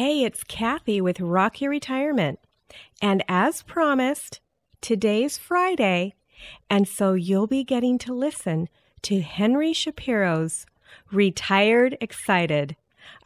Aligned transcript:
Hey, 0.00 0.24
it's 0.24 0.44
Kathy 0.44 1.02
with 1.02 1.20
Rock 1.20 1.60
Your 1.60 1.70
Retirement. 1.70 2.38
And 3.02 3.22
as 3.28 3.62
promised, 3.62 4.40
today's 4.80 5.36
Friday, 5.36 6.14
and 6.70 6.88
so 6.88 7.12
you'll 7.12 7.46
be 7.46 7.64
getting 7.64 7.98
to 7.98 8.14
listen 8.14 8.70
to 9.02 9.20
Henry 9.20 9.74
Shapiro's 9.74 10.64
Retired 11.12 11.98
Excited. 12.00 12.76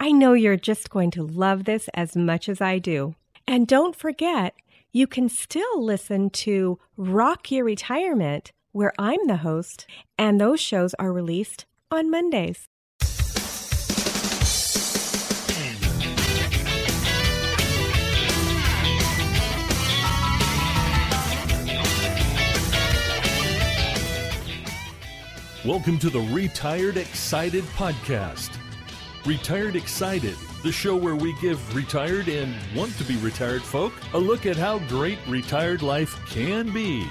I 0.00 0.10
know 0.10 0.32
you're 0.32 0.56
just 0.56 0.90
going 0.90 1.12
to 1.12 1.22
love 1.22 1.62
this 1.62 1.88
as 1.94 2.16
much 2.16 2.48
as 2.48 2.60
I 2.60 2.80
do. 2.80 3.14
And 3.46 3.68
don't 3.68 3.94
forget, 3.94 4.54
you 4.90 5.06
can 5.06 5.28
still 5.28 5.80
listen 5.80 6.28
to 6.30 6.80
Rock 6.96 7.52
Your 7.52 7.64
Retirement, 7.64 8.50
where 8.72 8.92
I'm 8.98 9.28
the 9.28 9.36
host, 9.36 9.86
and 10.18 10.40
those 10.40 10.58
shows 10.58 10.92
are 10.94 11.12
released 11.12 11.66
on 11.92 12.10
Mondays. 12.10 12.66
Welcome 25.64 25.98
to 26.00 26.10
the 26.10 26.20
Retired 26.20 26.98
Excited 26.98 27.64
podcast. 27.64 28.50
Retired 29.24 29.76
Excited, 29.76 30.36
the 30.62 30.70
show 30.70 30.94
where 30.94 31.16
we 31.16 31.34
give 31.40 31.74
retired 31.74 32.28
and 32.28 32.54
want 32.76 32.94
to 32.98 33.04
be 33.04 33.16
retired 33.16 33.62
folk 33.62 33.94
a 34.12 34.18
look 34.18 34.44
at 34.44 34.58
how 34.58 34.78
great 34.80 35.18
retired 35.26 35.80
life 35.80 36.14
can 36.28 36.70
be. 36.70 37.08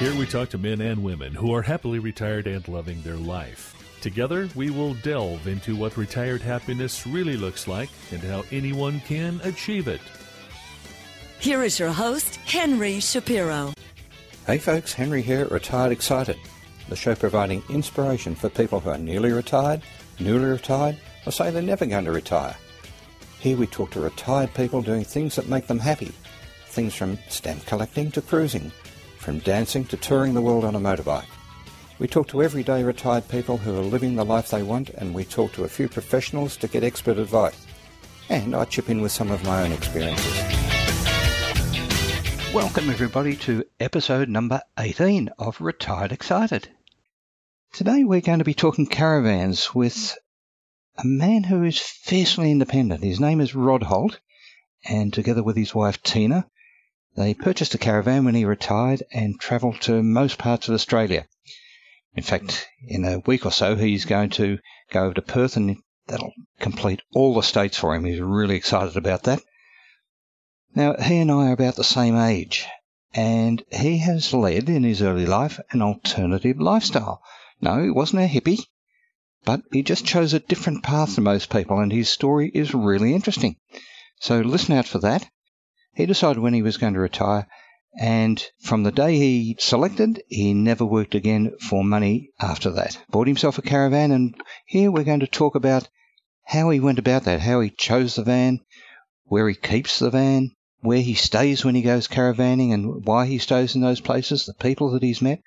Here 0.00 0.12
we 0.16 0.26
talk 0.26 0.48
to 0.48 0.58
men 0.58 0.80
and 0.80 1.04
women 1.04 1.32
who 1.32 1.54
are 1.54 1.62
happily 1.62 2.00
retired 2.00 2.48
and 2.48 2.66
loving 2.66 3.00
their 3.02 3.14
life. 3.14 3.76
Together, 4.00 4.48
we 4.56 4.70
will 4.70 4.94
delve 4.94 5.46
into 5.46 5.76
what 5.76 5.96
retired 5.96 6.42
happiness 6.42 7.06
really 7.06 7.36
looks 7.36 7.68
like 7.68 7.90
and 8.10 8.20
how 8.22 8.42
anyone 8.50 8.98
can 9.06 9.40
achieve 9.44 9.86
it. 9.86 10.00
Here 11.38 11.62
is 11.62 11.78
your 11.78 11.92
host, 11.92 12.34
Henry 12.44 12.98
Shapiro. 12.98 13.72
Hey 14.50 14.58
folks, 14.58 14.92
Henry 14.92 15.22
here, 15.22 15.46
Retired 15.46 15.92
Excited, 15.92 16.36
the 16.88 16.96
show 16.96 17.14
providing 17.14 17.62
inspiration 17.68 18.34
for 18.34 18.48
people 18.48 18.80
who 18.80 18.90
are 18.90 18.98
nearly 18.98 19.30
retired, 19.30 19.80
newly 20.18 20.46
retired, 20.46 20.98
or 21.24 21.30
say 21.30 21.52
they're 21.52 21.62
never 21.62 21.86
going 21.86 22.04
to 22.06 22.10
retire. 22.10 22.56
Here 23.38 23.56
we 23.56 23.68
talk 23.68 23.92
to 23.92 24.00
retired 24.00 24.52
people 24.54 24.82
doing 24.82 25.04
things 25.04 25.36
that 25.36 25.46
make 25.46 25.68
them 25.68 25.78
happy. 25.78 26.12
Things 26.66 26.96
from 26.96 27.16
stamp 27.28 27.64
collecting 27.64 28.10
to 28.10 28.20
cruising, 28.20 28.72
from 29.18 29.38
dancing 29.38 29.84
to 29.84 29.96
touring 29.96 30.34
the 30.34 30.42
world 30.42 30.64
on 30.64 30.74
a 30.74 30.80
motorbike. 30.80 31.30
We 32.00 32.08
talk 32.08 32.26
to 32.30 32.42
everyday 32.42 32.82
retired 32.82 33.28
people 33.28 33.56
who 33.56 33.78
are 33.78 33.82
living 33.82 34.16
the 34.16 34.24
life 34.24 34.48
they 34.48 34.64
want, 34.64 34.90
and 34.90 35.14
we 35.14 35.24
talk 35.24 35.52
to 35.52 35.62
a 35.62 35.68
few 35.68 35.88
professionals 35.88 36.56
to 36.56 36.66
get 36.66 36.82
expert 36.82 37.18
advice. 37.18 37.68
And 38.28 38.56
I 38.56 38.64
chip 38.64 38.90
in 38.90 39.00
with 39.00 39.12
some 39.12 39.30
of 39.30 39.44
my 39.44 39.62
own 39.62 39.70
experiences. 39.70 40.69
Welcome, 42.52 42.90
everybody, 42.90 43.36
to 43.36 43.64
episode 43.78 44.28
number 44.28 44.60
18 44.76 45.30
of 45.38 45.60
Retired 45.60 46.10
Excited. 46.10 46.68
Today, 47.72 48.02
we're 48.02 48.20
going 48.20 48.40
to 48.40 48.44
be 48.44 48.54
talking 48.54 48.86
caravans 48.86 49.72
with 49.72 50.18
a 50.98 51.06
man 51.06 51.44
who 51.44 51.62
is 51.62 51.78
fiercely 51.78 52.50
independent. 52.50 53.04
His 53.04 53.20
name 53.20 53.40
is 53.40 53.54
Rod 53.54 53.84
Holt, 53.84 54.18
and 54.84 55.12
together 55.12 55.44
with 55.44 55.56
his 55.56 55.76
wife 55.76 56.02
Tina, 56.02 56.44
they 57.16 57.34
purchased 57.34 57.76
a 57.76 57.78
caravan 57.78 58.24
when 58.24 58.34
he 58.34 58.44
retired 58.44 59.04
and 59.12 59.38
travelled 59.38 59.80
to 59.82 60.02
most 60.02 60.36
parts 60.36 60.66
of 60.68 60.74
Australia. 60.74 61.28
In 62.16 62.24
fact, 62.24 62.66
in 62.84 63.04
a 63.04 63.20
week 63.20 63.46
or 63.46 63.52
so, 63.52 63.76
he's 63.76 64.06
going 64.06 64.30
to 64.30 64.58
go 64.90 65.04
over 65.04 65.14
to 65.14 65.22
Perth 65.22 65.56
and 65.56 65.76
that'll 66.08 66.32
complete 66.58 67.00
all 67.14 67.34
the 67.34 67.42
states 67.42 67.78
for 67.78 67.94
him. 67.94 68.04
He's 68.04 68.18
really 68.18 68.56
excited 68.56 68.96
about 68.96 69.22
that. 69.22 69.40
Now, 70.72 70.94
he 70.94 71.18
and 71.18 71.30
I 71.32 71.48
are 71.48 71.52
about 71.52 71.74
the 71.74 71.84
same 71.84 72.16
age, 72.16 72.64
and 73.12 73.62
he 73.72 73.98
has 73.98 74.32
led 74.32 74.68
in 74.68 74.84
his 74.84 75.02
early 75.02 75.26
life 75.26 75.58
an 75.72 75.82
alternative 75.82 76.60
lifestyle. 76.60 77.20
No, 77.60 77.82
he 77.82 77.90
wasn't 77.90 78.22
a 78.22 78.28
hippie, 78.28 78.64
but 79.44 79.62
he 79.72 79.82
just 79.82 80.06
chose 80.06 80.32
a 80.32 80.38
different 80.38 80.84
path 80.84 81.16
than 81.16 81.24
most 81.24 81.50
people, 81.50 81.80
and 81.80 81.92
his 81.92 82.08
story 82.08 82.52
is 82.54 82.72
really 82.72 83.14
interesting. 83.14 83.56
So 84.20 84.40
listen 84.40 84.76
out 84.76 84.86
for 84.86 85.00
that. 85.00 85.28
He 85.94 86.06
decided 86.06 86.38
when 86.38 86.54
he 86.54 86.62
was 86.62 86.76
going 86.76 86.94
to 86.94 87.00
retire, 87.00 87.48
and 87.98 88.42
from 88.60 88.84
the 88.84 88.92
day 88.92 89.16
he 89.16 89.56
selected, 89.58 90.22
he 90.28 90.54
never 90.54 90.84
worked 90.84 91.16
again 91.16 91.52
for 91.60 91.82
money 91.82 92.30
after 92.40 92.70
that. 92.70 92.96
Bought 93.10 93.26
himself 93.26 93.58
a 93.58 93.62
caravan, 93.62 94.12
and 94.12 94.36
here 94.66 94.92
we're 94.92 95.02
going 95.02 95.20
to 95.20 95.26
talk 95.26 95.56
about 95.56 95.88
how 96.44 96.70
he 96.70 96.78
went 96.78 97.00
about 97.00 97.24
that, 97.24 97.40
how 97.40 97.60
he 97.60 97.70
chose 97.70 98.14
the 98.14 98.22
van, 98.22 98.60
where 99.24 99.48
he 99.48 99.56
keeps 99.56 99.98
the 99.98 100.10
van, 100.10 100.52
where 100.80 101.00
he 101.00 101.14
stays 101.14 101.64
when 101.64 101.74
he 101.74 101.82
goes 101.82 102.08
caravanning 102.08 102.72
and 102.72 103.04
why 103.04 103.26
he 103.26 103.38
stays 103.38 103.74
in 103.74 103.80
those 103.80 104.00
places, 104.00 104.46
the 104.46 104.54
people 104.54 104.90
that 104.90 105.02
he's 105.02 105.22
met, 105.22 105.40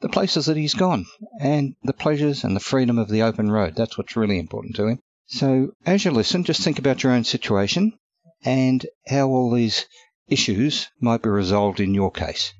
the 0.00 0.08
places 0.08 0.46
that 0.46 0.56
he's 0.56 0.74
gone, 0.74 1.06
and 1.40 1.74
the 1.82 1.92
pleasures 1.92 2.44
and 2.44 2.54
the 2.54 2.60
freedom 2.60 2.98
of 2.98 3.08
the 3.08 3.22
open 3.22 3.50
road. 3.50 3.74
That's 3.74 3.98
what's 3.98 4.16
really 4.16 4.38
important 4.38 4.76
to 4.76 4.86
him. 4.86 5.00
So, 5.26 5.72
as 5.84 6.04
you 6.04 6.10
listen, 6.12 6.44
just 6.44 6.62
think 6.62 6.78
about 6.78 7.02
your 7.02 7.12
own 7.12 7.24
situation 7.24 7.98
and 8.44 8.86
how 9.08 9.28
all 9.28 9.50
these 9.50 9.86
issues 10.28 10.88
might 11.00 11.22
be 11.22 11.28
resolved 11.28 11.80
in 11.80 11.94
your 11.94 12.10
case. 12.10 12.52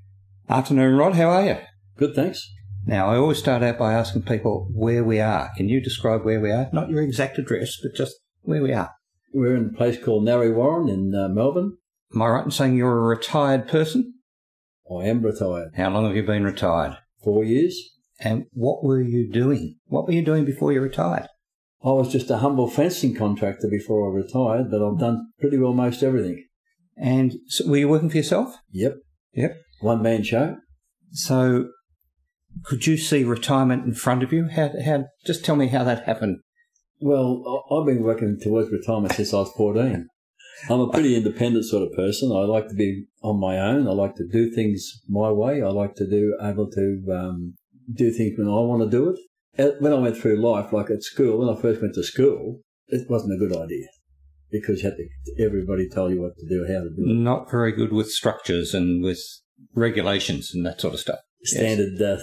Afternoon, 0.48 0.96
Rod. 0.96 1.14
How 1.14 1.30
are 1.30 1.46
you? 1.46 1.58
Good, 1.96 2.14
thanks. 2.14 2.48
Now, 2.86 3.08
I 3.08 3.16
always 3.16 3.38
start 3.38 3.62
out 3.62 3.78
by 3.78 3.94
asking 3.94 4.22
people 4.22 4.68
where 4.72 5.02
we 5.02 5.20
are. 5.20 5.50
Can 5.56 5.68
you 5.68 5.80
describe 5.80 6.24
where 6.24 6.40
we 6.40 6.52
are? 6.52 6.68
Not 6.72 6.88
your 6.88 7.02
exact 7.02 7.38
address, 7.38 7.76
but 7.82 7.96
just 7.96 8.16
where 8.42 8.62
we 8.62 8.72
are. 8.72 8.92
We're 9.34 9.56
in 9.56 9.70
a 9.74 9.76
place 9.76 10.02
called 10.02 10.24
Narre 10.24 10.54
Warren 10.54 10.88
in 10.88 11.14
uh, 11.14 11.28
Melbourne. 11.28 11.78
Am 12.16 12.22
I 12.22 12.28
right 12.28 12.44
in 12.46 12.50
saying 12.50 12.78
you're 12.78 12.96
a 12.96 13.02
retired 13.02 13.68
person? 13.68 14.14
I 14.90 15.04
am 15.04 15.20
retired. 15.20 15.72
How 15.76 15.90
long 15.90 16.06
have 16.06 16.16
you 16.16 16.22
been 16.22 16.44
retired? 16.44 16.96
Four 17.22 17.44
years. 17.44 17.78
And 18.18 18.46
what 18.52 18.82
were 18.82 19.02
you 19.02 19.30
doing? 19.30 19.76
What 19.84 20.06
were 20.06 20.14
you 20.14 20.24
doing 20.24 20.46
before 20.46 20.72
you 20.72 20.80
retired? 20.80 21.28
I 21.84 21.90
was 21.90 22.10
just 22.10 22.30
a 22.30 22.38
humble 22.38 22.70
fencing 22.70 23.14
contractor 23.14 23.68
before 23.70 24.10
I 24.10 24.14
retired, 24.14 24.70
but 24.70 24.82
I've 24.82 24.98
done 24.98 25.30
pretty 25.38 25.58
well 25.58 25.74
most 25.74 26.02
everything. 26.02 26.42
And 26.96 27.34
so 27.48 27.68
were 27.68 27.76
you 27.76 27.88
working 27.90 28.08
for 28.08 28.16
yourself? 28.16 28.56
Yep. 28.70 28.94
Yep. 29.34 29.54
One 29.80 30.00
man 30.00 30.22
show. 30.22 30.56
So 31.12 31.68
could 32.64 32.86
you 32.86 32.96
see 32.96 33.24
retirement 33.24 33.84
in 33.84 33.92
front 33.92 34.22
of 34.22 34.32
you? 34.32 34.48
How, 34.48 34.70
how, 34.82 35.04
just 35.26 35.44
tell 35.44 35.56
me 35.56 35.66
how 35.66 35.84
that 35.84 36.06
happened. 36.06 36.38
Well, 36.98 37.66
I've 37.70 37.84
been 37.84 38.02
working 38.02 38.38
towards 38.40 38.72
retirement 38.72 39.12
since 39.12 39.34
I 39.34 39.40
was 39.40 39.52
14. 39.54 40.08
I'm 40.70 40.80
a 40.80 40.90
pretty 40.90 41.16
independent 41.16 41.64
sort 41.64 41.82
of 41.82 41.92
person. 41.94 42.32
I 42.32 42.40
like 42.40 42.68
to 42.68 42.74
be 42.74 43.04
on 43.22 43.38
my 43.40 43.58
own. 43.58 43.86
I 43.86 43.92
like 43.92 44.14
to 44.16 44.26
do 44.26 44.50
things 44.50 45.02
my 45.08 45.30
way. 45.30 45.62
I 45.62 45.68
like 45.68 45.94
to 45.96 46.08
do 46.08 46.36
able 46.42 46.70
to 46.70 47.02
um, 47.12 47.54
do 47.92 48.10
things 48.10 48.38
when 48.38 48.48
I 48.48 48.52
want 48.52 48.82
to 48.82 48.90
do 48.90 49.10
it. 49.10 49.76
When 49.80 49.92
I 49.92 49.96
went 49.96 50.16
through 50.16 50.36
life, 50.36 50.72
like 50.72 50.90
at 50.90 51.02
school, 51.02 51.38
when 51.38 51.48
I 51.48 51.60
first 51.60 51.80
went 51.80 51.94
to 51.94 52.02
school, 52.02 52.60
it 52.88 53.08
wasn't 53.08 53.34
a 53.34 53.38
good 53.38 53.56
idea 53.56 53.86
because 54.50 54.82
you 54.82 54.90
had 54.90 54.96
to, 54.96 55.44
everybody 55.44 55.88
tell 55.88 56.10
you 56.10 56.20
what 56.20 56.36
to 56.38 56.46
do, 56.46 56.64
how 56.66 56.84
to 56.84 56.90
do 56.90 57.10
it. 57.10 57.14
Not 57.14 57.50
very 57.50 57.72
good 57.72 57.92
with 57.92 58.10
structures 58.10 58.74
and 58.74 59.02
with 59.02 59.20
regulations 59.74 60.52
and 60.54 60.64
that 60.66 60.80
sort 60.80 60.94
of 60.94 61.00
stuff. 61.00 61.18
Standard 61.42 62.00
uh, 62.02 62.18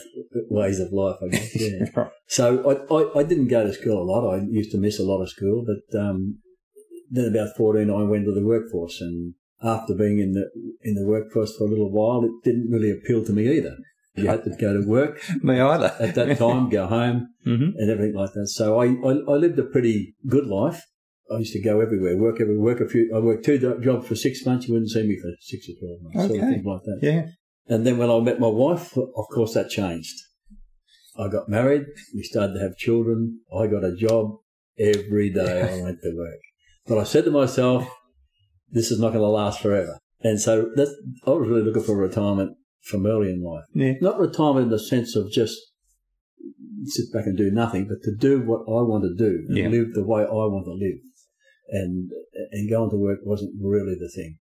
ways 0.50 0.80
of 0.80 0.92
life, 0.92 1.18
I 1.24 1.30
guess. 1.30 1.56
Yeah. 1.96 2.08
So 2.28 2.88
I, 2.90 2.94
I, 2.94 3.20
I 3.20 3.24
didn't 3.24 3.48
go 3.48 3.66
to 3.66 3.74
school 3.74 4.02
a 4.02 4.04
lot. 4.04 4.36
I 4.36 4.42
used 4.50 4.72
to 4.72 4.78
miss 4.78 5.00
a 5.00 5.04
lot 5.04 5.22
of 5.22 5.30
school, 5.30 5.66
but 5.66 6.00
um, 6.00 6.40
then 7.16 7.26
about 7.34 7.56
14, 7.56 7.90
I 7.90 8.04
went 8.04 8.26
to 8.26 8.34
the 8.34 8.46
workforce. 8.46 9.00
And 9.02 9.36
after 9.64 9.94
being 9.94 10.20
in 10.20 10.34
the 10.34 10.46
in 10.84 10.96
the 10.96 11.06
workforce 11.06 11.56
for 11.58 11.66
a 11.66 11.70
little 11.70 11.92
while, 11.92 12.24
it 12.26 12.32
didn't 12.44 12.70
really 12.70 12.92
appeal 12.92 13.24
to 13.26 13.32
me 13.32 13.44
either. 13.58 13.76
You 14.16 14.28
had 14.28 14.44
to 14.44 14.52
go 14.66 14.74
to 14.80 14.88
work 14.88 15.20
Me 15.42 15.60
either. 15.60 15.92
at 16.00 16.14
that 16.16 16.38
time, 16.38 16.70
go 16.70 16.86
home, 16.86 17.30
hmm 17.44 17.70
and 17.80 17.90
everything 17.90 18.16
like 18.16 18.34
that. 18.34 18.48
So 18.48 18.80
I, 18.80 18.86
I, 19.10 19.12
I 19.34 19.36
lived 19.46 19.58
a 19.60 19.64
pretty 19.64 20.16
good 20.28 20.46
life. 20.46 20.82
I 21.34 21.38
used 21.40 21.54
to 21.54 21.62
go 21.62 21.80
everywhere, 21.82 22.16
work 22.18 22.40
every 22.42 22.58
work 22.60 22.80
a 22.82 22.88
few. 22.88 23.12
I 23.16 23.20
worked 23.20 23.46
two 23.46 23.58
jobs 23.88 24.08
for 24.08 24.16
six 24.16 24.46
months. 24.46 24.68
You 24.68 24.74
wouldn't 24.74 24.92
see 24.92 25.04
me 25.08 25.18
for 25.20 25.32
six 25.40 25.68
or 25.70 25.76
twelve 25.80 26.02
months, 26.04 26.28
sort 26.28 26.40
of 26.40 26.44
Okay. 26.44 26.54
things 26.54 26.66
like 26.66 26.84
that. 26.84 27.00
Yeah. 27.02 27.26
And 27.74 27.88
then 27.88 27.98
when 27.98 28.10
I 28.12 28.20
met 28.20 28.40
my 28.40 28.54
wife, 28.64 28.96
of 28.98 29.26
course, 29.34 29.54
that 29.56 29.70
changed. 29.70 30.14
I 31.18 31.28
got 31.30 31.48
married. 31.48 31.86
We 32.14 32.24
started 32.24 32.54
to 32.56 32.60
have 32.60 32.76
children. 32.76 33.40
I 33.58 33.68
got 33.68 33.84
a 33.84 33.96
job 33.96 34.26
every 34.78 35.30
day. 35.32 35.62
I 35.62 35.82
went 35.82 36.00
to 36.04 36.12
work. 36.18 36.42
But 36.88 36.98
I 36.98 37.04
said 37.04 37.26
to 37.26 37.32
myself, 37.32 37.88
this 38.70 38.92
is 38.92 39.00
not 39.00 39.10
going 39.10 39.20
to 39.22 39.28
last 39.28 39.62
forever. 39.62 39.98
And 40.22 40.40
so 40.40 40.70
that's, 40.76 40.92
I 41.26 41.32
was 41.32 41.48
really 41.48 41.62
looking 41.64 41.84
for 41.84 41.96
retirement 41.96 42.56
from 42.84 43.06
early 43.06 43.30
in 43.30 43.44
life. 43.44 43.66
Yeah. 43.74 43.94
Not 44.02 44.20
retirement 44.20 44.66
in 44.66 44.70
the 44.70 44.80
sense 44.80 45.16
of 45.16 45.32
just 45.32 45.58
sit 46.86 47.06
back 47.14 47.26
and 47.26 47.38
do 47.38 47.52
nothing, 47.52 47.88
but 47.88 48.02
to 48.04 48.16
do 48.16 48.42
what 48.42 48.62
I 48.62 48.82
want 48.84 49.04
to 49.04 49.16
do 49.16 49.46
and 49.48 49.58
Yeah. 49.58 49.68
live 49.70 49.94
the 49.94 50.04
way 50.06 50.22
I 50.24 50.26
want 50.26 50.66
to 50.66 50.74
live. 50.74 51.00
And, 51.70 52.12
and 52.52 52.70
going 52.70 52.90
to 52.92 52.98
work 52.98 53.20
wasn't 53.24 53.54
really 53.62 53.96
the 53.96 54.12
thing. 54.14 54.38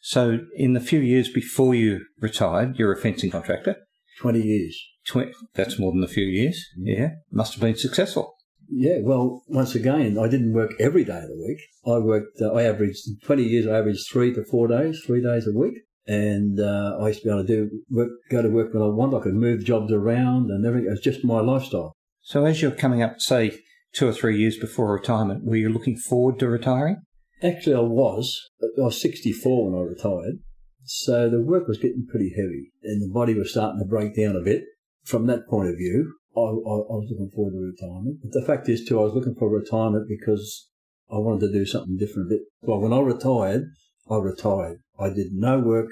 So, 0.00 0.40
in 0.56 0.72
the 0.72 0.80
few 0.80 1.00
years 1.00 1.28
before 1.30 1.74
you 1.74 2.00
retired, 2.20 2.76
you're 2.76 2.92
a 2.92 3.00
fencing 3.00 3.30
contractor. 3.30 3.76
20 4.20 4.40
years. 4.42 4.82
Tw- 5.06 5.32
that's 5.54 5.78
more 5.78 5.92
than 5.92 6.02
a 6.02 6.08
few 6.08 6.24
years. 6.24 6.66
Mm-hmm. 6.78 7.00
Yeah. 7.02 7.08
Must 7.30 7.54
have 7.54 7.60
been 7.62 7.76
successful. 7.76 8.34
Yeah, 8.72 8.98
well, 9.02 9.42
once 9.48 9.74
again, 9.74 10.16
I 10.16 10.28
didn't 10.28 10.52
work 10.52 10.72
every 10.78 11.04
day 11.04 11.18
of 11.18 11.28
the 11.28 11.44
week. 11.46 11.58
I 11.84 11.98
worked, 11.98 12.40
uh, 12.40 12.52
I 12.52 12.62
averaged, 12.62 13.08
in 13.08 13.18
20 13.24 13.42
years, 13.42 13.66
I 13.66 13.78
averaged 13.78 14.06
three 14.10 14.32
to 14.34 14.44
four 14.44 14.68
days, 14.68 15.02
three 15.04 15.22
days 15.22 15.46
a 15.46 15.58
week. 15.58 15.74
And 16.06 16.58
uh, 16.60 16.98
I 17.00 17.08
used 17.08 17.22
to 17.22 17.24
be 17.24 17.30
able 17.30 17.46
to 17.46 17.46
do 17.46 17.70
work, 17.90 18.10
go 18.30 18.42
to 18.42 18.48
work 18.48 18.72
when 18.72 18.82
I 18.82 18.86
wanted. 18.86 19.18
I 19.18 19.20
could 19.20 19.34
move 19.34 19.64
jobs 19.64 19.92
around 19.92 20.50
and 20.50 20.64
everything. 20.64 20.88
It 20.88 20.92
was 20.92 21.00
just 21.00 21.24
my 21.24 21.40
lifestyle. 21.40 21.94
So 22.22 22.44
as 22.44 22.62
you're 22.62 22.70
coming 22.70 23.02
up, 23.02 23.20
say, 23.20 23.58
two 23.92 24.08
or 24.08 24.12
three 24.12 24.38
years 24.38 24.56
before 24.56 24.92
retirement, 24.92 25.44
were 25.44 25.56
you 25.56 25.68
looking 25.68 25.96
forward 25.96 26.38
to 26.38 26.48
retiring? 26.48 27.02
Actually, 27.42 27.76
I 27.76 27.80
was. 27.80 28.50
I 28.62 28.82
was 28.82 29.00
64 29.00 29.70
when 29.70 29.80
I 29.80 29.84
retired. 29.84 30.38
So 30.84 31.28
the 31.28 31.42
work 31.42 31.68
was 31.68 31.78
getting 31.78 32.06
pretty 32.08 32.32
heavy 32.36 32.72
and 32.82 33.02
the 33.02 33.12
body 33.12 33.34
was 33.34 33.50
starting 33.50 33.80
to 33.80 33.86
break 33.86 34.16
down 34.16 34.36
a 34.36 34.40
bit. 34.44 34.64
From 35.04 35.26
that 35.26 35.48
point 35.48 35.68
of 35.68 35.76
view, 35.76 36.14
I, 36.40 36.50
I, 36.50 36.76
I 36.76 36.96
was 36.96 37.08
looking 37.10 37.30
forward 37.34 37.52
to 37.52 37.72
retirement. 37.72 38.18
But 38.22 38.32
the 38.32 38.46
fact 38.46 38.68
is, 38.68 38.84
too, 38.84 38.98
I 39.00 39.04
was 39.04 39.14
looking 39.14 39.34
for 39.34 39.48
retirement 39.48 40.06
because 40.08 40.68
I 41.10 41.18
wanted 41.18 41.46
to 41.46 41.52
do 41.52 41.66
something 41.66 41.96
different. 41.96 42.32
Well, 42.62 42.80
when 42.80 42.92
I 42.92 43.00
retired, 43.00 43.64
I 44.10 44.16
retired. 44.16 44.78
I 44.98 45.08
did 45.10 45.28
no 45.32 45.58
work, 45.58 45.88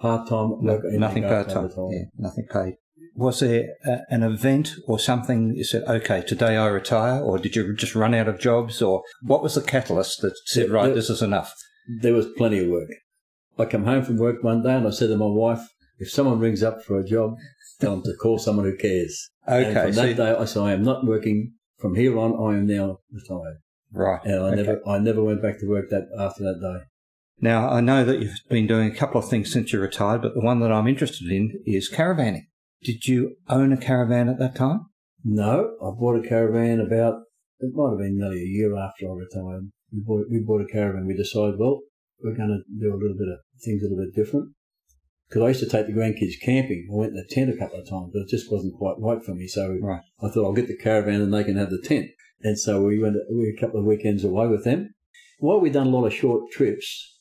part 0.00 0.28
time 0.28 0.62
work, 0.62 0.82
no, 0.84 0.98
nothing 0.98 1.22
part 1.22 1.48
time. 1.48 1.70
Yeah, 1.90 2.04
nothing 2.18 2.46
paid. 2.52 2.74
Was 3.14 3.40
there 3.40 3.66
a, 3.84 4.00
an 4.08 4.22
event 4.22 4.74
or 4.86 4.98
something 4.98 5.54
you 5.54 5.64
said, 5.64 5.82
okay, 5.84 6.22
today 6.22 6.56
I 6.56 6.66
retire, 6.68 7.20
or 7.20 7.38
did 7.38 7.56
you 7.56 7.74
just 7.74 7.94
run 7.94 8.14
out 8.14 8.28
of 8.28 8.38
jobs, 8.38 8.80
or 8.80 9.02
what 9.22 9.42
was 9.42 9.54
the 9.54 9.62
catalyst 9.62 10.22
that 10.22 10.34
said, 10.46 10.70
right, 10.70 10.86
there, 10.86 10.94
this 10.94 11.10
is 11.10 11.22
enough? 11.22 11.54
There 12.00 12.14
was 12.14 12.26
plenty 12.36 12.60
of 12.60 12.68
work. 12.68 12.88
I 13.58 13.66
come 13.66 13.84
home 13.84 14.04
from 14.04 14.16
work 14.16 14.42
one 14.42 14.62
day 14.62 14.74
and 14.74 14.86
I 14.86 14.90
said 14.90 15.08
to 15.08 15.16
my 15.16 15.26
wife, 15.26 15.60
if 15.98 16.10
someone 16.10 16.38
rings 16.38 16.62
up 16.62 16.82
for 16.82 16.98
a 16.98 17.04
job, 17.04 17.34
tell 17.80 17.92
them 17.92 18.02
to 18.04 18.14
call 18.14 18.38
someone 18.38 18.64
who 18.64 18.76
cares. 18.76 19.30
Okay. 19.48 19.64
And 19.66 19.74
from 19.74 19.92
so 19.92 20.06
that 20.06 20.16
day, 20.16 20.34
I 20.38 20.44
said, 20.44 20.62
I 20.62 20.72
am 20.72 20.82
not 20.82 21.04
working. 21.04 21.54
From 21.78 21.96
here 21.96 22.16
on, 22.18 22.32
I 22.32 22.58
am 22.58 22.66
now 22.66 22.98
retired. 23.10 23.58
Right. 23.92 24.20
And 24.24 24.34
I 24.34 24.48
okay. 24.48 24.56
never, 24.56 24.88
I 24.88 24.98
never 24.98 25.22
went 25.22 25.42
back 25.42 25.58
to 25.58 25.66
work 25.66 25.90
that 25.90 26.08
after 26.18 26.44
that 26.44 26.60
day. 26.60 26.84
Now, 27.40 27.68
I 27.68 27.80
know 27.80 28.04
that 28.04 28.20
you've 28.20 28.38
been 28.48 28.68
doing 28.68 28.90
a 28.90 28.94
couple 28.94 29.20
of 29.20 29.28
things 29.28 29.52
since 29.52 29.72
you 29.72 29.80
retired, 29.80 30.22
but 30.22 30.34
the 30.34 30.40
one 30.40 30.60
that 30.60 30.70
I'm 30.70 30.86
interested 30.86 31.28
in 31.28 31.60
is 31.66 31.90
caravanning. 31.90 32.46
Did 32.84 33.06
you 33.06 33.36
own 33.48 33.72
a 33.72 33.76
caravan 33.76 34.28
at 34.28 34.38
that 34.38 34.54
time? 34.54 34.86
No, 35.24 35.74
I 35.82 35.90
bought 35.98 36.24
a 36.24 36.28
caravan 36.28 36.80
about, 36.80 37.22
it 37.58 37.72
might 37.74 37.90
have 37.90 37.98
been 37.98 38.18
nearly 38.18 38.42
a 38.42 38.46
year 38.46 38.76
after 38.76 39.06
I 39.06 39.14
retired. 39.14 39.70
We 39.92 40.00
bought, 40.04 40.26
we 40.30 40.38
bought 40.38 40.62
a 40.62 40.72
caravan. 40.72 41.06
We 41.06 41.16
decided, 41.16 41.58
well, 41.58 41.80
we're 42.22 42.36
going 42.36 42.48
to 42.48 42.80
do 42.80 42.94
a 42.94 42.96
little 42.96 43.16
bit 43.18 43.28
of 43.28 43.40
things 43.60 43.82
a 43.82 43.88
little 43.88 44.04
bit 44.04 44.14
different 44.14 44.54
because 45.32 45.46
I 45.46 45.48
used 45.48 45.60
to 45.60 45.68
take 45.68 45.86
the 45.86 45.94
grandkids 45.94 46.38
camping. 46.42 46.86
I 46.92 46.94
went 46.94 47.12
in 47.12 47.16
the 47.16 47.24
tent 47.24 47.48
a 47.48 47.56
couple 47.56 47.80
of 47.80 47.88
times, 47.88 48.10
but 48.12 48.20
it 48.20 48.28
just 48.28 48.52
wasn't 48.52 48.76
quite 48.76 48.96
right 48.98 49.24
for 49.24 49.34
me. 49.34 49.46
So 49.46 49.78
right. 49.80 50.02
I 50.22 50.28
thought 50.28 50.44
I'll 50.44 50.52
get 50.52 50.68
the 50.68 50.76
caravan 50.76 51.22
and 51.22 51.32
they 51.32 51.42
can 51.42 51.56
have 51.56 51.70
the 51.70 51.80
tent. 51.80 52.10
And 52.42 52.58
so 52.58 52.82
we 52.82 52.98
went 52.98 53.16
we 53.30 53.46
were 53.46 53.56
a 53.56 53.60
couple 53.60 53.80
of 53.80 53.86
weekends 53.86 54.24
away 54.24 54.46
with 54.46 54.64
them. 54.64 54.94
Why 55.38 55.56
we'd 55.56 55.72
done 55.72 55.86
a 55.86 55.90
lot 55.90 56.04
of 56.04 56.12
short 56.12 56.50
trips 56.50 57.18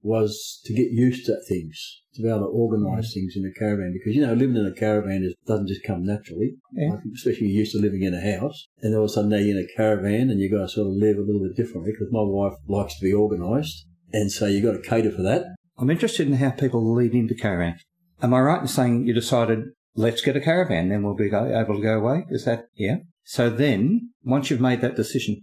was 0.00 0.62
to 0.64 0.72
get 0.72 0.92
used 0.92 1.26
to 1.26 1.36
things, 1.46 2.02
to 2.14 2.22
be 2.22 2.28
able 2.28 2.40
to 2.40 2.46
organise 2.46 3.10
mm. 3.10 3.14
things 3.14 3.34
in 3.36 3.44
a 3.44 3.58
caravan. 3.58 3.92
Because 3.92 4.16
you 4.16 4.26
know, 4.26 4.32
living 4.32 4.56
in 4.56 4.64
a 4.64 4.72
caravan 4.72 5.22
is, 5.22 5.34
doesn't 5.46 5.68
just 5.68 5.84
come 5.84 6.06
naturally. 6.06 6.54
Yeah. 6.72 6.92
Like, 6.92 7.00
especially 7.14 7.48
you're 7.48 7.60
used 7.60 7.72
to 7.72 7.82
living 7.82 8.02
in 8.02 8.14
a 8.14 8.38
house, 8.38 8.66
and 8.80 8.94
all 8.94 9.04
of 9.04 9.10
a 9.10 9.12
sudden 9.12 9.28
now 9.28 9.36
you're 9.36 9.58
in 9.58 9.68
a 9.68 9.76
caravan 9.76 10.30
and 10.30 10.40
you've 10.40 10.52
got 10.52 10.62
to 10.62 10.68
sort 10.68 10.86
of 10.86 10.94
live 10.94 11.18
a 11.18 11.20
little 11.20 11.42
bit 11.42 11.56
differently. 11.56 11.92
Because 11.92 12.12
my 12.12 12.22
wife 12.22 12.54
likes 12.66 12.98
to 12.98 13.04
be 13.04 13.12
organised, 13.12 13.84
and 14.14 14.32
so 14.32 14.46
you've 14.46 14.64
got 14.64 14.80
to 14.80 14.88
cater 14.88 15.10
for 15.10 15.22
that. 15.22 15.44
I'm 15.78 15.90
interested 15.90 16.26
in 16.26 16.34
how 16.34 16.50
people 16.50 16.94
lead 16.94 17.12
into 17.12 17.34
caravan. 17.34 17.78
Am 18.22 18.32
I 18.32 18.40
right 18.40 18.62
in 18.62 18.68
saying 18.68 19.06
you 19.06 19.12
decided, 19.12 19.64
let's 19.94 20.22
get 20.22 20.36
a 20.36 20.40
caravan, 20.40 20.88
then 20.88 21.02
we'll 21.02 21.14
be 21.14 21.26
able 21.26 21.76
to 21.76 21.82
go 21.82 21.98
away? 21.98 22.24
Is 22.30 22.44
that, 22.46 22.68
yeah? 22.74 22.96
So 23.24 23.50
then, 23.50 24.12
once 24.24 24.50
you've 24.50 24.60
made 24.60 24.80
that 24.80 24.96
decision, 24.96 25.42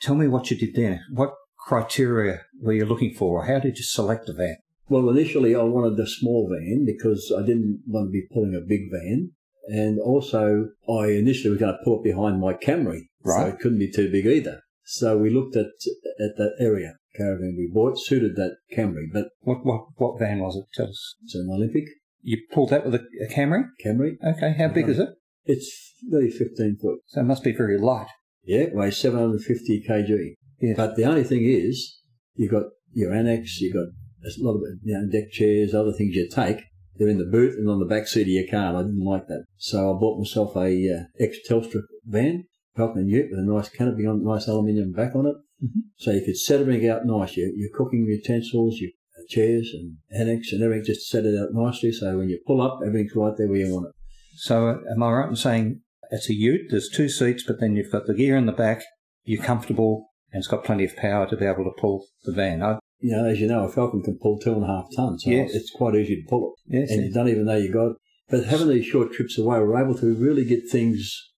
tell 0.00 0.14
me 0.14 0.28
what 0.28 0.50
you 0.50 0.58
did 0.58 0.74
there. 0.74 1.02
What 1.12 1.34
criteria 1.58 2.42
were 2.60 2.72
you 2.72 2.84
looking 2.84 3.14
for? 3.14 3.46
How 3.46 3.58
did 3.60 3.78
you 3.78 3.84
select 3.84 4.28
a 4.28 4.32
van? 4.32 4.56
Well, 4.88 5.08
initially 5.08 5.54
I 5.54 5.62
wanted 5.62 5.98
a 5.98 6.06
small 6.06 6.50
van 6.50 6.84
because 6.84 7.32
I 7.36 7.42
didn't 7.42 7.82
want 7.86 8.08
to 8.08 8.10
be 8.10 8.26
pulling 8.32 8.54
a 8.54 8.66
big 8.66 8.90
van. 8.90 9.30
And 9.68 10.00
also, 10.00 10.70
I 10.88 11.12
initially 11.12 11.50
was 11.50 11.60
going 11.60 11.72
to 11.72 11.84
pull 11.84 12.00
it 12.00 12.04
behind 12.04 12.40
my 12.40 12.54
Camry. 12.54 13.02
Right. 13.22 13.42
So 13.42 13.46
it 13.46 13.60
couldn't 13.60 13.78
be 13.78 13.90
too 13.90 14.10
big 14.10 14.26
either. 14.26 14.62
So 14.84 15.16
we 15.16 15.30
looked 15.30 15.54
at 15.54 15.66
at 15.66 16.36
that 16.36 16.56
area 16.58 16.94
caravan 17.16 17.56
we 17.56 17.70
bought 17.72 17.98
suited 17.98 18.36
that 18.36 18.56
Camry, 18.76 19.06
but 19.12 19.28
what 19.40 19.64
what 19.64 19.86
what 19.96 20.18
van 20.18 20.40
was 20.40 20.56
it? 20.56 20.64
Tell 20.74 20.88
us. 20.88 21.14
It's 21.24 21.34
an 21.34 21.48
Olympic. 21.52 21.84
You 22.22 22.38
pulled 22.52 22.70
that 22.70 22.84
with 22.84 22.94
a, 22.94 23.04
a 23.22 23.32
Camry. 23.32 23.64
Camry. 23.84 24.16
Okay, 24.22 24.54
how 24.56 24.68
big 24.68 24.88
is 24.88 24.98
it? 24.98 25.08
It's 25.44 25.94
nearly 26.02 26.30
fifteen 26.30 26.76
foot. 26.80 26.98
So 27.06 27.20
it 27.20 27.24
must 27.24 27.44
be 27.44 27.52
very 27.52 27.78
light. 27.78 28.08
Yeah, 28.44 28.60
it 28.60 28.74
weighs 28.74 28.96
seven 28.96 29.20
hundred 29.20 29.42
fifty 29.42 29.82
kg. 29.88 30.34
Yeah. 30.60 30.74
But 30.76 30.96
the 30.96 31.04
only 31.04 31.24
thing 31.24 31.44
is, 31.44 32.00
you've 32.34 32.50
got 32.50 32.64
your 32.92 33.14
annex, 33.14 33.60
you've 33.60 33.74
got 33.74 33.86
a 34.24 34.30
lot 34.38 34.54
of 34.54 34.62
you 34.82 34.94
know, 34.94 35.08
deck 35.10 35.30
chairs, 35.30 35.74
other 35.74 35.92
things 35.92 36.14
you 36.14 36.28
take. 36.28 36.58
They're 36.96 37.08
in 37.08 37.18
the 37.18 37.24
boot 37.24 37.54
and 37.56 37.68
on 37.68 37.78
the 37.78 37.86
back 37.86 38.06
seat 38.06 38.22
of 38.22 38.28
your 38.28 38.46
car. 38.50 38.76
I 38.76 38.82
didn't 38.82 39.04
like 39.04 39.26
that, 39.28 39.44
so 39.56 39.78
I 39.78 39.98
bought 39.98 40.18
myself 40.18 40.54
a 40.56 40.68
uh, 40.68 41.04
ex 41.18 41.38
Telstra 41.48 41.80
van 42.04 42.44
Falcon 42.76 43.08
Ute 43.08 43.28
with 43.30 43.40
a 43.40 43.42
nice 43.42 43.70
canopy 43.70 44.06
on, 44.06 44.22
nice 44.22 44.46
aluminium 44.46 44.92
back 44.92 45.14
on 45.14 45.26
it. 45.26 45.36
Mm-hmm. 45.62 45.80
So 45.96 46.10
you 46.12 46.24
could 46.24 46.36
set 46.38 46.60
everything 46.60 46.88
out 46.88 47.04
nice. 47.04 47.36
Your, 47.36 47.48
your 47.54 47.70
cooking 47.74 48.04
utensils, 48.06 48.78
your 48.78 48.90
chairs 49.28 49.70
and 49.74 49.96
annex 50.18 50.52
and 50.52 50.62
everything, 50.62 50.84
just 50.86 51.08
set 51.08 51.24
it 51.24 51.38
out 51.38 51.48
nicely. 51.52 51.92
So 51.92 52.16
when 52.18 52.28
you 52.28 52.40
pull 52.46 52.60
up, 52.62 52.80
everything's 52.84 53.14
right 53.14 53.34
there 53.36 53.48
where 53.48 53.58
you 53.58 53.72
want 53.74 53.86
it. 53.88 53.92
So 54.36 54.68
uh, 54.68 54.76
am 54.92 55.02
I 55.02 55.10
right 55.12 55.28
in 55.28 55.36
saying 55.36 55.80
it's 56.10 56.30
a 56.30 56.34
ute, 56.34 56.62
there's 56.70 56.88
two 56.88 57.08
seats, 57.08 57.44
but 57.46 57.60
then 57.60 57.76
you've 57.76 57.92
got 57.92 58.06
the 58.06 58.14
gear 58.14 58.36
in 58.36 58.46
the 58.46 58.52
back, 58.52 58.82
you're 59.24 59.42
comfortable, 59.42 60.08
and 60.32 60.40
it's 60.40 60.48
got 60.48 60.64
plenty 60.64 60.84
of 60.84 60.96
power 60.96 61.28
to 61.28 61.36
be 61.36 61.44
able 61.44 61.64
to 61.64 61.72
pull 61.80 62.06
the 62.24 62.32
van. 62.32 62.62
I, 62.62 62.78
you 62.98 63.12
know, 63.16 63.24
as 63.26 63.40
you 63.40 63.46
know, 63.46 63.64
a 63.64 63.68
Falcon 63.68 64.02
can 64.02 64.18
pull 64.20 64.38
two 64.38 64.52
and 64.52 64.64
a 64.64 64.66
half 64.66 64.86
tons. 64.96 65.24
So 65.24 65.30
Yes. 65.30 65.54
it's 65.54 65.70
quite 65.70 65.94
easy 65.94 66.22
to 66.22 66.28
pull 66.28 66.54
it. 66.66 66.78
yes, 66.78 66.90
and 66.90 67.04
you 67.04 67.12
don't 67.12 67.28
even 67.28 67.44
know 67.44 67.56
you 67.56 67.72
got 67.72 67.92
it. 67.92 67.96
But 68.28 68.44
having 68.46 68.68
these 68.68 68.86
short 68.86 69.12
trips 69.12 69.38
away, 69.38 69.58
we're 69.58 69.82
able 69.82 69.98
to 69.98 70.14
really 70.14 70.44
get 70.44 70.68
things, 70.70 71.30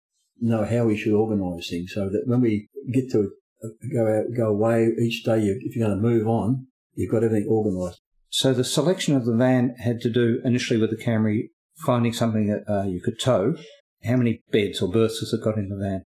know 0.41 0.65
how 0.65 0.85
we 0.85 0.97
should 0.97 1.13
organise 1.15 1.69
things, 1.71 1.93
so 1.95 2.09
that 2.09 2.25
when 2.27 2.41
we 2.41 2.69
get 2.93 3.11
to 3.13 3.21
uh, 3.21 3.27
go 3.93 4.07
out, 4.07 4.25
go 4.37 4.49
away 4.49 4.89
each 5.01 5.23
day, 5.25 5.41
you, 5.43 5.59
if 5.61 5.77
you're 5.77 5.87
going 5.87 5.97
to 5.99 6.03
move 6.03 6.27
on, 6.27 6.67
you've 6.95 7.11
got 7.11 7.25
everything 7.25 7.49
organised. 7.49 8.01
So 8.29 8.53
the 8.55 8.65
selection 8.65 9.17
of 9.17 9.25
the 9.27 9.35
van 9.35 9.75
had 9.79 10.01
to 10.03 10.11
do 10.11 10.41
initially 10.45 10.81
with 10.81 10.91
the 10.91 10.97
Camry, 11.03 11.49
finding 11.85 12.13
something 12.13 12.47
that 12.49 12.71
uh, 12.73 12.85
you 12.87 13.01
could 13.01 13.19
tow. 13.21 13.55
How 14.05 14.17
many 14.17 14.43
beds 14.51 14.81
or 14.81 14.91
berths 14.91 15.19
has 15.21 15.33
it 15.33 15.43
got 15.45 15.57
in 15.59 15.69
the 15.69 15.77
van? 15.77 16.05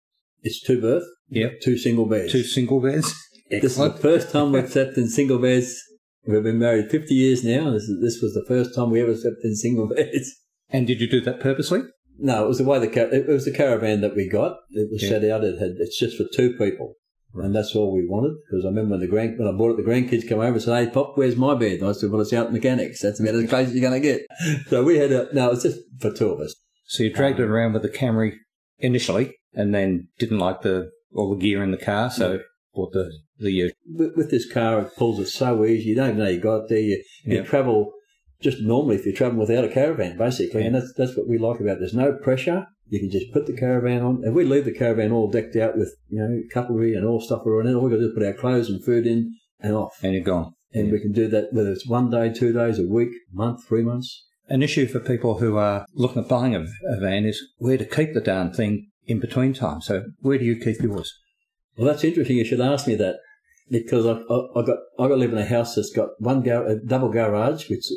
It's 0.42 0.60
two 0.62 0.80
berth, 0.80 1.04
Yep. 1.28 1.60
two 1.62 1.76
single 1.78 2.06
beds. 2.06 2.32
Two 2.32 2.42
single 2.42 2.80
beds. 2.80 3.14
This 3.48 3.62
is 3.62 3.76
the 3.76 3.90
first 3.92 4.32
time 4.32 4.50
we've 4.50 4.68
slept 4.68 4.96
in 4.96 5.08
single 5.08 5.38
beds. 5.38 5.80
We've 6.26 6.42
been 6.42 6.58
married 6.58 6.90
50 6.90 7.14
years 7.14 7.44
now. 7.44 7.70
This, 7.70 7.84
is, 7.84 8.02
this 8.02 8.20
was 8.20 8.34
the 8.34 8.44
first 8.48 8.74
time 8.74 8.90
we 8.90 9.00
ever 9.00 9.14
slept 9.14 9.36
in 9.44 9.54
single 9.54 9.86
beds. 9.94 10.34
And 10.68 10.84
did 10.84 11.00
you 11.00 11.08
do 11.08 11.20
that 11.20 11.38
purposely? 11.38 11.82
No, 12.18 12.44
it 12.44 12.48
was 12.48 12.58
the 12.58 12.64
way 12.64 12.80
the 12.80 12.88
car- 12.88 13.12
it 13.14 13.28
was 13.28 13.44
the 13.44 13.52
caravan 13.52 14.00
that 14.00 14.16
we 14.16 14.28
got. 14.28 14.56
It 14.70 14.90
was 14.90 15.00
Yeah. 15.04 15.08
set 15.10 15.24
out. 15.30 15.44
It 15.44 15.60
had 15.60 15.76
it's 15.78 15.96
just 15.96 16.16
for 16.16 16.24
two 16.34 16.54
people, 16.58 16.94
and 17.42 17.54
that's 17.54 17.74
all 17.74 17.92
we 17.94 18.06
wanted. 18.06 18.36
Because 18.48 18.64
I 18.64 18.68
remember 18.68 18.92
when 18.92 19.00
the 19.00 19.06
grand 19.06 19.38
when 19.38 19.48
I 19.48 19.52
bought 19.52 19.78
it, 19.78 19.84
the 19.84 19.90
grandkids 19.90 20.28
come 20.28 20.38
over 20.38 20.52
and 20.52 20.62
said, 20.62 20.86
"Hey, 20.86 20.90
Pop, 20.92 21.12
where's 21.16 21.36
my 21.36 21.54
bed?" 21.54 21.80
And 21.80 21.88
I 21.88 21.92
said, 21.92 22.10
"Well, 22.10 22.20
it's 22.20 22.32
out 22.32 22.48
in 22.48 22.52
mechanics. 22.52 23.02
That's 23.02 23.20
about 23.20 23.34
as 23.34 23.48
close 23.48 23.68
as 23.68 23.74
you're 23.74 23.88
going 23.88 24.00
to 24.00 24.08
get." 24.08 24.22
So 24.68 24.82
we 24.82 24.96
had 24.98 25.12
a 25.12 25.28
no. 25.32 25.50
It's 25.50 25.62
just 25.62 25.80
for 26.00 26.12
two 26.12 26.30
of 26.30 26.40
us. 26.40 26.54
So 26.86 27.02
you 27.02 27.12
dragged 27.12 27.40
it 27.40 27.44
around 27.48 27.72
with 27.72 27.82
the 27.82 27.88
Camry 27.88 28.34
initially, 28.78 29.34
and 29.52 29.74
then 29.74 30.08
didn't 30.18 30.38
like 30.38 30.62
the 30.62 30.90
all 31.14 31.34
the 31.34 31.40
gear 31.40 31.62
in 31.62 31.70
the 31.70 31.76
car, 31.78 32.10
so 32.10 32.40
bought 32.74 32.92
the 32.92 33.10
the 33.38 33.50
ute. 33.52 33.74
With, 33.86 34.16
with 34.16 34.30
this 34.30 34.50
car, 34.50 34.80
it 34.80 34.96
pulls 34.96 35.18
it 35.18 35.28
so 35.28 35.64
easy. 35.64 35.90
You 35.90 35.96
don't 35.96 36.10
even 36.10 36.18
know 36.20 36.28
you 36.28 36.40
got 36.40 36.64
it 36.64 36.68
there. 36.68 36.78
You, 36.78 37.02
you 37.24 37.42
travel 37.42 37.92
just 38.40 38.60
normally 38.60 38.96
if 38.96 39.06
you're 39.06 39.14
traveling 39.14 39.40
without 39.40 39.64
a 39.64 39.68
caravan, 39.68 40.16
basically, 40.18 40.64
and 40.64 40.74
that's 40.74 40.92
that's 40.96 41.16
what 41.16 41.28
we 41.28 41.38
like 41.38 41.60
about. 41.60 41.76
it. 41.76 41.80
There's 41.80 41.94
no 41.94 42.12
pressure. 42.12 42.66
You 42.88 43.00
can 43.00 43.10
just 43.10 43.32
put 43.32 43.46
the 43.46 43.52
caravan 43.52 44.02
on. 44.02 44.22
If 44.24 44.32
we 44.32 44.44
leave 44.44 44.64
the 44.64 44.72
caravan 44.72 45.12
all 45.12 45.28
decked 45.30 45.56
out 45.56 45.76
with 45.76 45.94
you 46.08 46.18
know 46.20 46.40
cutlery 46.52 46.94
and 46.94 47.04
all 47.06 47.20
stuff 47.20 47.44
around 47.46 47.66
it, 47.68 47.74
all 47.74 47.82
we 47.82 47.90
got 47.90 47.96
to 47.96 48.02
do 48.02 48.08
is 48.08 48.14
put 48.14 48.26
our 48.26 48.32
clothes 48.32 48.68
and 48.70 48.84
food 48.84 49.06
in 49.06 49.34
and 49.60 49.74
off. 49.74 49.94
and 50.02 50.12
you're 50.14 50.22
gone. 50.22 50.52
And 50.72 50.92
we 50.92 51.00
can 51.00 51.12
do 51.12 51.26
that 51.28 51.52
whether 51.52 51.70
it's 51.70 51.86
one 51.86 52.10
day, 52.10 52.32
two 52.32 52.52
days, 52.52 52.78
a 52.78 52.86
week, 52.86 53.08
month, 53.32 53.66
three 53.66 53.82
months. 53.82 54.24
An 54.48 54.62
issue 54.62 54.86
for 54.86 55.00
people 55.00 55.38
who 55.38 55.56
are 55.56 55.86
looking 55.94 56.22
at 56.22 56.28
buying 56.28 56.54
a, 56.54 56.60
a 56.60 57.00
van 57.00 57.24
is 57.24 57.42
where 57.58 57.78
to 57.78 57.84
keep 57.84 58.12
the 58.14 58.20
darn 58.20 58.52
thing 58.52 58.88
in 59.06 59.18
between 59.18 59.54
time. 59.54 59.80
So 59.80 60.04
where 60.20 60.38
do 60.38 60.44
you 60.44 60.56
keep 60.56 60.80
yours? 60.80 61.12
Well, 61.76 61.86
that's 61.86 62.04
interesting. 62.04 62.36
You 62.36 62.44
should 62.44 62.60
ask 62.60 62.86
me 62.86 62.94
that 62.96 63.16
because 63.70 64.06
I, 64.06 64.12
I, 64.12 64.60
I 64.60 64.66
got 64.66 64.76
I 64.98 65.02
got 65.02 65.08
to 65.08 65.16
live 65.16 65.32
in 65.32 65.38
a 65.38 65.46
house 65.46 65.74
that's 65.74 65.92
got 65.92 66.10
one 66.18 66.42
gar- 66.42 66.66
a 66.66 66.76
double 66.78 67.08
garage, 67.08 67.68
which 67.68 67.88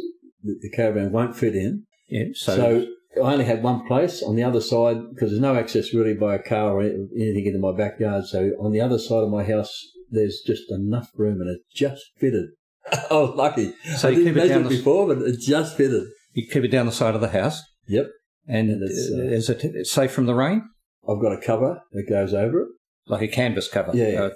the, 0.43 0.55
the 0.61 0.69
caravan 0.69 1.11
won't 1.11 1.35
fit 1.35 1.55
in. 1.55 1.83
Yeah, 2.07 2.25
so, 2.33 2.55
So, 2.55 2.87
I 3.15 3.33
only 3.33 3.45
had 3.45 3.63
one 3.63 3.85
place 3.87 4.21
on 4.23 4.35
the 4.35 4.43
other 4.43 4.61
side 4.61 4.97
because 5.13 5.29
there's 5.31 5.41
no 5.41 5.55
access 5.55 5.93
really 5.93 6.13
by 6.13 6.35
a 6.35 6.39
car 6.43 6.77
or 6.77 6.81
anything 6.81 7.45
into 7.45 7.59
my 7.59 7.75
backyard. 7.75 8.25
So 8.25 8.51
on 8.59 8.71
the 8.71 8.81
other 8.81 8.99
side 8.99 9.23
of 9.23 9.29
my 9.29 9.43
house, 9.43 9.73
there's 10.11 10.41
just 10.45 10.71
enough 10.71 11.09
room 11.15 11.41
and 11.41 11.49
it 11.49 11.61
just 11.73 12.03
fitted. 12.17 12.45
I 12.91 13.13
was 13.15 13.35
lucky. 13.35 13.73
So 13.97 14.07
I 14.07 14.11
you 14.11 14.17
didn't 14.23 14.33
keep 14.33 14.37
it 14.37 14.39
measure 14.39 14.53
down 14.53 14.65
it 14.65 14.69
the- 14.69 14.77
before, 14.77 15.07
but 15.07 15.17
it 15.23 15.39
just 15.39 15.75
fitted. 15.75 16.03
you 16.33 16.47
keep 16.47 16.63
it 16.63 16.69
down 16.69 16.85
the 16.85 16.91
side 16.91 17.15
of 17.15 17.21
the 17.21 17.29
house, 17.29 17.61
Yep. 17.87 18.07
and 18.47 18.69
And 18.69 18.83
it's, 18.83 19.11
uh, 19.11 19.21
is 19.23 19.49
it 19.49 19.61
it's 19.63 19.91
safe 19.91 20.11
from 20.11 20.25
the 20.27 20.35
rain? 20.35 20.63
I've 21.07 21.21
got 21.21 21.33
a 21.33 21.41
cover 21.41 21.81
that 21.91 22.07
goes 22.07 22.33
over 22.33 22.61
it, 22.61 22.67
like 23.07 23.21
a 23.23 23.27
canvas 23.27 23.67
cover. 23.67 23.91
Yeah. 23.95 24.21
Uh, 24.21 24.29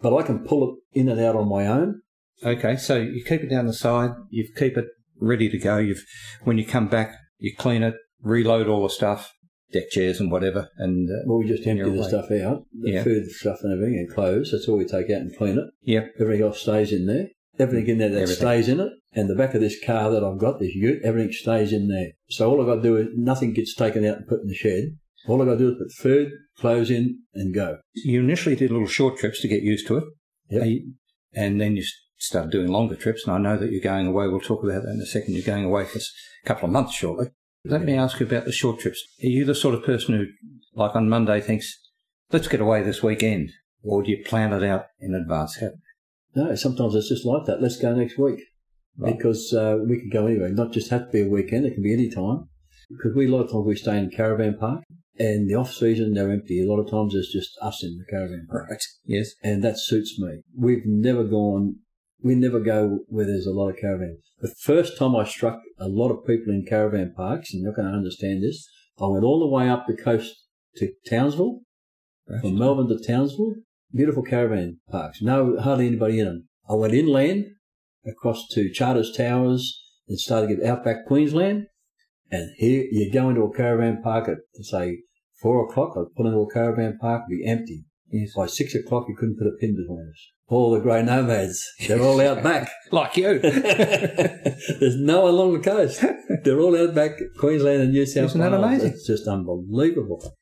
but 0.00 0.16
I 0.16 0.22
can 0.22 0.40
pull 0.46 0.76
it 0.92 0.98
in 1.00 1.08
and 1.08 1.20
out 1.20 1.34
on 1.36 1.48
my 1.48 1.66
own. 1.66 2.00
okay, 2.44 2.76
so 2.76 2.96
you 2.96 3.24
keep 3.24 3.42
it 3.42 3.50
down 3.50 3.66
the 3.66 3.72
side. 3.74 4.10
You 4.30 4.48
keep 4.56 4.76
it 4.78 4.86
ready 5.20 5.48
to 5.50 5.58
go. 5.58 5.78
You've 5.78 6.04
when 6.44 6.56
you 6.58 6.64
come 6.64 6.86
back, 6.88 7.14
you 7.38 7.54
clean 7.56 7.82
it, 7.82 7.94
reload 8.22 8.68
all 8.68 8.82
the 8.82 8.90
stuff, 8.90 9.32
deck 9.72 9.90
chairs 9.90 10.20
and 10.20 10.30
whatever, 10.30 10.68
and 10.78 11.08
uh, 11.10 11.22
Well, 11.26 11.38
we 11.38 11.46
just 11.48 11.66
empty 11.66 11.84
the 11.84 11.90
away. 11.98 12.08
stuff 12.08 12.30
out, 12.32 12.66
the 12.80 12.90
Yeah. 12.92 13.04
food 13.04 13.30
stuff 13.30 13.60
and 13.62 13.72
everything, 13.72 13.98
and 13.98 14.10
clothes. 14.10 14.50
That's 14.52 14.68
all 14.68 14.76
we 14.78 14.84
take 14.84 15.10
out 15.10 15.20
and 15.22 15.36
clean 15.36 15.58
it. 15.58 15.64
Yep. 15.84 16.14
Everything 16.20 16.42
else 16.46 16.60
stays 16.60 16.92
in 16.92 17.06
there. 17.06 17.28
Everything 17.58 17.88
in 17.88 17.98
there 17.98 18.08
that 18.08 18.22
Everything. 18.22 18.36
stays 18.36 18.68
in 18.68 18.80
it. 18.80 18.92
And 19.12 19.28
the 19.28 19.34
back 19.34 19.54
of 19.54 19.60
this 19.60 19.76
car 19.84 20.10
that 20.10 20.22
I've 20.24 20.38
got, 20.38 20.60
this 20.60 20.74
ute, 20.74 21.02
everything 21.04 21.32
stays 21.32 21.72
in 21.72 21.88
there. 21.88 22.12
So 22.30 22.50
all 22.50 22.60
I've 22.60 22.66
got 22.66 22.76
to 22.76 22.82
do 22.82 22.96
is 22.96 23.08
nothing 23.16 23.52
gets 23.52 23.74
taken 23.74 24.04
out 24.04 24.18
and 24.18 24.26
put 24.26 24.40
in 24.40 24.46
the 24.48 24.54
shed. 24.54 24.96
All 25.28 25.40
I've 25.42 25.48
got 25.48 25.54
to 25.54 25.58
do 25.58 25.68
is 25.72 25.76
put 25.78 25.92
food, 25.92 26.30
clothes 26.58 26.90
in, 26.90 27.18
and 27.34 27.52
go. 27.54 27.78
you 27.94 28.20
initially 28.20 28.56
did 28.56 28.70
little 28.70 28.86
short 28.86 29.18
trips 29.18 29.40
to 29.42 29.48
get 29.48 29.62
used 29.62 29.86
to 29.88 29.98
it, 29.98 30.04
Yep. 30.50 30.62
Uh, 30.62 30.66
and 31.34 31.60
then 31.60 31.76
you 31.76 31.84
started 32.18 32.50
doing 32.50 32.68
longer 32.68 32.94
trips. 32.96 33.26
And 33.26 33.34
I 33.34 33.38
know 33.38 33.58
that 33.58 33.70
you're 33.70 33.80
going 33.82 34.06
away. 34.06 34.26
We'll 34.28 34.40
talk 34.40 34.64
about 34.64 34.82
that 34.82 34.92
in 34.94 35.00
a 35.00 35.06
second. 35.06 35.34
You're 35.34 35.44
going 35.44 35.64
away 35.64 35.84
for 35.84 35.98
a 35.98 36.46
couple 36.46 36.66
of 36.66 36.72
months 36.72 36.94
shortly. 36.94 37.26
Let 37.64 37.82
me 37.82 37.94
ask 37.94 38.20
you 38.20 38.26
about 38.26 38.46
the 38.46 38.52
short 38.52 38.80
trips. 38.80 39.02
Are 39.22 39.26
you 39.26 39.44
the 39.44 39.54
sort 39.54 39.74
of 39.74 39.84
person 39.84 40.14
who, 40.16 40.26
like 40.74 40.96
on 40.96 41.08
Monday, 41.08 41.40
thinks, 41.40 41.78
"Let's 42.32 42.48
get 42.48 42.60
away 42.60 42.82
this 42.82 43.02
weekend," 43.02 43.50
or 43.82 44.02
do 44.02 44.10
you 44.10 44.24
plan 44.24 44.52
it 44.52 44.62
out 44.62 44.86
in 44.98 45.14
advance? 45.14 45.58
No, 46.34 46.54
sometimes 46.54 46.94
it's 46.94 47.08
just 47.08 47.26
like 47.26 47.44
that. 47.46 47.60
Let's 47.60 47.76
go 47.76 47.94
next 47.94 48.18
week. 48.18 48.40
Right. 48.96 49.16
Because 49.16 49.52
uh, 49.52 49.78
we 49.86 49.98
can 49.98 50.10
go 50.10 50.26
anywhere. 50.26 50.50
Not 50.50 50.72
just 50.72 50.90
have 50.90 51.06
to 51.06 51.12
be 51.12 51.22
a 51.22 51.28
weekend. 51.28 51.66
It 51.66 51.74
can 51.74 51.82
be 51.82 51.92
any 51.92 52.10
time. 52.10 52.48
Because 52.88 53.14
we, 53.14 53.26
a 53.26 53.30
lot 53.30 53.44
of 53.44 53.52
times 53.52 53.66
we 53.66 53.76
stay 53.76 53.98
in 53.98 54.10
caravan 54.10 54.56
park. 54.58 54.82
And 55.18 55.50
the 55.50 55.54
off 55.54 55.72
season, 55.72 56.14
they're 56.14 56.30
empty. 56.30 56.62
A 56.62 56.70
lot 56.70 56.80
of 56.80 56.90
times 56.90 57.14
it's 57.14 57.32
just 57.32 57.50
us 57.60 57.84
in 57.84 57.98
the 57.98 58.04
caravan 58.10 58.46
park. 58.50 58.70
Right. 58.70 58.80
Yes. 59.04 59.30
and 59.42 59.62
that 59.62 59.78
suits 59.78 60.18
me. 60.18 60.40
We've 60.56 60.86
never 60.86 61.24
gone, 61.24 61.76
we 62.22 62.34
never 62.34 62.60
go 62.60 63.00
where 63.08 63.26
there's 63.26 63.46
a 63.46 63.52
lot 63.52 63.70
of 63.70 63.76
caravans. 63.76 64.20
The 64.40 64.54
first 64.60 64.98
time 64.98 65.14
I 65.14 65.24
struck 65.24 65.60
a 65.78 65.88
lot 65.88 66.10
of 66.10 66.26
people 66.26 66.52
in 66.52 66.64
caravan 66.66 67.14
parks, 67.16 67.52
and 67.52 67.62
you're 67.62 67.74
going 67.74 67.88
to 67.88 67.94
understand 67.94 68.42
this, 68.42 68.68
I 69.00 69.06
went 69.06 69.24
all 69.24 69.40
the 69.40 69.46
way 69.46 69.68
up 69.68 69.86
the 69.86 69.96
coast 69.96 70.34
to 70.76 70.92
Townsville, 71.08 71.60
from 72.40 72.58
Melbourne 72.58 72.88
to 72.88 72.98
Townsville, 73.04 73.54
beautiful 73.92 74.22
caravan 74.22 74.78
parks, 74.90 75.20
no, 75.20 75.58
hardly 75.58 75.86
anybody 75.86 76.20
in 76.20 76.26
them. 76.26 76.48
I 76.68 76.74
went 76.74 76.94
inland 76.94 77.46
across 78.06 78.46
to 78.52 78.72
Charters 78.72 79.12
Towers 79.16 79.82
and 80.08 80.18
started 80.18 80.48
to 80.48 80.56
get 80.56 80.64
outback 80.64 81.06
Queensland, 81.06 81.66
and 82.30 82.50
here 82.56 82.86
you 82.90 83.10
go 83.12 83.30
into 83.30 83.42
a 83.42 83.54
caravan 83.54 84.00
park 84.02 84.28
at, 84.28 84.38
say, 84.64 84.98
four 85.42 85.64
o'clock, 85.64 85.96
I'd 85.96 86.14
pull 86.16 86.26
into 86.26 86.38
a 86.38 86.52
caravan 86.52 86.98
park, 87.00 87.22
be 87.28 87.44
empty. 87.46 87.84
Yes. 88.12 88.32
By 88.36 88.46
six 88.46 88.74
o'clock, 88.74 89.06
you 89.08 89.16
couldn't 89.16 89.38
put 89.38 89.46
a 89.46 89.52
pin 89.60 89.76
between 89.76 90.08
us. 90.12 90.28
All 90.48 90.72
the 90.72 90.80
grey 90.80 91.02
nomads, 91.02 91.64
they're 91.86 92.00
all 92.02 92.20
out 92.20 92.42
back. 92.42 92.68
Like 92.92 93.16
you. 93.16 93.38
There's 93.40 94.96
no 94.96 95.20
one 95.22 95.30
along 95.34 95.52
the 95.54 95.60
coast. 95.60 96.04
They're 96.44 96.58
all 96.58 96.76
out 96.76 96.92
back, 96.94 97.12
Queensland 97.38 97.82
and 97.82 97.92
New 97.92 98.04
South 98.06 98.26
Isn't 98.30 98.40
that 98.40 98.50
Wales. 98.52 98.64
amazing? 98.64 98.92
It's 98.92 99.06
just 99.06 99.28
unbelievable. 99.28 100.34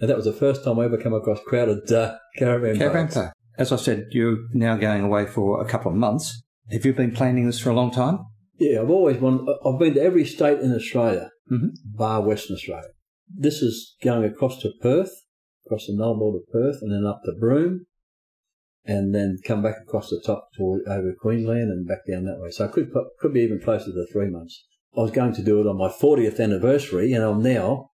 And 0.00 0.10
that 0.10 0.16
was 0.16 0.26
the 0.26 0.32
first 0.34 0.64
time 0.64 0.78
I 0.78 0.84
ever 0.84 0.98
come 0.98 1.14
across 1.14 1.38
crowded 1.46 1.90
uh, 1.90 2.16
caravan, 2.36 2.76
Caravan 2.76 3.08
park. 3.08 3.32
As 3.56 3.72
I 3.72 3.76
said, 3.76 4.08
you're 4.10 4.36
now 4.52 4.76
going 4.76 5.02
away 5.04 5.26
for 5.26 5.62
a 5.62 5.68
couple 5.68 5.90
of 5.90 5.96
months. 5.96 6.42
Have 6.70 6.84
you 6.84 6.92
been 6.92 7.12
planning 7.12 7.46
this 7.46 7.58
for 7.60 7.70
a 7.70 7.74
long 7.74 7.90
time? 7.90 8.18
Yeah, 8.58 8.80
I've 8.82 8.90
always 8.90 9.16
wanted, 9.18 9.48
I've 9.64 9.78
been 9.78 9.94
to 9.94 10.02
every 10.02 10.24
state 10.26 10.60
in 10.60 10.74
Australia, 10.74 11.30
Mhm. 11.50 11.70
bar 11.84 12.20
Western 12.22 12.56
Australia. 12.56 12.88
This 13.34 13.62
is 13.62 13.96
going 14.02 14.24
across 14.24 14.60
to 14.62 14.72
Perth, 14.82 15.10
across 15.66 15.86
the 15.86 15.92
Nullarbor 15.92 16.32
to 16.38 16.52
Perth, 16.52 16.78
and 16.82 16.92
then 16.92 17.06
up 17.06 17.22
to 17.24 17.32
Broome, 17.38 17.86
and 18.84 19.14
then 19.14 19.38
come 19.44 19.62
back 19.62 19.76
across 19.82 20.10
the 20.10 20.20
top 20.24 20.48
to 20.56 20.82
over 20.86 21.14
Queensland 21.18 21.70
and 21.70 21.86
back 21.86 22.06
down 22.08 22.24
that 22.24 22.38
way. 22.38 22.50
So 22.50 22.64
I 22.64 22.68
could 22.68 22.90
could 23.20 23.32
be 23.32 23.40
even 23.40 23.60
closer 23.60 23.86
to 23.92 24.06
three 24.12 24.28
months. 24.28 24.64
I 24.96 25.00
was 25.00 25.10
going 25.10 25.34
to 25.34 25.42
do 25.42 25.60
it 25.60 25.66
on 25.66 25.76
my 25.76 25.88
40th 25.88 26.38
anniversary, 26.38 27.12
and 27.12 27.24
I'm 27.24 27.42
now 27.42 27.90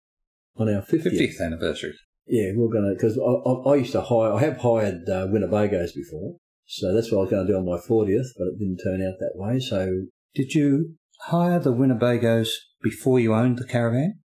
on 0.57 0.67
our 0.73 0.81
50th. 0.81 1.17
50th 1.17 1.41
anniversary. 1.41 1.93
Yeah, 2.27 2.51
we're 2.55 2.71
going 2.71 2.83
to, 2.83 2.93
because 2.93 3.17
I, 3.17 3.21
I, 3.49 3.73
I 3.73 3.75
used 3.77 3.93
to 3.93 4.01
hire, 4.01 4.33
I 4.33 4.39
have 4.41 4.57
hired 4.57 5.07
uh, 5.09 5.25
Winnebagos 5.27 5.95
before, 5.95 6.35
so 6.65 6.93
that's 6.93 7.11
what 7.11 7.19
I 7.19 7.21
was 7.21 7.31
going 7.31 7.47
to 7.47 7.53
do 7.53 7.57
on 7.57 7.65
my 7.65 7.77
40th, 7.77 8.27
but 8.37 8.47
it 8.47 8.59
didn't 8.59 8.81
turn 8.83 9.01
out 9.01 9.15
that 9.19 9.31
way. 9.35 9.59
So, 9.59 10.03
Did 10.35 10.53
you 10.53 10.95
hire 11.21 11.59
the 11.59 11.73
Winnebagos 11.73 12.49
before 12.83 13.19
you 13.19 13.33
owned 13.33 13.57
the 13.57 13.65
caravan? 13.65 14.19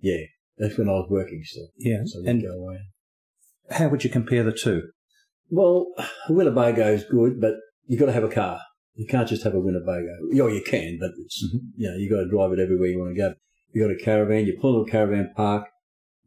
yeah, 0.00 0.24
that's 0.60 0.78
when 0.78 0.88
I 0.88 0.92
was 0.92 1.08
working 1.10 1.40
still. 1.44 1.68
Yeah. 1.76 2.02
So 2.04 2.22
And 2.26 2.40
go 2.42 2.52
away. 2.52 2.78
how 3.70 3.88
would 3.88 4.04
you 4.04 4.10
compare 4.10 4.44
the 4.44 4.52
two? 4.52 4.82
Well, 5.50 5.86
a 5.98 6.32
Winnebago 6.32 6.92
is 6.92 7.04
good, 7.04 7.40
but 7.40 7.54
you've 7.86 7.98
got 7.98 8.06
to 8.06 8.12
have 8.12 8.22
a 8.24 8.28
car. 8.28 8.60
You 8.94 9.06
can't 9.06 9.28
just 9.28 9.42
have 9.44 9.54
a 9.54 9.60
Winnebago. 9.60 10.14
Yeah, 10.30 10.48
you 10.48 10.62
can, 10.62 10.98
but 11.00 11.10
it's 11.18 11.42
Mhm. 11.44 11.60
you 11.76 11.88
know 11.90 11.96
you 11.96 12.08
got 12.10 12.20
to 12.22 12.28
drive 12.28 12.52
it 12.52 12.58
everywhere 12.60 12.88
you 12.88 12.98
want 12.98 13.14
to 13.14 13.18
go. 13.20 13.34
You've 13.72 13.86
got 13.88 13.96
a 13.96 14.04
caravan. 14.04 14.46
You 14.46 14.56
pull 14.60 14.78
into 14.78 14.88
a 14.88 14.92
caravan 14.92 15.32
park. 15.34 15.66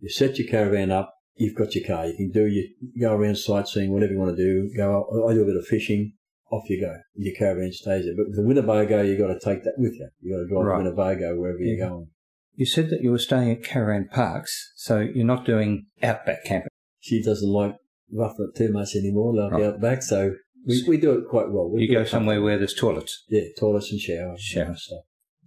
You 0.02 0.10
set 0.10 0.38
your 0.40 0.48
caravan 0.48 0.92
up. 0.92 1.14
You've 1.36 1.56
got 1.56 1.74
your 1.76 1.86
car. 1.86 2.08
You 2.08 2.16
can 2.16 2.32
do 2.32 2.46
you 2.48 2.70
go 3.00 3.16
around 3.16 3.38
sightseeing, 3.38 3.92
whatever 3.92 4.14
you 4.14 4.20
want 4.20 4.36
to 4.36 4.44
do. 4.44 4.70
Go. 4.76 5.28
I 5.30 5.34
do 5.34 5.44
a 5.44 5.46
bit 5.46 5.56
of 5.58 5.66
fishing. 5.66 6.14
Off 6.52 6.70
you 6.70 6.80
go. 6.82 6.96
Your 7.16 7.34
caravan 7.36 7.72
stays 7.72 8.06
there. 8.06 8.14
But 8.16 8.28
with 8.28 8.36
the 8.36 8.44
Winnebago, 8.44 9.02
you've 9.02 9.18
got 9.20 9.34
to 9.34 9.40
take 9.40 9.64
that 9.64 9.74
with 9.78 9.94
you. 9.96 10.08
You've 10.22 10.38
got 10.38 10.44
to 10.44 10.48
drive 10.50 10.66
Right. 10.66 10.78
Winnebago 10.84 11.40
wherever 11.40 11.60
you're 11.60 11.88
going. 11.90 12.08
You 12.56 12.66
said 12.66 12.90
that 12.92 13.02
you 13.02 13.12
were 13.12 13.18
staying 13.20 13.52
at 13.52 13.64
caravan 13.64 14.08
parks, 14.12 14.74
so 14.76 15.00
you're 15.00 15.26
not 15.26 15.46
doing 15.46 15.88
outback 16.02 16.44
camping. 16.46 16.70
She 17.00 17.22
doesn't 17.24 17.50
like 17.50 17.76
roughing 18.12 18.50
it 18.54 18.58
too 18.58 18.72
much 18.72 18.96
anymore, 18.96 19.36
like 19.36 19.52
Right. 19.54 19.64
out 19.64 19.82
back. 19.82 20.04
So 20.04 20.36
we, 20.66 20.84
we 20.88 20.98
do 20.98 21.14
it 21.14 21.28
quite 21.30 21.50
well. 21.52 21.70
We 21.70 21.84
You 21.84 21.92
go 21.92 22.04
somewhere 22.06 22.42
where 22.42 22.58
there's 22.58 22.76
toilets. 22.76 23.24
Yeah, 23.30 23.42
toilets 23.60 23.92
and 23.92 24.00
showers. 24.00 24.40
Showers. 24.40 24.88
and. 24.92 25.02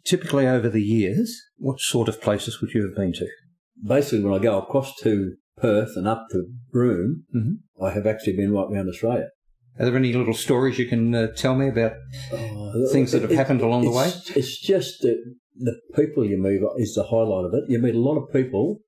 Typically 0.05 0.47
over 0.47 0.69
the 0.69 0.83
years, 0.83 1.37
what 1.59 1.81
sort 1.81 2.09
of 2.09 2.21
places 2.21 2.61
would 2.61 2.73
you 2.75 2.83
have 2.87 2.95
been 2.97 3.13
to? 3.15 3.27
Basically, 3.83 4.21
when 4.25 4.35
I 4.35 4.43
go 4.43 4.59
across 4.59 4.95
to 5.03 5.35
Perth 5.57 5.91
and 5.97 6.07
up 6.09 6.27
to 6.33 6.45
Broome, 6.73 7.25
Mhm. 7.35 7.59
I 7.83 7.91
have 7.93 8.07
actually 8.07 8.37
been 8.37 8.53
right 8.53 8.67
around 8.71 8.89
Australia. 8.89 9.29
Are 9.79 9.85
there 9.87 9.97
any 9.97 10.13
little 10.13 10.35
stories 10.35 10.79
you 10.79 10.87
can 10.87 11.15
uh, 11.15 11.29
tell 11.35 11.55
me 11.55 11.69
about 11.69 11.95
Oh, 12.33 12.89
Things 12.93 13.13
that 13.13 13.23
have 13.23 13.31
happened 13.31 13.61
along 13.61 13.85
the 13.85 13.91
way? 13.91 14.09
it's- 14.09 14.37
It's 14.37 14.61
just 14.61 15.03
that 15.03 15.23
the 15.59 15.79
people 15.95 16.25
you 16.25 16.39
meet 16.39 16.61
is 16.79 16.95
the 16.95 17.05
highlight 17.05 17.47
of 17.47 17.55
it. 17.55 17.65
You 17.69 17.79
meet 17.79 17.95
a 17.95 18.01
lot 18.01 18.19
of 18.19 18.33
people 18.33 18.81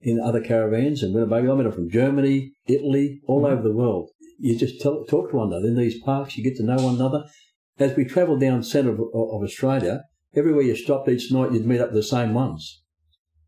in 0.00 0.20
other 0.20 0.40
caravans 0.40 1.02
and 1.02 1.14
Winnebago. 1.14 1.52
I 1.52 1.56
met 1.56 1.62
them 1.64 1.72
from 1.72 1.90
Germany, 1.90 2.52
Italy, 2.66 3.20
all 3.26 3.42
Mhm. 3.42 3.52
over 3.52 3.62
the 3.62 3.74
world. 3.74 4.10
You 4.38 4.56
just 4.56 4.80
tell, 4.80 5.04
talk 5.04 5.30
to 5.30 5.36
one 5.36 5.48
another 5.48 5.68
in 5.68 5.76
these 5.76 6.00
parks. 6.02 6.36
You 6.36 6.44
get 6.44 6.56
to 6.56 6.62
know 6.62 6.76
one 6.76 6.96
another. 6.96 7.24
As 7.78 7.96
we 7.96 8.04
travel 8.04 8.38
down 8.38 8.62
centre 8.62 8.90
of, 8.90 9.00
of 9.00 9.42
Australia, 9.42 10.04
everywhere 10.34 10.62
you 10.62 10.76
stopped 10.76 11.08
each 11.08 11.32
night, 11.32 11.52
you'd 11.52 11.66
meet 11.66 11.80
up 11.80 11.88
with 11.92 12.02
the 12.02 12.02
same 12.02 12.34
ones. 12.34 12.82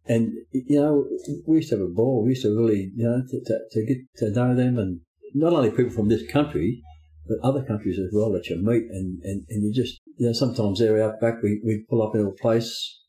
And 0.06 0.32
you 0.52 0.80
know, 0.80 1.06
we 1.46 1.56
used 1.56 1.68
to 1.70 1.76
have 1.76 1.84
a 1.84 1.88
ball. 1.88 2.22
We 2.24 2.30
used 2.30 2.42
to 2.42 2.56
really, 2.56 2.90
you 2.94 3.04
know, 3.04 3.22
to, 3.28 3.40
to, 3.44 3.58
to 3.72 3.86
get 3.86 3.98
to 4.16 4.30
know 4.30 4.54
them, 4.54 4.78
and 4.78 5.00
not 5.34 5.52
only 5.52 5.70
people 5.70 5.90
from 5.90 6.08
this 6.08 6.26
country, 6.30 6.82
but 7.26 7.36
other 7.42 7.62
countries 7.62 7.98
as 7.98 8.10
well 8.12 8.32
that 8.32 8.46
you 8.46 8.56
meet, 8.56 8.84
and, 8.90 9.20
and, 9.22 9.44
and 9.50 9.62
you 9.62 9.72
just, 9.74 9.97
you 10.18 10.26
know, 10.26 10.32
sometimes 10.32 10.78
they're 10.78 11.02
out 11.02 11.20
back. 11.20 11.42
We 11.42 11.60
we 11.64 11.84
pull 11.88 12.02
up 12.02 12.14
into 12.14 12.28
a 12.28 12.32
place 12.34 13.00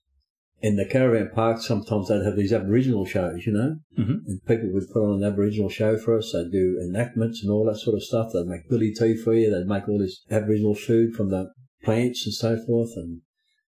in 0.61 0.75
the 0.75 0.85
caravan 0.85 1.29
park. 1.33 1.61
Sometimes 1.61 2.07
they'd 2.09 2.23
have 2.25 2.35
these 2.35 2.53
Aboriginal 2.53 3.05
shows, 3.05 3.45
you 3.45 3.53
know, 3.53 3.75
Mhm. 3.97 4.19
and 4.27 4.45
people 4.45 4.69
would 4.73 4.89
put 4.93 5.03
on 5.03 5.21
an 5.21 5.23
Aboriginal 5.31 5.69
show 5.69 5.97
for 5.97 6.17
us. 6.17 6.31
They'd 6.33 6.51
do 6.51 6.79
enactments 6.81 7.41
and 7.41 7.51
all 7.51 7.65
that 7.65 7.77
sort 7.77 7.95
of 7.95 8.03
stuff. 8.03 8.31
They'd 8.33 8.45
make 8.45 8.69
billy 8.69 8.93
tea 8.93 9.15
for 9.15 9.33
you. 9.33 9.49
They'd 9.49 9.67
make 9.67 9.87
all 9.87 9.99
this 9.99 10.23
Aboriginal 10.29 10.75
food 10.75 11.13
from 11.15 11.29
the 11.29 11.51
plants 11.83 12.25
and 12.25 12.33
so 12.33 12.57
forth, 12.65 12.91
and 12.95 13.21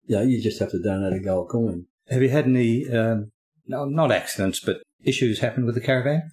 you 0.05 0.15
know, 0.17 0.21
you 0.23 0.41
just 0.41 0.59
have 0.59 0.71
to 0.71 0.81
donate 0.81 1.13
a 1.13 1.23
gold 1.23 1.49
coin. 1.49 1.85
Have 2.09 2.21
you 2.21 2.29
had 2.29 2.45
any, 2.45 2.89
um, 2.89 3.31
no, 3.65 3.85
not 3.85 4.11
accidents, 4.11 4.59
but 4.59 4.81
issues 5.05 5.39
happen 5.39 5.65
with 5.65 5.75
the 5.75 5.81
caravan 5.81 6.23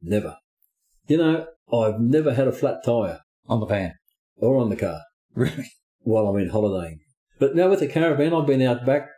Never. 0.00 0.36
You 1.08 1.16
know, 1.16 1.46
I've 1.72 1.98
never 2.00 2.34
had 2.34 2.46
a 2.46 2.52
flat 2.52 2.84
tyre 2.84 3.20
on 3.48 3.58
the 3.60 3.66
van? 3.66 3.94
or 4.36 4.56
on 4.58 4.68
the 4.70 4.76
car 4.76 5.00
Really? 5.34 5.70
While 6.04 6.26
I'm 6.28 6.38
in 6.40 6.48
holidaying. 6.50 7.00
But 7.38 7.54
now 7.56 7.68
with 7.68 7.80
the 7.80 7.88
caravan, 7.88 8.32
I've 8.32 8.46
been 8.46 8.62
out 8.62 8.86
back 8.86 9.08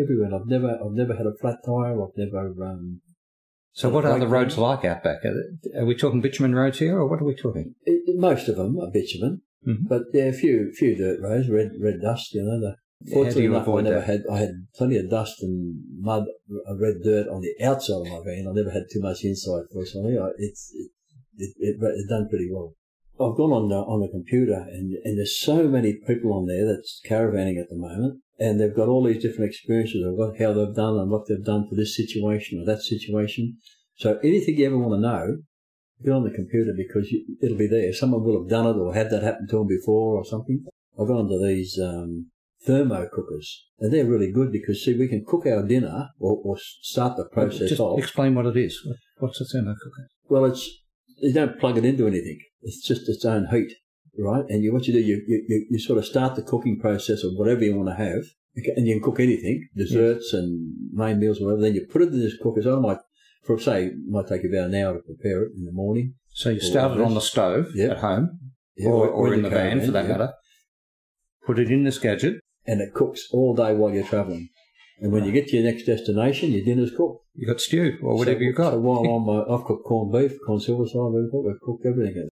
everywhere. 0.00 0.30
I've 0.34 0.46
never, 0.46 0.70
I've 0.70 0.92
never 0.92 1.14
had 1.14 1.26
a 1.26 1.34
flat 1.40 1.58
tyre. 1.64 2.00
I've 2.02 2.16
never, 2.16 2.54
um, 2.64 3.00
So 3.72 3.88
what 3.90 4.04
are 4.04 4.18
the 4.18 4.26
roads 4.26 4.56
like 4.58 4.84
out 4.84 5.02
back? 5.04 5.24
Are, 5.24 5.34
they- 5.34 5.78
are 5.78 5.84
we 5.84 5.94
talking 5.94 6.20
bitumen 6.20 6.54
roads 6.54 6.78
here, 6.78 6.98
or 6.98 7.06
what 7.08 7.20
are 7.20 7.24
we 7.24 7.34
talking? 7.36 7.74
it, 7.84 8.02
most 8.18 8.48
of 8.48 8.56
them 8.56 8.78
are 8.80 8.90
bitumen, 8.90 9.42
Mhm. 9.66 9.86
but 9.88 10.02
yeah, 10.12 10.24
a 10.24 10.32
few, 10.32 10.72
few 10.72 10.96
dirt 10.96 11.20
roads, 11.20 11.48
red, 11.48 11.72
red 11.80 12.00
dust. 12.00 12.34
You 12.34 12.42
know, 12.44 12.58
the, 12.60 12.76
fortunately 13.12 13.44
enough, 13.44 13.68
I 13.68 13.80
never 13.82 13.96
that? 13.96 14.04
had. 14.06 14.20
I 14.30 14.38
had 14.38 14.52
plenty 14.74 14.96
of 14.96 15.08
dust 15.10 15.42
and 15.42 15.82
mud, 16.00 16.24
uh, 16.68 16.76
red 16.76 16.96
dirt 17.04 17.28
on 17.28 17.42
the 17.42 17.54
outside 17.64 18.00
of 18.00 18.06
my 18.08 18.20
van. 18.24 18.46
I 18.48 18.52
never 18.52 18.70
had 18.70 18.84
too 18.92 19.00
much 19.00 19.22
inside. 19.24 19.64
Fortunately, 19.72 20.18
I, 20.18 20.28
it's 20.38 20.72
it, 20.74 20.90
it, 21.36 21.54
it, 21.58 21.76
it 21.80 22.08
done 22.08 22.28
pretty 22.28 22.48
well. 22.52 22.74
I've 23.20 23.36
gone 23.36 23.52
on 23.52 23.68
the, 23.68 23.76
on 23.76 24.00
the 24.00 24.08
computer 24.08 24.66
and, 24.70 24.94
and 25.04 25.18
there's 25.18 25.40
so 25.40 25.68
many 25.68 25.94
people 26.06 26.32
on 26.32 26.46
there 26.46 26.66
that's 26.66 27.00
caravanning 27.06 27.60
at 27.60 27.68
the 27.68 27.76
moment 27.76 28.20
and 28.38 28.60
they've 28.60 28.74
got 28.74 28.88
all 28.88 29.04
these 29.04 29.22
different 29.22 29.50
experiences 29.50 30.04
of 30.06 30.14
what, 30.14 30.38
how 30.38 30.52
they've 30.52 30.74
done 30.74 30.98
and 30.98 31.10
what 31.10 31.26
they've 31.26 31.44
done 31.44 31.66
for 31.68 31.74
this 31.74 31.96
situation 31.96 32.60
or 32.60 32.64
that 32.64 32.82
situation. 32.82 33.58
So 33.96 34.18
anything 34.22 34.56
you 34.56 34.66
ever 34.66 34.78
want 34.78 34.94
to 34.94 35.00
know, 35.00 35.38
get 36.04 36.12
on 36.12 36.24
the 36.24 36.30
computer 36.30 36.72
because 36.76 37.10
you, 37.10 37.24
it'll 37.42 37.58
be 37.58 37.66
there. 37.66 37.92
Someone 37.92 38.22
will 38.22 38.40
have 38.40 38.48
done 38.48 38.66
it 38.66 38.78
or 38.78 38.94
had 38.94 39.10
that 39.10 39.24
happen 39.24 39.48
to 39.48 39.56
them 39.58 39.66
before 39.66 40.16
or 40.16 40.24
something. 40.24 40.64
I've 40.98 41.08
gone 41.08 41.28
to 41.28 41.44
these 41.44 41.78
um, 41.82 42.30
thermo 42.64 43.08
cookers, 43.12 43.66
and 43.78 43.92
they're 43.92 44.06
really 44.06 44.32
good 44.32 44.50
because 44.52 44.84
see, 44.84 44.98
we 44.98 45.08
can 45.08 45.24
cook 45.26 45.46
our 45.46 45.62
dinner 45.62 46.08
or, 46.18 46.40
or 46.44 46.56
start 46.82 47.16
the 47.16 47.24
process 47.24 47.70
Just 47.70 47.80
off. 47.80 47.98
explain 47.98 48.34
what 48.34 48.46
it 48.46 48.56
is. 48.56 48.80
What's 49.18 49.40
a 49.40 49.44
thermo 49.44 49.74
cooker? 49.74 50.08
Well, 50.28 50.44
it's 50.44 50.82
you 51.20 51.32
don't 51.32 51.58
plug 51.58 51.78
it 51.78 51.84
into 51.84 52.06
anything. 52.06 52.38
It's 52.62 52.86
just 52.86 53.08
its 53.08 53.24
own 53.24 53.46
heat, 53.50 53.72
right? 54.18 54.44
And 54.48 54.62
you, 54.62 54.72
what 54.72 54.86
you 54.86 54.92
do, 54.92 55.00
you, 55.00 55.22
you, 55.26 55.66
you 55.70 55.78
sort 55.78 55.98
of 55.98 56.06
start 56.06 56.34
the 56.36 56.42
cooking 56.42 56.78
process 56.78 57.22
of 57.24 57.32
whatever 57.34 57.64
you 57.64 57.76
want 57.76 57.88
to 57.88 57.94
have, 58.04 58.24
and 58.76 58.86
you 58.86 58.94
can 58.94 59.02
cook 59.02 59.20
anything, 59.20 59.68
desserts 59.76 60.32
and 60.32 60.72
main 60.92 61.20
meals, 61.20 61.40
whatever. 61.40 61.60
Then 61.60 61.74
you 61.74 61.86
put 61.90 62.02
it 62.02 62.08
in 62.12 62.20
this 62.20 62.36
cooker. 62.42 62.62
So 62.62 62.76
I 62.76 62.80
might, 62.80 62.98
for 63.44 63.58
say, 63.58 63.86
it 63.86 63.94
might 64.08 64.26
take 64.26 64.42
about 64.44 64.68
an 64.70 64.74
hour 64.74 64.94
to 64.94 65.00
prepare 65.00 65.44
it 65.44 65.52
in 65.56 65.64
the 65.64 65.72
morning. 65.72 66.14
So 66.30 66.50
you 66.50 66.60
start 66.60 66.98
it 66.98 67.00
on 67.02 67.14
the 67.14 67.20
stove 67.20 67.68
Yeah. 67.74 67.92
at 67.92 67.98
home, 67.98 68.38
Yeah, 68.76 68.90
or, 68.90 69.08
or 69.08 69.34
in 69.34 69.42
the 69.42 69.50
van 69.50 69.78
caravan, 69.78 69.86
for 69.86 69.92
that 69.92 70.04
yeah. 70.04 70.10
matter. 70.12 70.32
Put 71.46 71.58
it 71.58 71.70
in 71.70 71.84
this 71.84 71.98
gadget. 71.98 72.40
And 72.66 72.80
it 72.82 72.92
cooks 72.92 73.28
all 73.32 73.54
day 73.54 73.72
while 73.74 73.94
you're 73.94 74.04
travelling. 74.04 74.50
And 75.00 75.12
when 75.12 75.24
you 75.24 75.32
get 75.32 75.46
to 75.48 75.56
your 75.56 75.64
next 75.70 75.84
destination, 75.84 76.50
your 76.52 76.64
dinner's 76.64 76.90
cooked. 76.96 77.24
You 77.34 77.46
got 77.46 77.60
stew 77.60 77.98
or 78.02 78.16
whatever 78.16 78.40
so, 78.40 78.44
you 78.44 78.52
got. 78.52 78.72
So 78.72 78.78
while 78.80 79.00
I'm, 79.04 79.28
uh, 79.28 79.54
I've 79.54 79.64
cooked 79.64 79.84
corned 79.84 80.12
beef, 80.12 80.38
corned 80.44 80.62
silver 80.62 80.86
side, 80.86 81.12
we've 81.12 81.60
cooked, 81.60 81.86
everything. 81.86 82.28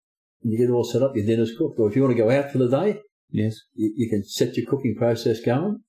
And 0.43 0.53
you 0.53 0.59
get 0.59 0.69
it 0.71 0.73
all 0.73 0.85
set 0.85 1.03
up, 1.03 1.17
your 1.17 1.27
dinner's 1.27 1.57
cooked. 1.57 1.79
Or 1.81 1.89
if 1.89 1.97
you 1.97 2.03
want 2.03 2.17
to 2.17 2.23
go 2.23 2.31
out 2.31 2.53
for 2.53 2.59
the 2.59 2.69
day, 2.69 3.01
yes, 3.31 3.57
you, 3.75 3.93
you 3.97 4.09
can 4.09 4.25
set 4.25 4.57
your 4.57 4.67
cooking 4.67 4.95
process 4.97 5.41
going, 5.41 5.81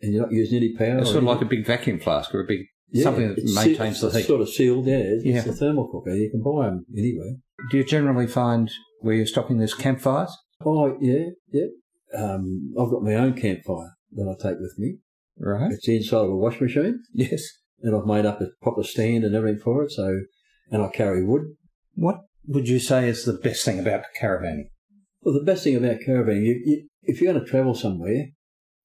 and 0.00 0.12
you're 0.12 0.22
not 0.22 0.32
using 0.32 0.58
any 0.58 0.76
power. 0.76 0.98
it's 0.98 1.08
sort 1.10 1.18
of 1.18 1.28
like 1.28 1.40
a 1.42 1.44
big 1.46 1.66
vacuum 1.66 1.98
flask 1.98 2.32
or 2.34 2.40
a 2.40 2.46
big 2.46 2.60
Yeah, 2.90 3.02
something 3.04 3.28
that 3.28 3.44
maintains 3.44 3.98
se- 3.98 4.00
the 4.02 4.06
it's 4.08 4.16
heat. 4.18 4.26
sort 4.26 4.40
of 4.42 4.48
sealed. 4.48 4.86
Yeah, 4.86 4.98
it's, 4.98 5.24
Yeah. 5.24 5.38
it's 5.38 5.46
a 5.48 5.52
thermal 5.54 5.88
cooker. 5.88 6.14
You 6.14 6.30
can 6.30 6.42
buy 6.42 6.66
them 6.66 6.86
anywhere. 6.96 7.34
Do 7.70 7.76
you 7.78 7.84
generally 7.84 8.26
find 8.28 8.70
where 9.00 9.14
you're 9.16 9.26
stopping 9.26 9.58
these 9.58 9.74
campfires? 9.74 10.36
Oh 10.64 10.96
yeah, 11.00 11.26
yeah. 11.52 11.66
Um, 12.16 12.74
I've 12.78 12.90
got 12.90 13.02
my 13.02 13.14
own 13.14 13.34
campfire 13.34 13.90
that 14.12 14.28
I 14.28 14.34
take 14.40 14.58
with 14.60 14.74
me. 14.78 14.98
Right. 15.38 15.72
It's 15.72 15.88
inside 15.88 16.18
of 16.18 16.30
a 16.30 16.36
wash 16.36 16.60
machine, 16.60 17.02
Yes. 17.12 17.42
and 17.80 17.96
I've 17.96 18.06
made 18.06 18.26
up 18.26 18.40
a 18.40 18.48
proper 18.62 18.82
stand 18.82 19.24
and 19.24 19.34
everything 19.34 19.60
for 19.60 19.84
it. 19.84 19.92
So, 19.92 20.20
and 20.70 20.82
I 20.82 20.88
carry 20.88 21.24
wood. 21.24 21.42
What 21.94 22.20
would 22.46 22.68
you 22.68 22.78
say 22.78 23.08
is 23.08 23.24
the 23.24 23.32
best 23.34 23.64
thing 23.64 23.78
about 23.80 24.04
caravanning? 24.20 24.68
Well, 25.22 25.34
the 25.34 25.44
best 25.44 25.64
thing 25.64 25.76
about 25.76 26.00
caravan, 26.04 26.42
you, 26.44 26.60
you, 26.64 26.88
if 27.02 27.20
you're 27.20 27.32
going 27.32 27.44
to 27.44 27.50
travel 27.50 27.74
somewhere, 27.74 28.26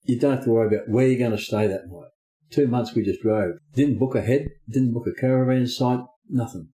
you 0.03 0.19
don't 0.19 0.35
have 0.35 0.43
to 0.45 0.49
worry 0.51 0.67
about 0.75 0.89
where 0.89 1.07
you're 1.07 1.17
going 1.19 1.31
to 1.31 1.37
stay 1.43 1.67
that 1.67 1.87
night. 1.87 2.09
Two 2.49 2.67
months 2.67 2.93
we 2.95 3.03
just 3.03 3.21
drove. 3.21 3.55
Didn't 3.73 3.97
book 3.99 4.15
ahead. 4.15 4.47
Didn't 4.69 4.93
book 4.93 5.05
a 5.07 5.19
caravan 5.19 5.67
site. 5.67 5.99
Nothing. 6.29 6.69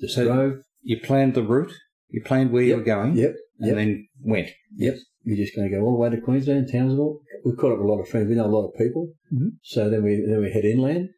Just 0.00 0.14
So- 0.14 0.24
drove. 0.24 0.62
You 0.84 0.98
planned 0.98 1.34
the 1.34 1.44
route, 1.44 1.72
you 2.08 2.20
planned 2.24 2.50
where 2.50 2.64
you 2.64 2.74
were 2.76 2.82
going, 2.82 3.14
Yep. 3.16 3.36
and 3.60 3.66
Yep. 3.68 3.76
then 3.76 4.08
went. 4.20 4.48
Yep. 4.74 4.96
You're 5.24 5.36
just 5.36 5.54
going 5.54 5.70
to 5.70 5.76
go 5.76 5.82
all 5.84 5.92
the 5.92 5.98
way 5.98 6.10
to 6.10 6.20
Queensland, 6.20 6.68
Townsville. 6.72 7.20
We've 7.44 7.56
caught 7.56 7.72
up 7.72 7.78
with 7.78 7.86
a 7.86 7.92
lot 7.92 8.00
of 8.00 8.08
friends. 8.08 8.28
We 8.28 8.34
know 8.34 8.46
a 8.46 8.56
lot 8.58 8.68
of 8.68 8.74
people. 8.76 9.12
Mhm. 9.32 9.52
So 9.62 9.88
then 9.88 10.02
we 10.02 10.24
then 10.26 10.40
we 10.40 10.50
head 10.50 10.64
inland, 10.64 11.10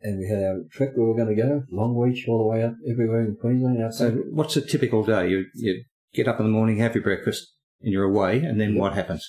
and 0.00 0.18
we 0.18 0.28
had 0.28 0.42
our 0.42 0.64
trek 0.70 0.90
where 0.94 1.06
we 1.06 1.12
were 1.12 1.16
going 1.16 1.34
to 1.36 1.42
go, 1.42 1.62
Long 1.70 1.94
Longreach, 1.94 2.28
all 2.28 2.38
the 2.38 2.46
way 2.46 2.62
up 2.62 2.74
everywhere 2.88 3.22
in 3.22 3.36
Queensland. 3.36 3.82
Out 3.82 3.94
So, 3.94 4.10
what's 4.30 4.56
a 4.56 4.60
typical 4.60 5.04
day? 5.04 5.28
You 5.28 5.46
you 5.54 5.84
get 6.14 6.28
up 6.28 6.38
in 6.40 6.46
the 6.46 6.52
morning, 6.52 6.76
have 6.78 6.94
your 6.94 7.04
breakfast, 7.04 7.54
and 7.80 7.92
you're 7.92 8.04
away, 8.04 8.38
and 8.38 8.60
then 8.60 8.76
what 8.76 8.94
happens? 8.94 9.28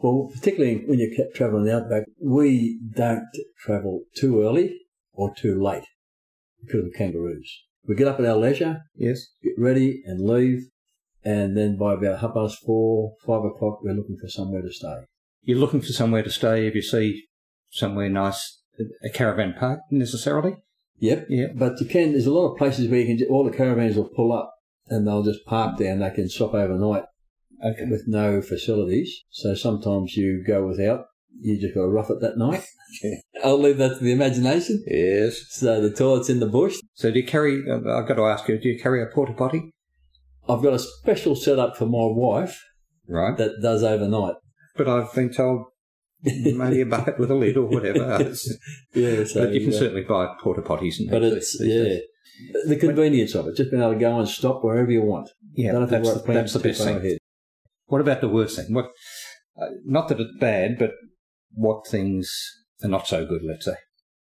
Well, 0.00 0.30
particularly 0.34 0.84
when 0.86 0.98
you're 0.98 1.30
travelling 1.34 1.64
the 1.64 1.76
outback, 1.76 2.04
we 2.20 2.78
don't 2.94 3.24
travel 3.58 4.02
too 4.14 4.42
early 4.42 4.76
or 5.12 5.32
too 5.34 5.62
late 5.62 5.84
because 6.62 6.84
of 6.84 6.92
kangaroos. 6.92 7.62
We 7.86 7.94
get 7.94 8.08
up 8.08 8.18
at 8.18 8.26
our 8.26 8.36
leisure, 8.36 8.82
Yes. 8.96 9.28
get 9.42 9.54
ready, 9.58 10.02
and 10.04 10.20
leave, 10.20 10.68
and 11.24 11.56
then 11.56 11.76
by 11.76 11.94
about 11.94 12.20
half 12.20 12.34
past 12.34 12.58
four, 12.64 13.14
five 13.26 13.44
o'clock, 13.44 13.80
we're 13.82 13.94
looking 13.94 14.18
for 14.20 14.28
somewhere 14.28 14.62
to 14.62 14.72
stay. 14.72 15.04
You're 15.42 15.58
looking 15.58 15.80
for 15.80 15.92
somewhere 15.92 16.22
to 16.22 16.30
stay. 16.30 16.66
If 16.66 16.74
you 16.74 16.82
see 16.82 17.24
somewhere 17.70 18.08
nice, 18.08 18.60
a 19.04 19.08
caravan 19.10 19.54
park 19.58 19.80
necessarily. 19.90 20.56
Yep. 20.98 21.26
Yeah. 21.28 21.46
But 21.54 21.80
you 21.80 21.86
can. 21.86 22.12
There's 22.12 22.26
a 22.26 22.32
lot 22.32 22.52
of 22.52 22.58
places 22.58 22.88
where 22.88 23.00
you 23.00 23.16
can. 23.16 23.26
All 23.28 23.44
the 23.44 23.56
caravans 23.56 23.96
will 23.96 24.08
pull 24.08 24.32
up, 24.32 24.52
and 24.88 25.06
they'll 25.06 25.22
just 25.22 25.44
park 25.44 25.78
there, 25.78 25.92
and 25.92 26.02
they 26.02 26.10
can 26.10 26.28
stop 26.28 26.54
overnight 26.54 27.04
Okay. 27.64 27.86
with 27.90 28.04
no 28.06 28.40
facilities. 28.42 29.22
So 29.30 29.54
sometimes 29.54 30.16
you 30.16 30.42
go 30.46 30.66
without. 30.66 31.06
You 31.40 31.60
just 31.60 31.74
got 31.74 31.82
to 31.82 31.88
rough 31.88 32.10
it 32.10 32.20
that 32.20 32.38
night. 32.38 32.64
I'll 33.44 33.58
leave 33.58 33.78
that 33.78 33.98
to 33.98 34.04
the 34.04 34.12
imagination. 34.12 34.84
Yes. 34.86 35.44
So 35.50 35.80
the 35.80 35.90
toilet's 35.90 36.30
in 36.30 36.38
the 36.40 36.46
bush. 36.46 36.76
So 36.94 37.10
do 37.10 37.18
you 37.18 37.26
carry? 37.26 37.62
I've 37.70 38.06
got 38.06 38.14
to 38.14 38.26
ask 38.26 38.48
you. 38.48 38.58
Do 38.58 38.68
you 38.68 38.78
carry 38.80 39.02
a 39.02 39.06
porta 39.06 39.32
potty? 39.32 39.72
I've 40.48 40.62
got 40.62 40.74
a 40.74 40.78
special 40.78 41.34
setup 41.36 41.76
for 41.76 41.86
my 41.86 42.04
wife 42.06 42.60
Right. 43.08 43.36
that 43.36 43.60
does 43.62 43.82
overnight. 43.82 44.34
But 44.76 44.88
I've 44.88 45.12
been 45.14 45.32
told 45.32 45.66
maybe 46.22 46.80
a 46.80 46.86
bucket 46.86 47.18
with 47.18 47.30
a 47.30 47.34
lid 47.34 47.56
or 47.56 47.66
whatever. 47.66 48.18
Yeah, 48.94 49.24
so 49.24 49.44
but 49.46 49.52
you 49.54 49.60
can 49.60 49.74
uh, 49.74 49.78
certainly 49.78 50.02
buy 50.02 50.34
porta 50.42 50.62
potties 50.62 50.98
and 50.98 51.10
But 51.10 51.22
it's 51.22 51.56
yeah, 51.60 51.84
days. 51.84 52.00
the 52.66 52.76
convenience 52.76 53.34
of 53.34 53.46
it. 53.48 53.56
Just 53.56 53.70
being 53.70 53.82
able 53.82 53.94
to 53.94 53.98
go 53.98 54.18
and 54.18 54.28
stop 54.28 54.62
wherever 54.64 54.90
you 54.90 55.02
want. 55.02 55.28
yeah. 55.54 55.72
Don't 55.72 55.82
have 55.82 55.90
That's, 55.90 56.22
the, 56.22 56.32
that's 56.32 56.52
the 56.54 56.58
best 56.60 56.82
thing. 56.84 56.96
ahead. 56.96 57.18
What 57.86 58.00
about 58.00 58.20
the 58.20 58.28
worst 58.28 58.56
thing? 58.56 58.72
What? 58.74 58.86
Uh, 59.60 59.66
not 59.84 60.08
that 60.08 60.18
it's 60.20 60.36
bad, 60.40 60.76
but 60.78 60.92
what 61.52 61.86
things 61.86 62.32
are 62.82 62.88
not 62.88 63.06
so 63.06 63.24
good? 63.26 63.42
Let's 63.46 63.64
say. 63.66 63.76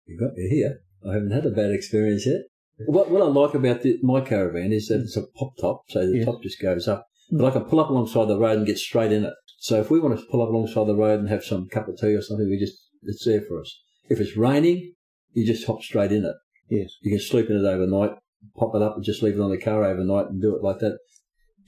You 0.06 0.18
got 0.18 0.34
me 0.34 0.48
here. 0.48 0.78
I 1.08 1.14
haven't 1.14 1.30
had 1.32 1.46
a 1.46 1.50
bad 1.50 1.70
experience 1.70 2.26
yet. 2.26 2.40
What, 2.86 3.10
what 3.10 3.22
I 3.22 3.26
like 3.26 3.54
about 3.54 3.82
the, 3.82 3.98
my 4.02 4.20
caravan 4.20 4.72
is 4.72 4.88
that 4.88 5.00
it's 5.00 5.16
a 5.16 5.22
pop 5.36 5.52
top, 5.60 5.82
so 5.88 6.06
the 6.06 6.18
Yeah. 6.18 6.24
top 6.24 6.42
just 6.42 6.60
goes 6.60 6.88
up. 6.88 7.06
Hmm. 7.30 7.38
But 7.38 7.46
I 7.46 7.50
can 7.50 7.64
pull 7.64 7.80
up 7.80 7.90
alongside 7.90 8.26
the 8.28 8.38
road 8.38 8.58
and 8.58 8.66
get 8.66 8.78
straight 8.78 9.12
in 9.12 9.24
it. 9.24 9.34
So 9.58 9.80
if 9.80 9.90
we 9.90 10.00
want 10.00 10.18
to 10.18 10.26
pull 10.30 10.42
up 10.42 10.48
alongside 10.48 10.86
the 10.86 10.96
road 10.96 11.20
and 11.20 11.28
have 11.28 11.44
some 11.44 11.68
cup 11.68 11.88
of 11.88 11.96
tea 11.96 12.14
or 12.14 12.22
something, 12.22 12.48
we 12.48 12.58
just 12.58 12.78
it's 13.04 13.24
there 13.24 13.40
for 13.42 13.60
us. 13.60 13.80
If 14.08 14.20
it's 14.20 14.36
raining, 14.36 14.94
you 15.32 15.46
just 15.46 15.66
hop 15.66 15.82
straight 15.82 16.12
in 16.12 16.24
it. 16.24 16.34
Yes. 16.68 16.90
You 17.02 17.10
can 17.10 17.20
sleep 17.20 17.48
in 17.50 17.56
it 17.56 17.64
overnight, 17.68 18.12
pop 18.56 18.74
it 18.74 18.82
up, 18.82 18.96
and 18.96 19.04
just 19.04 19.22
leave 19.22 19.34
it 19.34 19.40
on 19.40 19.50
the 19.50 19.58
car 19.58 19.84
overnight 19.84 20.26
and 20.26 20.40
do 20.40 20.54
it 20.56 20.62
like 20.62 20.78
that. 20.80 20.98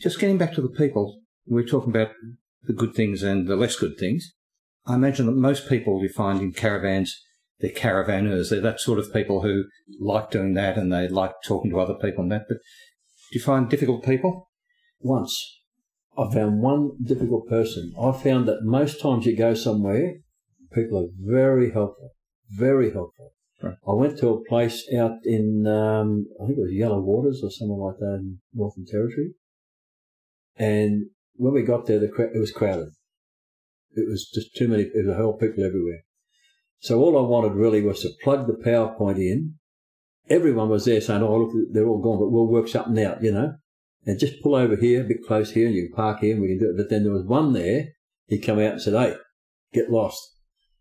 Just 0.00 0.18
getting 0.18 0.38
back 0.38 0.52
to 0.54 0.60
the 0.62 0.68
people, 0.68 1.20
we're 1.46 1.64
talking 1.66 1.90
about 1.90 2.10
the 2.64 2.72
good 2.72 2.94
things 2.94 3.22
and 3.22 3.46
the 3.46 3.56
less 3.56 3.76
good 3.76 3.96
things. 3.98 4.32
I 4.86 4.94
imagine 4.94 5.26
that 5.26 5.32
most 5.32 5.68
people 5.68 6.02
you 6.02 6.08
find 6.08 6.40
in 6.40 6.52
caravans, 6.52 7.14
they're 7.64 7.72
caravanners. 7.72 8.50
They're 8.50 8.60
that 8.60 8.80
sort 8.80 8.98
of 8.98 9.12
people 9.12 9.40
who 9.42 9.64
like 9.98 10.30
doing 10.30 10.54
that 10.54 10.76
and 10.76 10.92
they 10.92 11.08
like 11.08 11.32
talking 11.44 11.70
to 11.70 11.80
other 11.80 11.94
people 11.94 12.22
and 12.22 12.32
that. 12.32 12.44
But 12.48 12.58
do 12.58 13.38
you 13.38 13.40
find 13.40 13.70
difficult 13.70 14.04
people? 14.04 14.48
once 15.04 15.60
I 16.16 16.32
found 16.32 16.62
one 16.62 16.92
difficult 17.02 17.48
person. 17.48 17.92
I 18.00 18.12
found 18.12 18.48
that 18.48 18.62
most 18.62 19.00
times 19.00 19.26
you 19.26 19.36
go 19.36 19.54
somewhere, 19.54 20.14
people 20.72 20.98
are 20.98 21.08
very 21.18 21.72
helpful, 21.72 22.10
very 22.50 22.92
helpful. 22.92 23.32
Right. 23.62 23.74
I 23.86 23.92
went 23.94 24.18
to 24.18 24.28
a 24.28 24.44
place 24.44 24.84
out 24.96 25.18
in, 25.24 25.66
um, 25.66 26.26
I 26.40 26.46
think 26.46 26.58
it 26.58 26.62
was 26.62 26.72
Yellow 26.72 27.00
Waters 27.00 27.40
or 27.42 27.50
something 27.50 27.78
like 27.78 27.98
that 27.98 28.20
in 28.20 28.38
Northern 28.52 28.84
Territory. 28.86 29.34
And 30.56 31.06
when 31.34 31.54
we 31.54 31.62
got 31.62 31.86
there, 31.86 31.98
the 31.98 32.08
cra- 32.08 32.34
it 32.34 32.38
was 32.38 32.52
crowded. 32.52 32.90
It 33.92 34.08
was 34.08 34.28
just 34.32 34.54
too 34.54 34.68
many, 34.68 34.84
there 34.92 35.04
were 35.06 35.14
whole 35.14 35.36
people 35.36 35.64
everywhere. 35.64 36.02
So 36.84 37.00
all 37.00 37.18
I 37.18 37.28
wanted 37.28 37.54
really 37.54 37.82
was 37.82 38.00
to 38.02 38.10
plug 38.22 38.46
the 38.46 38.52
PowerPoint 38.52 39.18
in. 39.18 39.54
Everyone 40.28 40.68
was 40.68 40.84
there 40.84 41.00
saying, 41.00 41.22
oh, 41.22 41.36
look, 41.36 41.52
they're 41.72 41.86
all 41.86 42.00
gone, 42.00 42.18
but 42.18 42.30
we'll 42.30 42.46
work 42.46 42.68
something 42.68 43.02
out, 43.04 43.22
you 43.22 43.32
know 43.32 43.54
and 44.06 44.18
just 44.18 44.42
pull 44.42 44.54
over 44.54 44.76
here, 44.76 45.00
a 45.00 45.04
bit 45.04 45.24
close 45.26 45.52
here, 45.52 45.66
and 45.66 45.74
you 45.74 45.86
can 45.86 45.94
park 45.94 46.20
here, 46.20 46.32
and 46.32 46.42
we 46.42 46.48
can 46.48 46.58
do 46.58 46.70
it. 46.70 46.76
But 46.76 46.90
then 46.90 47.04
there 47.04 47.12
was 47.12 47.24
one 47.24 47.52
there, 47.52 47.88
he 48.26 48.38
come 48.38 48.58
out 48.58 48.72
and 48.72 48.82
said, 48.82 48.94
hey, 48.94 49.16
get 49.72 49.90
lost. 49.90 50.20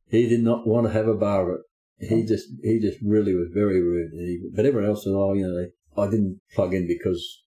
He 0.09 0.27
did 0.27 0.41
not 0.41 0.67
want 0.67 0.87
to 0.87 0.93
have 0.93 1.07
a 1.07 1.15
bar 1.15 1.49
of 1.49 1.59
it. 1.59 2.09
He 2.09 2.25
just, 2.25 2.47
he 2.63 2.79
just 2.79 2.99
really 3.01 3.33
was 3.33 3.47
very 3.53 3.81
rude. 3.81 4.11
And 4.11 4.21
he, 4.21 4.39
but 4.53 4.65
everyone 4.65 4.89
else 4.89 5.05
said, 5.05 5.13
oh, 5.13 5.33
you 5.33 5.47
know, 5.47 6.01
I 6.01 6.09
didn't 6.09 6.41
plug 6.53 6.73
in 6.73 6.87
because 6.87 7.43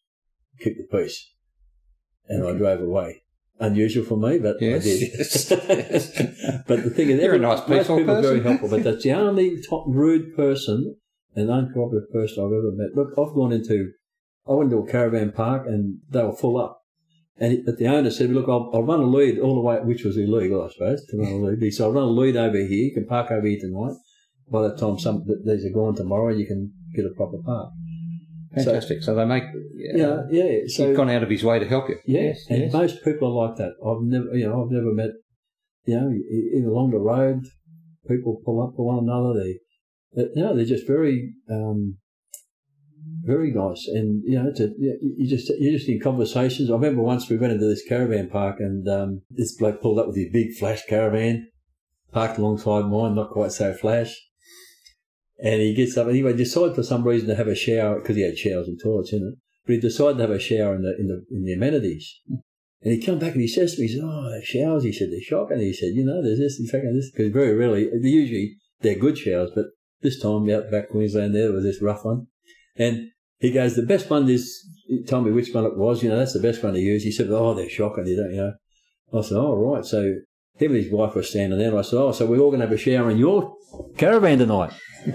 keep 0.60 0.76
the 0.78 0.84
peace. 0.84 1.32
And 2.28 2.46
I 2.46 2.52
drove 2.52 2.80
away. 2.80 3.22
Unusual 3.58 4.04
for 4.04 4.18
me, 4.18 4.38
but 4.38 4.56
Yes, 4.60 4.82
I 4.82 4.88
did. 4.88 5.00
yes. 5.18 5.48
but 6.66 6.84
the 6.84 6.90
thing 6.90 7.08
is, 7.08 7.20
every- 7.20 7.38
nice, 7.38 7.66
most 7.66 7.88
people 7.88 8.10
are 8.10 8.22
very 8.22 8.42
helpful, 8.42 8.68
but 8.68 8.82
that's 8.84 9.02
the 9.02 9.12
only 9.12 9.62
top 9.62 9.84
rude 9.88 10.36
person 10.36 10.96
and 11.34 11.48
uncooperative 11.48 12.10
person 12.12 12.44
I've 12.44 12.52
ever 12.52 12.72
met. 12.72 12.94
Look, 12.94 13.10
I've 13.18 13.34
gone 13.34 13.52
into 13.52 13.92
I 14.48 14.52
went 14.52 14.70
to 14.70 14.78
a 14.78 14.86
caravan 14.86 15.32
park 15.32 15.66
and 15.66 15.98
they 16.08 16.22
were 16.22 16.36
full 16.36 16.58
up. 16.58 16.82
And 17.38 17.52
it, 17.52 17.66
but 17.66 17.76
the 17.76 17.88
owner 17.88 18.10
said, 18.10 18.30
"Look, 18.30 18.48
I'll, 18.48 18.70
I'll 18.72 18.82
run 18.82 19.00
a 19.00 19.06
lead 19.06 19.38
all 19.38 19.56
the 19.56 19.60
way, 19.60 19.78
which 19.80 20.04
was 20.04 20.16
illegal, 20.16 20.62
I 20.62 20.70
suppose, 20.72 21.04
to 21.06 21.18
run 21.18 21.32
a 21.32 21.36
lead." 21.36 21.60
He 21.60 21.70
said, 21.70 21.84
"I'll 21.84 21.92
run 21.92 22.04
a 22.04 22.10
lead 22.10 22.36
over 22.36 22.56
here. 22.56 22.84
You 22.84 22.94
can 22.94 23.06
park 23.06 23.30
over 23.30 23.46
here 23.46 23.60
tonight. 23.60 23.94
By 24.50 24.62
that 24.62 24.78
time, 24.78 24.98
some 24.98 25.24
these 25.44 25.66
are 25.66 25.74
gone 25.74 25.96
tomorrow. 25.96 26.32
You 26.32 26.46
can 26.46 26.72
get 26.94 27.04
a 27.04 27.10
proper 27.14 27.36
park." 27.44 27.72
Fantastic. 28.56 29.02
So, 29.02 29.14
they 29.14 29.24
make. 29.24 29.44
Yeah, 29.74 30.22
yeah. 30.30 30.60
So 30.66 30.88
He's 30.88 30.96
gone 30.96 31.10
out 31.10 31.22
of 31.22 31.30
his 31.30 31.44
way 31.44 31.58
to 31.58 31.68
help 31.68 31.88
you. 31.88 31.98
Yes, 32.06 32.46
and 32.48 32.62
yes. 32.62 32.72
most 32.72 33.04
people 33.04 33.28
are 33.28 33.48
like 33.48 33.56
that. 33.56 33.72
I've 33.84 34.02
never, 34.02 34.34
you 34.34 34.48
know, 34.48 34.64
I've 34.64 34.70
never 34.70 34.92
met, 34.92 35.10
you 35.84 36.00
know, 36.00 36.10
even 36.10 36.68
along 36.68 36.90
the 36.90 36.98
road, 36.98 37.44
people 38.08 38.40
pull 38.44 38.62
up 38.62 38.74
for 38.76 38.86
one 38.86 39.04
another. 39.04 39.34
They, 39.34 39.58
they 40.14 40.28
you 40.34 40.42
know, 40.42 40.56
they're 40.56 40.64
just 40.64 40.86
very, 40.86 41.34
um, 41.50 41.98
very 43.22 43.52
nice. 43.52 43.86
And 43.88 44.22
you 44.24 44.42
know, 44.42 44.52
to, 44.56 44.74
you 44.78 45.28
just 45.28 45.50
you're 45.58 45.76
just 45.76 45.88
in 45.88 46.00
conversations. 46.00 46.70
I 46.70 46.74
remember 46.74 47.02
once 47.02 47.28
we 47.28 47.36
went 47.36 47.52
into 47.52 47.66
this 47.66 47.84
caravan 47.86 48.28
park, 48.30 48.56
and 48.60 48.88
um, 48.88 49.22
this 49.30 49.56
bloke 49.56 49.82
pulled 49.82 49.98
up 49.98 50.06
with 50.06 50.16
his 50.16 50.32
big 50.32 50.54
flash 50.54 50.82
caravan, 50.88 51.48
parked 52.12 52.38
alongside 52.38 52.86
mine, 52.86 53.14
not 53.14 53.30
quite 53.30 53.52
so 53.52 53.74
flash. 53.74 54.16
And 55.38 55.61
he 55.61 55.75
gets 55.75 55.96
up, 55.96 56.07
and 56.07 56.16
he 56.16 56.22
decided 56.33 56.75
for 56.75 56.83
some 56.83 57.07
reason 57.07 57.29
to 57.29 57.35
have 57.35 57.49
a 57.49 57.55
shower 57.55 58.01
because 58.01 58.16
he 58.16 58.22
had 58.22 58.38
showers 58.38 58.68
and 58.68 58.81
toilets 58.83 59.12
in 59.12 59.22
it. 59.22 59.35
But 59.66 59.75
he 59.75 59.81
decided 59.81 60.16
to 60.16 60.22
have 60.22 60.31
a 60.31 60.38
shower 60.38 60.75
in 60.75 60.83
the 60.83 60.96
in 60.99 61.09
the 61.09 61.25
in 61.31 61.44
the 61.44 61.53
amenities. 61.53 62.20
And 62.83 62.94
he 62.94 63.03
come 63.03 63.18
back 63.18 63.33
and 63.33 63.40
he 63.40 63.49
says 63.49 63.75
to 63.75 63.81
me, 63.81 63.88
he 63.88 63.94
said, 63.94 64.05
"Oh, 64.05 64.40
showers." 64.42 64.85
He 64.85 64.92
said, 64.92 65.11
"They're 65.11 65.20
shocking." 65.20 65.59
He 65.59 65.72
said, 65.72 65.94
"You 65.94 66.05
know, 66.05 66.22
there's 66.22 66.38
this, 66.38 66.61
in 66.61 66.66
fact, 66.66 66.85
this 66.94 67.11
because 67.11 67.33
very 67.33 67.55
rarely, 67.55 67.90
usually 68.01 68.57
they're 68.81 68.99
good 68.99 69.18
showers, 69.18 69.51
but 69.55 69.66
this 70.03 70.20
time 70.20 70.49
out 70.51 70.70
back 70.70 70.90
Queensland, 70.90 71.35
there 71.35 71.53
was 71.53 71.64
this 71.64 71.83
rough 71.83 72.05
one." 72.05 72.29
And 72.77 73.09
he 73.38 73.51
goes, 73.51 73.77
"The 73.77 73.83
best 73.83 74.09
one 74.09 74.29
is." 74.29 74.64
He 74.87 75.03
told 75.03 75.27
me 75.27 75.33
which 75.33 75.53
one 75.53 75.64
it 75.64 75.77
was. 75.77 76.03
You 76.03 76.11
know, 76.11 76.18
that's 76.18 76.35
the 76.35 76.40
best 76.40 76.62
one 76.62 76.75
to 76.75 76.81
use. 76.81 77.03
He 77.03 77.11
said, 77.11 77.29
"Oh, 77.31 77.55
they're 77.55 77.68
shocking." 77.68 78.07
You 78.07 78.16
don't, 78.16 78.31
you 78.31 78.37
know. 78.37 78.53
I 79.12 79.22
said, 79.22 79.37
"Oh, 79.37 79.57
right." 79.57 79.85
So 79.85 80.14
him 80.56 80.72
and 80.72 80.82
his 80.82 80.92
wife 80.92 81.14
were 81.14 81.22
standing 81.22 81.58
there, 81.58 81.70
and 81.70 81.78
I 81.78 81.82
said, 81.82 81.98
"Oh, 81.98 82.12
so 82.12 82.26
we're 82.26 82.38
all 82.38 82.50
going 82.50 82.60
to 82.60 82.66
have 82.66 82.74
a 82.74 82.78
shower 82.78 83.10
in 83.10 83.18
your 83.18 83.56
caravan 83.96 84.38
tonight." 84.38 84.72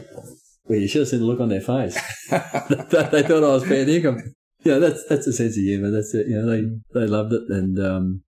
well, 0.66 0.80
you 0.80 0.88
should 0.88 1.02
have 1.02 1.08
seen 1.10 1.20
the 1.20 1.26
look 1.26 1.40
on 1.40 1.50
their 1.50 1.62
face. 1.62 1.96
they 2.30 3.24
thought 3.24 3.44
I 3.44 3.54
was 3.54 3.66
fair 3.66 3.88
income 3.88 4.22
yeah, 4.64 4.78
that's 4.78 5.04
that's 5.08 5.28
a 5.28 5.34
sense 5.34 5.58
of 5.58 5.64
humour. 5.64 5.92
That's 5.92 6.14
it. 6.14 6.28
You 6.28 6.42
know, 6.42 6.50
they 6.50 7.00
they 7.00 7.08
loved 7.08 7.34
it, 7.34 7.44
and 7.50 7.80
um, 7.80 8.22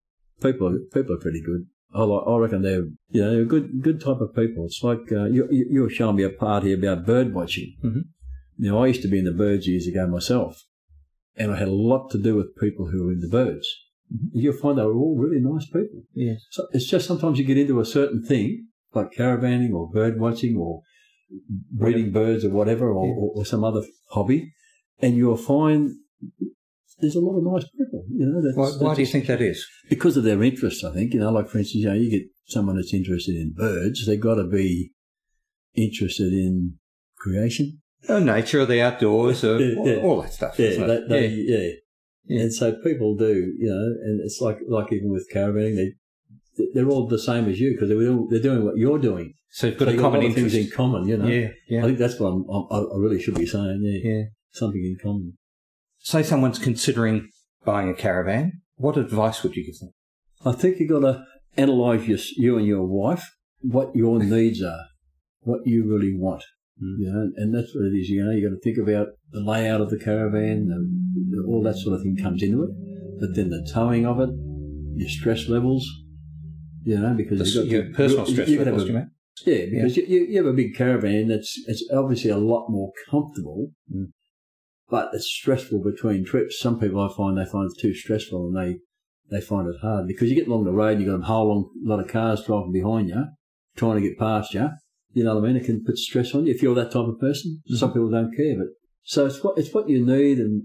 people 0.42 0.78
people 0.94 1.16
are 1.16 1.20
pretty 1.20 1.42
good. 1.42 1.66
I 1.94 2.04
like, 2.04 2.24
I 2.26 2.38
reckon 2.38 2.62
they're 2.62 2.86
you 3.10 3.22
know 3.22 3.32
they're 3.32 3.42
a 3.42 3.46
good 3.46 3.82
good 3.82 4.00
type 4.00 4.22
of 4.22 4.34
people. 4.34 4.66
It's 4.66 4.82
like 4.82 5.12
uh, 5.12 5.26
you 5.26 5.48
you 5.52 5.82
were 5.82 5.90
showing 5.90 6.16
me 6.16 6.24
a 6.24 6.30
part 6.30 6.64
here 6.64 6.78
about 6.78 7.06
bird 7.06 7.34
watching. 7.34 7.76
Mm-hmm. 7.84 8.02
Now 8.60 8.84
I 8.84 8.88
used 8.88 9.02
to 9.02 9.10
be 9.10 9.20
in 9.20 9.26
the 9.26 9.32
birds 9.32 9.68
years 9.68 9.88
ago 9.88 10.08
myself, 10.08 10.64
and 11.36 11.52
I 11.52 11.58
had 11.58 11.68
a 11.68 11.74
lot 11.74 12.10
to 12.12 12.18
do 12.18 12.36
with 12.36 12.56
people 12.60 12.88
who 12.88 13.06
were 13.06 13.12
in 13.12 13.20
the 13.20 13.28
birds. 13.28 13.68
You'll 14.34 14.58
find 14.58 14.78
they 14.78 14.84
were 14.84 14.94
all 14.94 15.18
really 15.18 15.42
nice 15.42 15.66
people. 15.66 16.04
Yes. 16.14 16.42
So 16.52 16.68
it's 16.72 16.88
just 16.88 17.08
sometimes 17.08 17.40
you 17.40 17.46
get 17.46 17.58
into 17.58 17.80
a 17.80 17.86
certain 17.86 18.24
thing 18.24 18.68
like 18.94 19.12
caravanning 19.18 19.74
or 19.74 19.90
bird 19.90 20.20
watching 20.20 20.58
or 20.58 20.82
breeding 21.72 22.12
birds 22.12 22.44
or 22.44 22.50
whatever 22.50 22.92
or, 22.92 23.08
yeah. 23.08 23.14
or, 23.14 23.32
or 23.36 23.46
some 23.46 23.64
other 23.64 23.82
hobby, 24.10 24.52
and 25.02 25.16
you'll 25.16 25.38
find 25.38 25.92
there's 27.00 27.16
a 27.16 27.20
lot 27.20 27.38
of 27.38 27.44
nice 27.44 27.70
people. 27.72 28.04
You 28.10 28.26
know, 28.28 28.42
that's, 28.42 28.58
why, 28.58 28.66
that's 28.66 28.78
why 28.80 28.96
do 28.96 29.02
you 29.02 29.08
think 29.08 29.28
that 29.28 29.42
is? 29.42 29.66
Because 29.90 30.18
of 30.18 30.24
their 30.24 30.44
interests, 30.44 30.84
I 30.84 30.94
think. 30.94 31.14
You 31.14 31.22
know, 31.22 31.32
like 31.32 31.48
for 31.48 31.58
instance, 31.60 31.84
you 31.84 31.88
know, 31.88 31.96
you 31.96 32.12
get 32.12 32.28
someone 32.48 32.76
that's 32.76 32.94
interested 32.94 33.36
in 33.36 33.54
birds, 33.56 34.06
they've 34.06 34.20
got 34.20 34.36
to 34.36 34.44
be 34.44 34.92
interested 35.74 36.34
in 36.34 36.74
creation, 37.18 37.82
oh, 38.10 38.20
nature, 38.20 38.66
the 38.66 38.82
outdoors, 38.82 39.44
uh, 39.44 39.58
yeah, 39.58 39.84
yeah. 39.84 40.02
all 40.02 40.22
that 40.22 40.34
stuff. 40.34 40.60
Yeah, 40.60 41.00
they, 41.08 41.28
yeah. 41.28 41.58
yeah. 41.58 41.72
And 42.40 42.54
so 42.54 42.74
people 42.84 43.16
do, 43.16 43.54
you 43.58 43.70
know, 43.70 43.86
and 44.04 44.22
it's 44.22 44.40
like 44.42 44.60
like 44.68 44.94
even 44.94 45.12
with 45.12 45.28
caravanning, 45.34 45.76
they 45.76 45.94
they're 46.74 46.90
all 46.90 47.08
the 47.08 47.20
same 47.20 47.48
as 47.50 47.60
you 47.60 47.74
because 47.74 47.90
they're, 47.90 48.18
they're 48.30 48.52
doing 48.52 48.66
what 48.66 48.78
you're 48.78 49.00
doing. 49.00 49.34
So 49.50 49.68
you've 49.68 49.78
got 49.78 49.90
so 49.90 49.96
a 49.96 49.98
common 49.98 50.22
interest. 50.22 50.54
things 50.54 50.66
in 50.68 50.72
common, 50.72 51.08
you 51.08 51.18
know. 51.18 51.28
Yeah, 51.28 51.50
yeah. 51.68 51.82
I 51.82 51.86
think 51.86 51.98
that's 51.98 52.20
what 52.20 52.30
I'm, 52.30 52.46
I, 52.50 52.78
I 52.78 52.98
really 52.98 53.22
should 53.22 53.36
be 53.36 53.46
saying. 53.46 53.82
Yeah, 53.84 54.12
yeah, 54.12 54.24
something 54.52 54.82
in 54.82 54.98
common 55.02 55.38
say 56.02 56.24
someone's 56.24 56.60
considering 56.60 57.30
buying 57.64 57.90
a 57.90 57.94
caravan, 57.94 58.62
what 58.76 58.98
advice 58.98 59.44
would 59.44 59.56
you 59.56 59.66
give 59.66 59.80
them? 59.80 59.92
I 60.46 60.54
think 60.54 60.80
you've 60.80 60.90
got 60.90 61.02
to 61.02 61.24
analyse 61.58 62.08
your, 62.08 62.18
you 62.36 62.58
and 62.58 62.66
your 62.66 62.86
wife, 62.86 63.30
what 63.62 63.96
your 63.96 64.20
needs 64.24 64.62
are, 64.64 64.86
what 65.42 65.66
you 65.66 65.92
really 65.92 66.16
want. 66.16 66.44
Mm. 66.82 66.96
You 67.00 67.12
know, 67.12 67.32
and 67.38 67.56
that's 67.56 67.76
what 67.76 67.86
it 67.86 67.98
is. 67.98 68.10
You 68.10 68.24
know, 68.24 68.32
you 68.32 68.50
got 68.50 68.56
to 68.56 68.62
think 68.62 68.78
about 68.78 69.08
the 69.32 69.42
layout 69.42 69.82
of 69.82 69.90
the 69.90 70.00
caravan, 70.00 70.70
and 70.72 71.46
all 71.48 71.62
that 71.64 71.78
sort 71.78 71.96
of 71.96 72.04
thing 72.04 72.18
comes 72.18 72.42
into 72.42 72.64
it. 72.64 72.70
But 73.20 73.36
then 73.36 73.50
the 73.50 73.68
towing 73.72 74.06
of 74.06 74.20
it, 74.20 74.30
your 74.96 75.10
stress 75.10 75.48
levels, 75.48 75.88
you 76.84 76.98
know, 76.98 77.14
because 77.14 77.40
the, 77.40 77.46
you've 77.46 77.70
got 77.70 77.72
your 77.72 77.94
personal 77.94 78.26
stress 78.26 78.50
you 78.50 78.64
levels, 78.64 78.88
you 78.88 78.94
mean? 78.94 79.12
Yeah, 79.46 79.66
because 79.72 79.98
yeah. 79.98 80.04
You, 80.08 80.26
you, 80.26 80.38
have 80.38 80.46
a 80.46 80.54
big 80.54 80.76
caravan 80.76 81.28
that's 81.28 81.60
it's 81.68 81.88
obviously 81.94 82.30
a 82.30 82.38
lot 82.38 82.68
more 82.70 82.92
comfortable 83.10 83.70
mm 83.92 84.08
but 84.92 85.10
it's 85.14 85.26
stressful 85.26 85.82
between 85.82 86.26
trips. 86.26 86.60
Some 86.60 86.78
people 86.78 87.02
I 87.02 87.16
find 87.16 87.38
they 87.38 87.50
find 87.50 87.72
it 87.72 87.82
too 87.82 87.94
stressful 87.96 88.48
and 88.48 88.58
they, 88.58 88.80
they 89.32 89.42
find 89.42 89.68
it 89.68 89.80
hard 89.82 90.06
because 90.06 90.30
you 90.30 90.36
get 90.36 90.48
along 90.48 90.66
the 90.66 90.74
road 90.74 90.98
and 90.98 91.02
you've 91.02 91.10
got 91.10 91.24
a 91.24 91.28
whole 91.28 91.48
long, 91.48 91.70
lot 91.82 92.02
of 92.02 92.10
cars 92.10 92.44
driving 92.46 92.74
behind 92.74 93.08
you, 93.08 93.24
trying 93.78 93.96
to 93.96 94.08
get 94.08 94.20
past 94.20 94.54
you. 94.54 94.70
You 95.14 95.24
know 95.24 95.36
what 95.36 95.44
I 95.44 95.48
mean? 95.48 95.58
It 95.58 95.66
can 95.66 95.84
put 95.84 95.98
stress 95.98 96.34
on 96.34 96.46
you 96.46 96.54
if 96.54 96.62
you're 96.62 96.76
that 96.76 96.92
type 96.92 97.08
of 97.08 97.20
person. 97.20 97.62
Mm-hmm. 97.66 97.76
Some 97.76 97.94
people 97.94 98.10
don't 98.10 98.36
care, 98.36 98.56
but 98.58 98.68
so 99.04 99.26
it's 99.26 99.44
what, 99.44 99.58
it's 99.58 99.74
what 99.74 99.90
you 99.90 100.06
need 100.06 100.38
and 100.40 100.64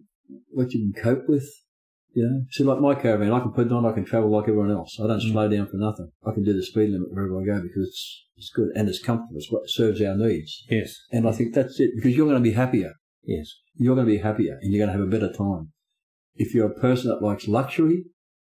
what 0.50 0.72
you 0.72 0.92
can 0.92 1.02
cope 1.02 1.28
with. 1.28 1.48
You 2.12 2.22
know, 2.22 2.40
so 2.50 2.64
like 2.64 2.80
my 2.80 2.94
caravan, 2.94 3.32
I 3.32 3.40
can 3.40 3.52
put 3.52 3.66
it 3.66 3.72
on, 3.72 3.84
I 3.84 3.92
can 3.92 4.06
travel 4.06 4.30
like 4.30 4.48
everyone 4.48 4.70
else. 4.70 4.96
I 4.98 5.06
don't 5.06 5.18
mm-hmm. 5.18 5.32
slow 5.32 5.48
down 5.48 5.66
for 5.66 5.76
nothing. 5.76 6.10
I 6.26 6.32
can 6.32 6.44
do 6.44 6.54
the 6.54 6.64
speed 6.64 6.90
limit 6.90 7.12
wherever 7.12 7.38
I 7.38 7.44
go 7.44 7.60
because 7.60 7.88
it's, 7.88 8.24
it's 8.36 8.50
good 8.50 8.68
and 8.74 8.88
it's 8.88 9.02
comfortable. 9.02 9.36
It's 9.36 9.52
what 9.52 9.68
serves 9.68 10.00
our 10.00 10.16
needs. 10.16 10.64
Yes. 10.70 10.96
And 11.10 11.28
I 11.28 11.32
think 11.32 11.54
that's 11.54 11.78
it 11.78 11.90
because 11.94 12.16
you're 12.16 12.26
going 12.26 12.42
to 12.42 12.48
be 12.48 12.54
happier. 12.54 12.92
Yes 13.22 13.52
you're 13.78 13.94
going 13.94 14.06
to 14.06 14.12
be 14.12 14.18
happier 14.18 14.58
and 14.60 14.72
you're 14.72 14.84
going 14.84 14.94
to 14.94 14.98
have 14.98 15.06
a 15.06 15.10
better 15.10 15.32
time. 15.32 15.72
If 16.34 16.54
you're 16.54 16.70
a 16.70 16.80
person 16.80 17.10
that 17.10 17.24
likes 17.24 17.48
luxury, 17.48 18.04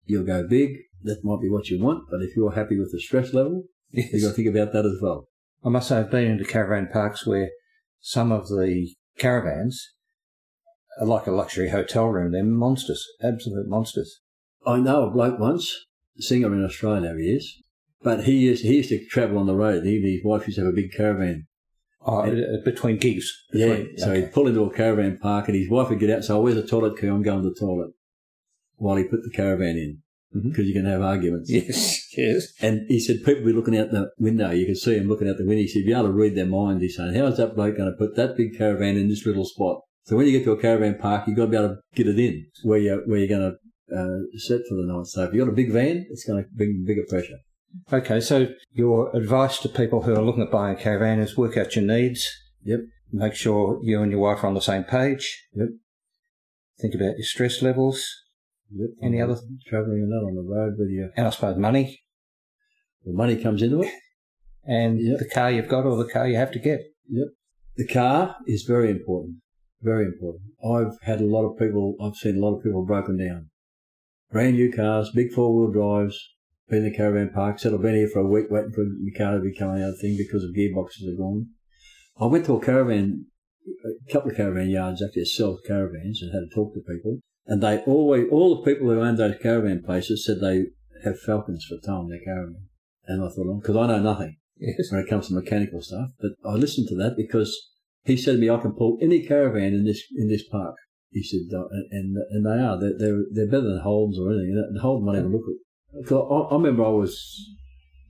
you'll 0.05 0.25
go 0.25 0.47
big. 0.47 0.71
That 1.03 1.23
might 1.23 1.41
be 1.41 1.49
what 1.49 1.69
you 1.69 1.83
want. 1.83 2.03
But 2.09 2.21
if 2.21 2.35
you're 2.35 2.51
happy 2.51 2.79
with 2.79 2.91
the 2.91 2.99
stress 2.99 3.33
level, 3.33 3.63
yes. 3.91 4.09
you've 4.11 4.23
got 4.23 4.29
to 4.29 4.33
think 4.33 4.47
about 4.47 4.73
that 4.73 4.85
as 4.85 4.99
well. 5.01 5.27
I 5.63 5.69
must 5.69 5.89
say, 5.89 5.97
I've 5.97 6.11
been 6.11 6.31
into 6.31 6.45
caravan 6.45 6.89
parks 6.91 7.25
where 7.25 7.49
some 7.99 8.31
of 8.31 8.47
the 8.47 8.93
caravans 9.17 9.93
are 10.99 11.07
like 11.07 11.27
a 11.27 11.31
luxury 11.31 11.69
hotel 11.69 12.07
room. 12.07 12.31
They're 12.31 12.43
monsters, 12.43 13.05
absolute 13.23 13.67
monsters. 13.67 14.21
I 14.65 14.77
know 14.77 15.03
a 15.03 15.11
bloke 15.11 15.39
once, 15.39 15.85
a 16.17 16.21
singer 16.21 16.53
in 16.53 16.63
Australia 16.63 17.15
he 17.17 17.35
is, 17.35 17.61
but 18.01 18.25
he 18.25 18.37
used, 18.37 18.63
he 18.63 18.77
used 18.77 18.89
to 18.89 19.05
travel 19.05 19.37
on 19.37 19.47
the 19.47 19.55
road. 19.55 19.85
He 19.85 19.97
and 19.97 20.05
his 20.05 20.23
wife 20.23 20.47
used 20.47 20.57
to 20.57 20.65
have 20.65 20.73
a 20.73 20.75
big 20.75 20.91
caravan 20.91 21.47
Oh, 22.05 22.21
and, 22.21 22.39
uh, 22.39 22.63
between 22.63 22.97
gigs. 22.97 23.31
Between, 23.51 23.89
yeah. 23.97 24.05
So 24.05 24.11
okay. 24.11 24.21
he'd 24.21 24.33
pull 24.33 24.47
into 24.47 24.63
a 24.63 24.73
caravan 24.73 25.17
park 25.17 25.47
and 25.47 25.57
his 25.57 25.69
wife 25.69 25.89
would 25.89 25.99
get 25.99 26.11
out. 26.11 26.23
So, 26.23 26.39
where's 26.39 26.55
the 26.55 26.65
toilet 26.65 26.99
key? 26.99 27.07
I'm 27.07 27.23
going 27.23 27.41
to 27.41 27.49
the 27.49 27.55
toilet 27.55 27.91
while 28.75 28.95
he 28.95 29.05
put 29.05 29.23
the 29.23 29.31
caravan 29.31 29.75
in 29.77 30.03
because 30.43 30.51
mm-hmm. 30.51 30.61
you 30.63 30.73
can 30.73 30.85
have 30.85 31.01
arguments. 31.01 31.49
Yes, 31.49 32.15
yes. 32.17 32.47
And 32.61 32.81
he 32.87 32.99
said 32.99 33.23
people 33.23 33.45
be 33.45 33.53
looking 33.53 33.77
out 33.77 33.91
the 33.91 34.11
window. 34.19 34.51
You 34.51 34.65
can 34.65 34.75
see 34.75 34.97
him 34.97 35.07
looking 35.07 35.29
out 35.29 35.37
the 35.37 35.45
window. 35.45 35.61
He 35.61 35.67
said, 35.67 35.85
be 35.85 35.93
able 35.93 36.03
to 36.03 36.11
read 36.11 36.35
their 36.35 36.45
minds. 36.45 36.81
He's 36.81 36.97
saying, 36.97 37.15
how's 37.15 37.37
that 37.37 37.55
bloke 37.55 37.77
going 37.77 37.91
to 37.91 37.97
put 37.97 38.15
that 38.15 38.35
big 38.35 38.57
caravan 38.57 38.97
in 38.97 39.07
this 39.07 39.25
little 39.25 39.45
spot? 39.45 39.81
So 40.03 40.15
when 40.15 40.27
you 40.27 40.33
get 40.33 40.43
to 40.45 40.51
a 40.51 40.61
caravan 40.61 40.97
park, 40.99 41.27
you've 41.27 41.37
got 41.37 41.45
to 41.45 41.51
be 41.51 41.57
able 41.57 41.69
to 41.69 41.81
get 41.95 42.07
it 42.07 42.19
in 42.19 42.45
where 42.63 42.79
you're, 42.79 43.07
where 43.07 43.19
you're 43.19 43.27
going 43.27 43.51
to 43.51 43.97
uh, 43.97 44.37
set 44.37 44.61
for 44.67 44.75
the 44.75 44.85
night. 44.85 45.07
So 45.07 45.23
if 45.23 45.33
you've 45.33 45.45
got 45.45 45.51
a 45.51 45.55
big 45.55 45.71
van, 45.71 46.05
it's 46.09 46.25
going 46.25 46.43
to 46.43 46.49
bring 46.51 46.83
bigger 46.85 47.05
pressure. 47.09 47.37
Okay, 47.91 48.21
so 48.21 48.47
your 48.71 49.13
advice 49.15 49.59
to 49.59 49.69
people 49.69 50.03
who 50.03 50.15
are 50.15 50.21
looking 50.21 50.43
at 50.43 50.51
buying 50.51 50.77
a 50.77 50.79
caravan 50.79 51.19
is 51.19 51.35
work 51.35 51.57
out 51.57 51.75
your 51.75 51.83
needs, 51.85 52.25
Yep. 52.65 52.79
Make 53.11 53.35
sure 53.35 53.79
you 53.83 54.01
and 54.01 54.11
your 54.11 54.19
wife 54.19 54.43
are 54.43 54.47
on 54.47 54.55
the 54.55 54.59
same 54.59 54.83
page. 54.83 55.47
Yep. 55.53 55.69
Think 56.81 56.95
about 56.95 57.17
your 57.17 57.23
stress 57.23 57.61
levels. 57.61 58.05
Any 59.03 59.21
other 59.21 59.37
travelling 59.67 60.01
and 60.01 60.11
that 60.11 60.25
on 60.25 60.35
the 60.35 60.41
road 60.41 60.73
with 60.77 60.89
you. 60.89 61.09
And 61.15 61.27
I 61.27 61.29
suppose 61.29 61.57
money. 61.57 62.01
The 63.03 63.13
money 63.13 63.41
comes 63.41 63.61
into 63.61 63.83
it. 63.83 63.93
And 64.63 64.99
yep. 64.99 65.19
the 65.19 65.29
car 65.29 65.51
you've 65.51 65.69
got 65.69 65.85
or 65.85 65.95
the 65.95 66.11
car 66.11 66.27
you 66.27 66.37
have 66.37 66.51
to 66.53 66.59
get. 66.59 66.79
Yep. 67.09 67.27
The 67.77 67.87
car 67.87 68.37
is 68.47 68.63
very 68.63 68.89
important. 68.89 69.37
Very 69.81 70.05
important. 70.05 70.43
I've 70.65 70.97
had 71.03 71.21
a 71.21 71.25
lot 71.25 71.45
of 71.45 71.59
people, 71.59 71.95
I've 72.01 72.15
seen 72.15 72.37
a 72.37 72.39
lot 72.39 72.57
of 72.57 72.63
people 72.63 72.85
broken 72.85 73.17
down. 73.17 73.49
Brand 74.31 74.55
new 74.55 74.71
cars, 74.71 75.11
big 75.13 75.31
four 75.31 75.55
wheel 75.55 75.71
drives, 75.71 76.17
been 76.67 76.79
in 76.79 76.91
the 76.91 76.97
caravan 76.97 77.29
park, 77.33 77.59
said 77.59 77.73
I've 77.73 77.81
been 77.81 77.95
here 77.95 78.09
for 78.11 78.19
a 78.19 78.27
week 78.27 78.45
waiting 78.49 78.71
for 78.71 78.83
the 78.83 79.11
car 79.15 79.35
to 79.35 79.41
be 79.41 79.53
coming 79.53 79.83
out 79.83 79.89
of 79.89 79.99
thing 79.99 80.17
because 80.17 80.41
the 80.41 80.53
gearboxes 80.57 81.13
are 81.13 81.17
gone. 81.17 81.49
I 82.19 82.25
went 82.25 82.45
to 82.45 82.55
a 82.55 82.61
caravan, 82.61 83.27
a 83.67 84.11
couple 84.11 84.31
of 84.31 84.37
caravan 84.37 84.69
yards 84.69 85.03
actually 85.03 85.23
that 85.23 85.27
sell 85.27 85.59
caravans 85.67 86.21
and 86.21 86.33
had 86.33 86.49
to 86.49 86.55
talk 86.55 86.73
to 86.73 86.79
people. 86.79 87.19
And 87.47 87.61
they 87.61 87.79
always, 87.79 88.27
all 88.31 88.55
the 88.55 88.71
people 88.71 88.87
who 88.87 89.01
owned 89.01 89.17
those 89.17 89.35
caravan 89.41 89.83
places 89.83 90.25
said 90.25 90.37
they 90.41 90.65
have 91.03 91.19
falcons 91.19 91.65
for 91.65 91.77
towing 91.85 92.09
their 92.09 92.23
caravan. 92.23 92.67
And 93.07 93.23
I 93.23 93.27
thought, 93.27 93.47
oh, 93.47 93.59
because 93.61 93.75
I 93.75 93.87
know 93.87 93.99
nothing 93.99 94.37
yes. 94.57 94.91
when 94.91 95.01
it 95.01 95.09
comes 95.09 95.27
to 95.27 95.35
mechanical 95.35 95.81
stuff, 95.81 96.09
but 96.19 96.31
I 96.43 96.55
listened 96.55 96.87
to 96.89 96.95
that 96.95 97.15
because 97.15 97.55
he 98.03 98.17
said 98.17 98.33
to 98.33 98.37
me, 98.39 98.49
I 98.49 98.57
can 98.57 98.73
pull 98.73 98.97
any 99.01 99.25
caravan 99.25 99.73
in 99.73 99.85
this, 99.85 100.03
in 100.17 100.27
this 100.27 100.47
park. 100.47 100.75
He 101.11 101.23
said, 101.23 101.41
and, 101.91 102.17
and 102.31 102.45
they 102.45 102.61
are, 102.61 102.79
they're, 102.79 102.97
they're, 102.97 103.23
they're 103.31 103.45
better 103.45 103.69
than 103.69 103.79
Holden's 103.79 104.19
or 104.19 104.31
anything. 104.31 104.65
And 104.69 104.79
Holden 104.79 105.05
won't 105.05 105.19
even 105.19 105.31
look 105.31 105.43
at 105.47 105.65
I, 106.11 106.15
I 106.15 106.53
remember 106.55 106.83
I 106.83 106.89
was 106.89 107.55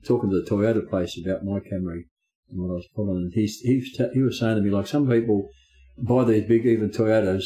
talking 0.04 0.30
to 0.30 0.40
the 0.40 0.48
Toyota 0.48 0.88
place 0.88 1.18
about 1.24 1.44
my 1.44 1.60
Camry 1.60 2.02
and 2.50 2.60
what 2.60 2.70
I 2.70 2.74
was 2.74 2.88
pulling. 2.94 3.16
And 3.16 3.32
he, 3.32 3.42
was 3.42 4.10
he 4.12 4.22
was 4.22 4.38
saying 4.38 4.56
to 4.56 4.62
me, 4.62 4.70
like, 4.70 4.86
some 4.86 5.08
people 5.08 5.48
buy 5.98 6.24
these 6.24 6.48
big, 6.48 6.66
even 6.66 6.90
Toyotas 6.90 7.44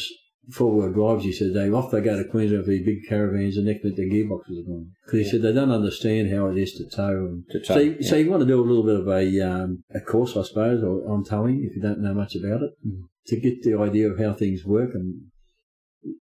four 0.51 0.73
wheel 0.73 0.91
drives, 0.91 1.23
he 1.23 1.31
said, 1.33 1.53
they 1.53 1.69
off 1.69 1.91
they 1.91 2.01
go 2.01 2.17
to 2.21 2.29
Queensland 2.29 2.65
for 2.65 2.71
these 2.71 2.85
big 2.85 3.07
caravans 3.07 3.57
and 3.57 3.65
next 3.65 3.83
minute 3.83 3.97
their 3.97 4.07
gearboxes 4.07 4.59
are 4.59 4.67
gone. 4.67 4.91
Because 5.05 5.19
he 5.19 5.29
said 5.29 5.41
they 5.41 5.53
don't 5.53 5.71
understand 5.71 6.31
how 6.33 6.47
it 6.47 6.57
is 6.57 6.73
to 6.73 6.89
tow. 6.95 7.25
And 7.25 7.43
To 7.51 7.59
tow, 7.59 7.73
so, 7.75 7.79
you, 7.79 7.97
yeah. 7.99 8.09
so 8.09 8.15
you 8.17 8.29
want 8.29 8.41
to 8.41 8.47
do 8.47 8.59
a 8.59 8.63
little 8.63 8.83
bit 8.83 8.99
of 8.99 9.07
a, 9.07 9.41
um, 9.41 9.83
a 9.93 10.01
course, 10.01 10.35
I 10.37 10.43
suppose, 10.43 10.83
or 10.83 11.09
on 11.11 11.23
towing 11.23 11.63
if 11.63 11.75
you 11.75 11.81
don't 11.81 12.01
know 12.01 12.13
much 12.13 12.35
about 12.35 12.61
it, 12.63 12.71
Mm. 12.85 13.03
to 13.27 13.39
get 13.39 13.63
the 13.63 13.77
idea 13.77 14.09
of 14.09 14.19
how 14.19 14.33
things 14.33 14.65
work 14.65 14.91
and 14.93 15.21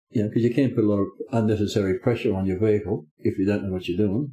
you 0.10 0.24
know, 0.24 0.30
because 0.30 0.44
you 0.44 0.54
can't 0.54 0.74
put 0.74 0.86
a 0.86 0.88
lot 0.88 1.02
of 1.02 1.08
unnecessary 1.32 2.00
pressure 2.00 2.34
on 2.34 2.46
your 2.46 2.58
vehicle 2.60 3.06
if 3.20 3.38
you 3.38 3.46
don't 3.46 3.64
know 3.64 3.72
what 3.74 3.88
you're 3.88 3.98
doing. 4.08 4.32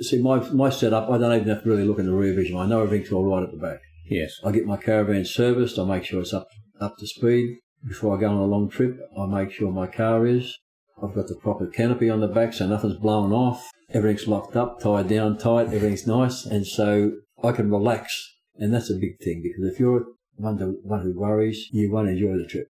See, 0.00 0.22
my 0.22 0.38
my 0.50 0.70
setup, 0.70 1.10
I 1.10 1.18
don't 1.18 1.34
even 1.34 1.48
have 1.48 1.64
to 1.64 1.68
really 1.68 1.84
look 1.84 1.98
in 1.98 2.06
the 2.06 2.12
rear 2.14 2.34
vision. 2.34 2.56
I 2.56 2.66
know 2.66 2.82
everything's 2.82 3.12
all 3.12 3.26
right 3.28 3.42
at 3.42 3.50
the 3.50 3.58
back. 3.58 3.80
Yes. 4.08 4.32
I 4.44 4.52
get 4.52 4.64
my 4.64 4.76
caravan 4.76 5.24
serviced. 5.24 5.78
I 5.78 5.84
make 5.84 6.04
sure 6.04 6.20
it's 6.20 6.32
up 6.32 6.46
up 6.80 6.94
to 6.98 7.06
speed 7.06 7.58
before 7.86 8.16
I 8.16 8.20
go 8.20 8.28
on 8.28 8.36
a 8.36 8.44
long 8.44 8.68
trip. 8.68 8.98
I 9.18 9.26
make 9.26 9.52
sure 9.52 9.70
my 9.70 9.86
car 9.86 10.26
is. 10.26 10.58
I've 11.02 11.14
got 11.14 11.28
the 11.28 11.36
proper 11.36 11.66
canopy 11.66 12.10
on 12.10 12.20
the 12.20 12.28
back, 12.28 12.52
so 12.52 12.66
nothing's 12.66 12.96
blowing 12.96 13.32
off. 13.32 13.70
Everything's 13.90 14.26
locked 14.26 14.56
up, 14.56 14.80
tied 14.80 15.08
down 15.08 15.38
tight. 15.38 15.66
Everything's 15.66 16.06
nice, 16.06 16.44
and 16.44 16.66
so 16.66 17.12
I 17.42 17.52
can 17.52 17.70
relax. 17.70 18.36
And 18.56 18.74
that's 18.74 18.90
a 18.90 18.94
big 18.94 19.18
thing 19.20 19.42
because 19.42 19.72
if 19.72 19.78
you're 19.78 20.04
one, 20.34 20.58
to, 20.58 20.78
one 20.82 21.02
who 21.02 21.18
worries, 21.18 21.68
you 21.70 21.92
won't 21.92 22.08
enjoy 22.08 22.36
the 22.36 22.46
trip. 22.46 22.68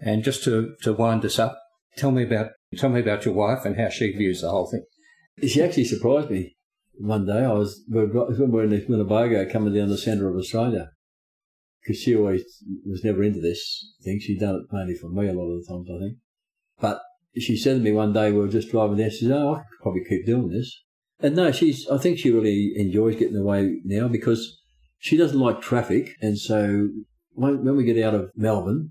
And 0.00 0.24
just 0.24 0.42
to, 0.44 0.74
to 0.82 0.94
wind 0.94 1.24
us 1.24 1.38
up, 1.38 1.58
tell 1.96 2.10
me 2.10 2.24
about 2.24 2.50
tell 2.76 2.90
me 2.90 3.00
about 3.00 3.24
your 3.24 3.34
wife 3.34 3.64
and 3.64 3.76
how 3.76 3.88
she 3.88 4.10
views 4.10 4.40
the 4.40 4.50
whole 4.50 4.66
thing. 4.66 4.84
She 5.46 5.62
actually 5.62 5.84
surprised 5.84 6.30
me 6.30 6.56
one 6.94 7.26
day. 7.26 7.44
I 7.44 7.52
was 7.52 7.84
we 7.88 8.06
were 8.06 8.30
we 8.30 8.46
were 8.46 8.64
in 8.64 8.70
the 8.70 8.84
Winnebago 8.88 9.48
coming 9.50 9.74
down 9.74 9.90
the 9.90 9.98
centre 9.98 10.28
of 10.28 10.36
Australia 10.36 10.90
because 11.84 12.00
she 12.00 12.16
always 12.16 12.42
was 12.86 13.04
never 13.04 13.22
into 13.22 13.40
this 13.40 13.94
thing. 14.02 14.18
She'd 14.20 14.40
done 14.40 14.56
it 14.56 14.74
mainly 14.74 14.94
for 14.94 15.08
me 15.08 15.28
a 15.28 15.32
lot 15.32 15.50
of 15.50 15.60
the 15.60 15.66
times, 15.68 15.88
I 15.94 15.98
think. 15.98 16.18
But 16.80 17.00
she 17.36 17.56
said 17.56 17.74
to 17.74 17.82
me 17.82 17.92
one 17.92 18.12
day 18.12 18.32
we 18.32 18.38
were 18.38 18.48
just 18.48 18.70
driving 18.70 18.96
there, 18.96 19.10
She 19.10 19.26
said, 19.26 19.32
"Oh, 19.32 19.54
I 19.54 19.58
could 19.58 19.82
probably 19.82 20.04
keep 20.08 20.26
doing 20.26 20.48
this." 20.48 20.82
And 21.20 21.36
no, 21.36 21.52
she's. 21.52 21.88
I 21.88 21.98
think 21.98 22.18
she 22.18 22.30
really 22.30 22.72
enjoys 22.76 23.16
getting 23.16 23.36
away 23.36 23.80
now 23.84 24.08
because 24.08 24.60
she 24.98 25.16
doesn't 25.16 25.38
like 25.38 25.60
traffic, 25.60 26.10
and 26.20 26.38
so 26.38 26.88
when, 27.32 27.64
when 27.64 27.76
we 27.76 27.84
get 27.84 28.02
out 28.02 28.14
of 28.14 28.30
Melbourne 28.34 28.90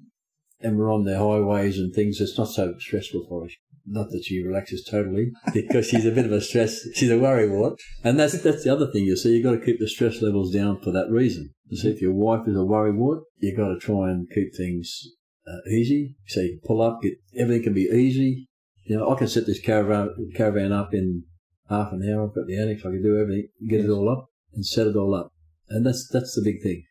and 0.61 0.77
we're 0.77 0.93
on 0.93 1.03
the 1.03 1.17
highways 1.17 1.79
and 1.79 1.93
things, 1.93 2.21
it's 2.21 2.37
not 2.37 2.49
so 2.49 2.75
stressful 2.79 3.25
for 3.27 3.43
her. 3.43 3.49
Not 3.85 4.11
that 4.11 4.23
she 4.23 4.41
relaxes 4.41 4.85
totally, 4.89 5.31
because 5.53 5.87
she's 5.87 6.05
a 6.05 6.11
bit 6.11 6.25
of 6.25 6.31
a 6.31 6.39
stress. 6.39 6.87
She's 6.95 7.11
a 7.11 7.15
worrywart, 7.15 7.77
and 8.03 8.19
that's 8.19 8.41
that's 8.41 8.63
the 8.63 8.73
other 8.73 8.89
thing. 8.91 9.03
You 9.03 9.17
see, 9.17 9.35
you've 9.35 9.43
got 9.43 9.59
to 9.59 9.65
keep 9.65 9.79
the 9.79 9.89
stress 9.89 10.21
levels 10.21 10.53
down 10.53 10.79
for 10.81 10.91
that 10.91 11.09
reason. 11.09 11.52
See, 11.75 11.89
if 11.89 12.01
your 12.01 12.13
wife 12.13 12.47
is 12.47 12.55
a 12.55 12.59
worrywart, 12.59 13.21
you've 13.39 13.57
got 13.57 13.69
to 13.69 13.79
try 13.79 14.09
and 14.11 14.29
keep 14.29 14.55
things 14.55 15.01
uh, 15.47 15.69
easy. 15.69 16.15
So 16.27 16.41
you 16.41 16.59
pull 16.63 16.81
up, 16.81 17.01
get 17.01 17.13
everything 17.37 17.63
can 17.63 17.73
be 17.73 17.89
easy. 17.91 18.47
You 18.85 18.97
know, 18.97 19.09
I 19.11 19.17
can 19.17 19.27
set 19.27 19.45
this 19.45 19.59
caravan 19.59 20.09
caravan 20.35 20.71
up 20.71 20.93
in 20.93 21.23
half 21.69 21.91
an 21.93 22.01
hour. 22.09 22.27
I've 22.27 22.35
got 22.35 22.47
the 22.47 22.59
annex. 22.59 22.81
I 22.81 22.89
can 22.89 23.01
do 23.03 23.19
everything, 23.19 23.47
get 23.69 23.81
it 23.85 23.89
all 23.89 24.09
up, 24.09 24.27
and 24.53 24.65
set 24.65 24.87
it 24.87 24.95
all 24.95 25.15
up. 25.15 25.31
And 25.69 25.85
that's 25.85 26.07
that's 26.11 26.35
the 26.35 26.41
big 26.43 26.61
thing. 26.61 26.83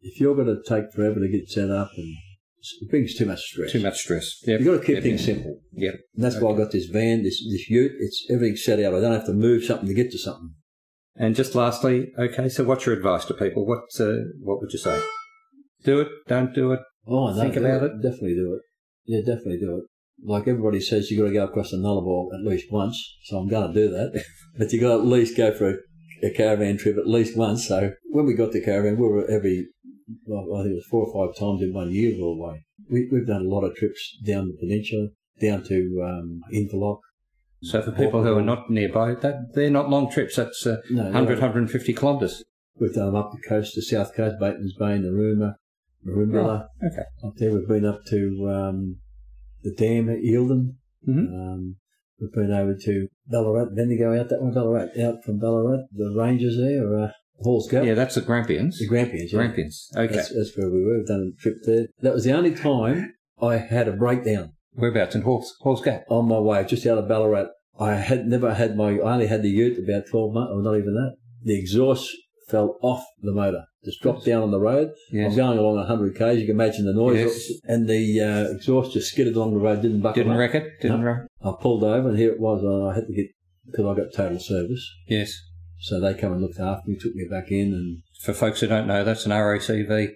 If 0.00 0.20
you're 0.20 0.34
going 0.34 0.48
to 0.48 0.62
take 0.68 0.92
forever 0.92 1.20
to 1.20 1.28
get 1.28 1.48
set 1.48 1.70
up, 1.70 1.90
and 1.96 2.14
it 2.80 2.90
brings 2.90 3.14
too 3.14 3.26
much 3.26 3.40
stress. 3.40 3.72
Too 3.72 3.80
much 3.80 3.98
stress. 3.98 4.42
Yep. 4.46 4.60
You've 4.60 4.66
got 4.74 4.80
to 4.80 4.86
keep 4.86 4.94
Yep. 4.96 5.02
things 5.02 5.24
simple. 5.24 5.60
Yep. 5.72 5.94
And 6.14 6.24
that's 6.24 6.40
why 6.40 6.52
I 6.52 6.56
got 6.56 6.72
this 6.72 6.86
van, 6.86 7.22
this 7.22 7.42
this 7.50 7.68
ute. 7.68 7.92
It's 7.98 8.26
everything 8.30 8.56
set 8.56 8.80
out. 8.80 8.94
I 8.94 9.00
don't 9.00 9.12
have 9.12 9.26
to 9.26 9.32
move 9.34 9.64
something 9.64 9.88
to 9.88 9.94
get 9.94 10.10
to 10.12 10.18
something. 10.18 10.54
And 11.16 11.36
just 11.36 11.54
lastly, 11.54 12.12
okay, 12.18 12.48
so 12.48 12.64
what's 12.64 12.86
your 12.86 12.96
advice 12.96 13.24
to 13.26 13.34
people? 13.34 13.66
What 13.66 13.84
uh, 14.00 14.24
what 14.40 14.60
would 14.60 14.72
you 14.72 14.78
say? 14.78 15.00
Do 15.84 16.00
it, 16.00 16.08
don't 16.26 16.54
do 16.54 16.72
it. 16.72 16.80
Oh, 17.06 17.32
no, 17.32 17.40
Think 17.40 17.56
about 17.56 17.82
it. 17.82 18.02
Definitely 18.02 18.34
do 18.34 18.54
it. 18.54 18.62
Yeah, 19.04 19.20
definitely 19.20 19.58
do 19.58 19.76
it. 19.76 19.84
Like 20.26 20.48
everybody 20.48 20.80
says, 20.80 21.10
you've 21.10 21.20
got 21.20 21.28
to 21.28 21.34
go 21.34 21.44
across 21.44 21.70
the 21.70 21.76
Nullarbor 21.76 22.28
at 22.34 22.44
least 22.44 22.72
once. 22.72 22.98
So 23.24 23.38
I'm 23.38 23.48
going 23.48 23.72
to 23.72 23.74
do 23.74 23.90
that. 23.90 24.24
but 24.58 24.72
you've 24.72 24.80
got 24.80 24.96
to 24.96 25.02
at 25.02 25.06
least 25.06 25.36
go 25.36 25.52
for 25.52 25.70
a, 25.70 26.26
a 26.26 26.30
caravan 26.30 26.78
trip 26.78 26.96
at 26.96 27.06
least 27.06 27.36
once. 27.36 27.68
So 27.68 27.92
when 28.10 28.24
we 28.24 28.34
got 28.34 28.52
the 28.52 28.64
caravan, 28.64 28.96
we 28.96 29.06
were 29.06 29.30
every, 29.30 29.66
well, 30.24 30.58
I 30.58 30.62
think 30.62 30.72
it 30.72 30.76
was 30.76 30.86
four 30.90 31.06
or 31.06 31.28
five 31.28 31.38
times 31.38 31.60
in 31.60 31.74
one 31.74 31.90
year 31.90 32.12
we 32.12 32.22
were 32.22 32.28
away. 32.28 32.64
We, 32.90 33.08
we've 33.12 33.26
done 33.26 33.44
a 33.44 33.48
lot 33.48 33.64
of 33.64 33.76
trips 33.76 34.16
down 34.26 34.48
the 34.48 34.56
peninsula, 34.58 35.08
down 35.40 35.64
to 35.64 36.02
um, 36.02 36.40
Inverloch. 36.52 37.00
So 37.64 37.80
for 37.82 37.92
people 37.92 38.22
who 38.22 38.36
are 38.36 38.42
not 38.42 38.70
nearby, 38.70 39.14
that 39.14 39.54
they're 39.54 39.70
not 39.70 39.88
long 39.88 40.10
trips. 40.10 40.36
That's 40.36 40.66
uh, 40.66 40.76
No, 40.90 41.04
100, 41.04 41.24
no. 41.36 41.40
150 41.40 41.92
kilometres. 41.94 42.44
We've 42.78 42.92
done 42.92 43.16
up 43.16 43.30
the 43.32 43.48
coast, 43.48 43.74
the 43.74 43.82
south 43.82 44.14
coast, 44.14 44.36
Bateman's 44.38 44.74
Bay, 44.74 44.98
Narooma, 44.98 45.54
Maroomba. 46.06 46.66
Okay. 46.84 47.02
Up 47.24 47.32
there, 47.36 47.52
we've 47.52 47.68
been 47.68 47.86
up 47.86 48.04
to 48.08 48.50
um, 48.50 48.96
the 49.62 49.72
dam 49.72 50.10
at 50.10 50.18
Eildon. 50.18 50.74
Mhm. 51.08 51.32
Um, 51.32 51.76
we've 52.20 52.32
been 52.32 52.52
over 52.52 52.74
to 52.84 53.08
Ballarat, 53.28 53.74
Bendigo 53.74 54.18
out 54.18 54.28
that 54.28 54.42
way, 54.42 54.52
Ballarat, 54.52 54.88
out 55.02 55.24
from 55.24 55.38
Ballarat. 55.38 55.84
The 55.92 56.14
Rangers 56.16 56.56
there, 56.58 56.86
or 56.86 57.04
uh, 57.04 57.10
Hall's 57.40 57.70
Gap. 57.70 57.84
Yeah, 57.84 57.94
that's 57.94 58.16
the 58.16 58.20
Grampians. 58.20 58.78
The 58.78 58.86
Grampians, 58.86 59.32
yeah. 59.32 59.38
Grampians. 59.38 59.90
Okay. 59.96 60.14
That's, 60.14 60.34
that's 60.34 60.56
where 60.56 60.70
we 60.70 60.84
were. 60.84 60.98
We've 60.98 61.06
done 61.06 61.32
a 61.36 61.40
trip 61.40 61.56
there. 61.64 61.86
That 62.00 62.12
was 62.14 62.24
the 62.24 62.32
only 62.32 62.54
time 62.54 63.14
I 63.40 63.56
had 63.56 63.88
a 63.88 63.92
breakdown 63.92 64.52
Whereabouts 64.74 65.14
in 65.14 65.22
Halls, 65.22 65.54
Halls 65.60 65.82
Gap? 65.82 66.04
on 66.08 66.28
my 66.28 66.38
way, 66.38 66.64
just 66.64 66.86
out 66.86 66.98
of 66.98 67.08
Ballarat. 67.08 67.46
I 67.78 67.94
had 67.94 68.26
never 68.26 68.54
had 68.54 68.76
my, 68.76 68.90
I 68.98 69.12
only 69.14 69.26
had 69.26 69.42
the 69.42 69.48
ute 69.50 69.78
about 69.78 70.04
12 70.10 70.32
months, 70.32 70.52
or 70.52 70.62
not 70.62 70.76
even 70.78 70.94
that. 70.94 71.14
The 71.42 71.58
exhaust 71.58 72.10
fell 72.48 72.76
off 72.82 73.04
the 73.22 73.32
motor, 73.32 73.64
just 73.84 74.00
dropped 74.02 74.24
down 74.24 74.42
on 74.42 74.50
the 74.50 74.60
road. 74.60 74.90
Yes. 75.10 75.24
I 75.24 75.26
was 75.28 75.36
going 75.36 75.58
along 75.58 75.76
100 75.76 76.16
k's. 76.16 76.38
You 76.38 76.46
can 76.46 76.54
imagine 76.56 76.84
the 76.86 76.92
noise, 76.92 77.18
Yes. 77.18 77.58
and 77.64 77.88
the 77.88 78.20
uh, 78.20 78.54
exhaust 78.54 78.92
just 78.92 79.10
skidded 79.12 79.34
along 79.36 79.54
the 79.54 79.60
road. 79.60 79.82
Didn't 79.82 80.00
buckle 80.00 80.20
Didn't 80.22 80.32
up. 80.32 80.38
wreck 80.38 80.54
it? 80.54 80.68
Didn't 80.80 81.00
No. 81.00 81.06
wreck 81.06 81.26
I 81.42 81.52
pulled 81.60 81.82
over, 81.84 82.08
and 82.08 82.18
here 82.18 82.32
it 82.32 82.40
was. 82.40 82.62
And 82.62 82.90
I 82.90 82.94
had 82.94 83.06
to 83.06 83.12
get 83.12 83.26
because 83.66 83.86
I 83.86 83.94
got 84.02 84.12
total 84.14 84.38
service. 84.38 84.86
Yes. 85.08 85.32
So 85.80 86.00
they 86.00 86.14
come 86.14 86.32
and 86.32 86.40
looked 86.42 86.60
after 86.60 86.88
me, 86.88 86.96
took 86.96 87.14
me 87.14 87.26
back 87.30 87.50
in, 87.50 87.72
and 87.72 88.02
For 88.22 88.32
folks 88.32 88.60
who 88.60 88.66
don't 88.68 88.86
know, 88.86 89.04
that's 89.04 89.26
an 89.26 89.32
RACV 89.32 90.10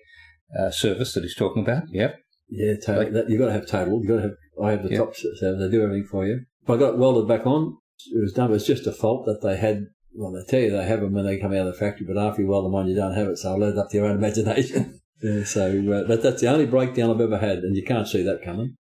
uh, 0.59 0.71
service 0.71 1.12
that 1.14 1.23
he's 1.23 1.35
talking 1.35 1.62
about. 1.62 1.85
Yep. 1.90 2.14
yeah, 2.51 2.75
total, 2.85 3.12
that, 3.12 3.29
you 3.31 3.38
got 3.38 3.47
to 3.47 3.53
have 3.53 3.66
total. 3.66 3.99
You've 4.01 4.09
got 4.09 4.16
to 4.16 4.23
have. 4.23 4.31
I 4.62 4.73
have 4.73 4.83
the 4.83 4.90
Yeah. 4.90 4.99
top, 4.99 5.14
so 5.16 5.57
they 5.57 5.68
do 5.71 5.83
everything 5.83 6.07
for 6.11 6.27
you. 6.27 6.40
But 6.66 6.75
I 6.75 6.77
got 6.79 6.94
it 6.94 6.99
welded 6.99 7.29
back 7.29 7.47
on. 7.47 7.77
It 8.12 8.21
was 8.21 8.33
done. 8.33 8.51
It 8.51 8.55
was 8.55 8.66
just 8.66 8.87
a 8.87 8.92
fault 8.92 9.27
that 9.27 9.40
they 9.42 9.57
had. 9.57 9.87
Well, 10.14 10.33
they 10.33 10.42
tell 10.49 10.61
you 10.61 10.71
they 10.71 10.85
have 10.85 11.01
them 11.01 11.12
when 11.12 11.25
they 11.27 11.38
come 11.38 11.53
out 11.53 11.66
of 11.66 11.75
the 11.75 11.79
factory, 11.79 12.07
but 12.07 12.18
after 12.18 12.42
you 12.42 12.49
weld 12.49 12.64
them 12.64 12.75
on, 12.75 12.88
you 12.88 12.97
don't 12.97 13.14
have 13.14 13.29
it. 13.29 13.38
So 13.38 13.53
I 13.55 13.57
led 13.57 13.73
it 13.75 13.79
up 13.79 13.90
to 13.90 13.97
your 13.97 14.07
own 14.07 14.16
imagination. 14.23 15.01
yeah, 15.23 15.44
so, 15.44 15.66
uh, 15.92 16.09
but 16.09 16.23
that's 16.23 16.40
the 16.40 16.49
only 16.49 16.66
breakdown 16.66 17.11
I've 17.11 17.21
ever 17.21 17.38
had, 17.38 17.59
and 17.59 17.77
you 17.77 17.85
can't 17.85 18.09
see 18.09 18.23
that 18.23 18.42
coming. 18.44 18.77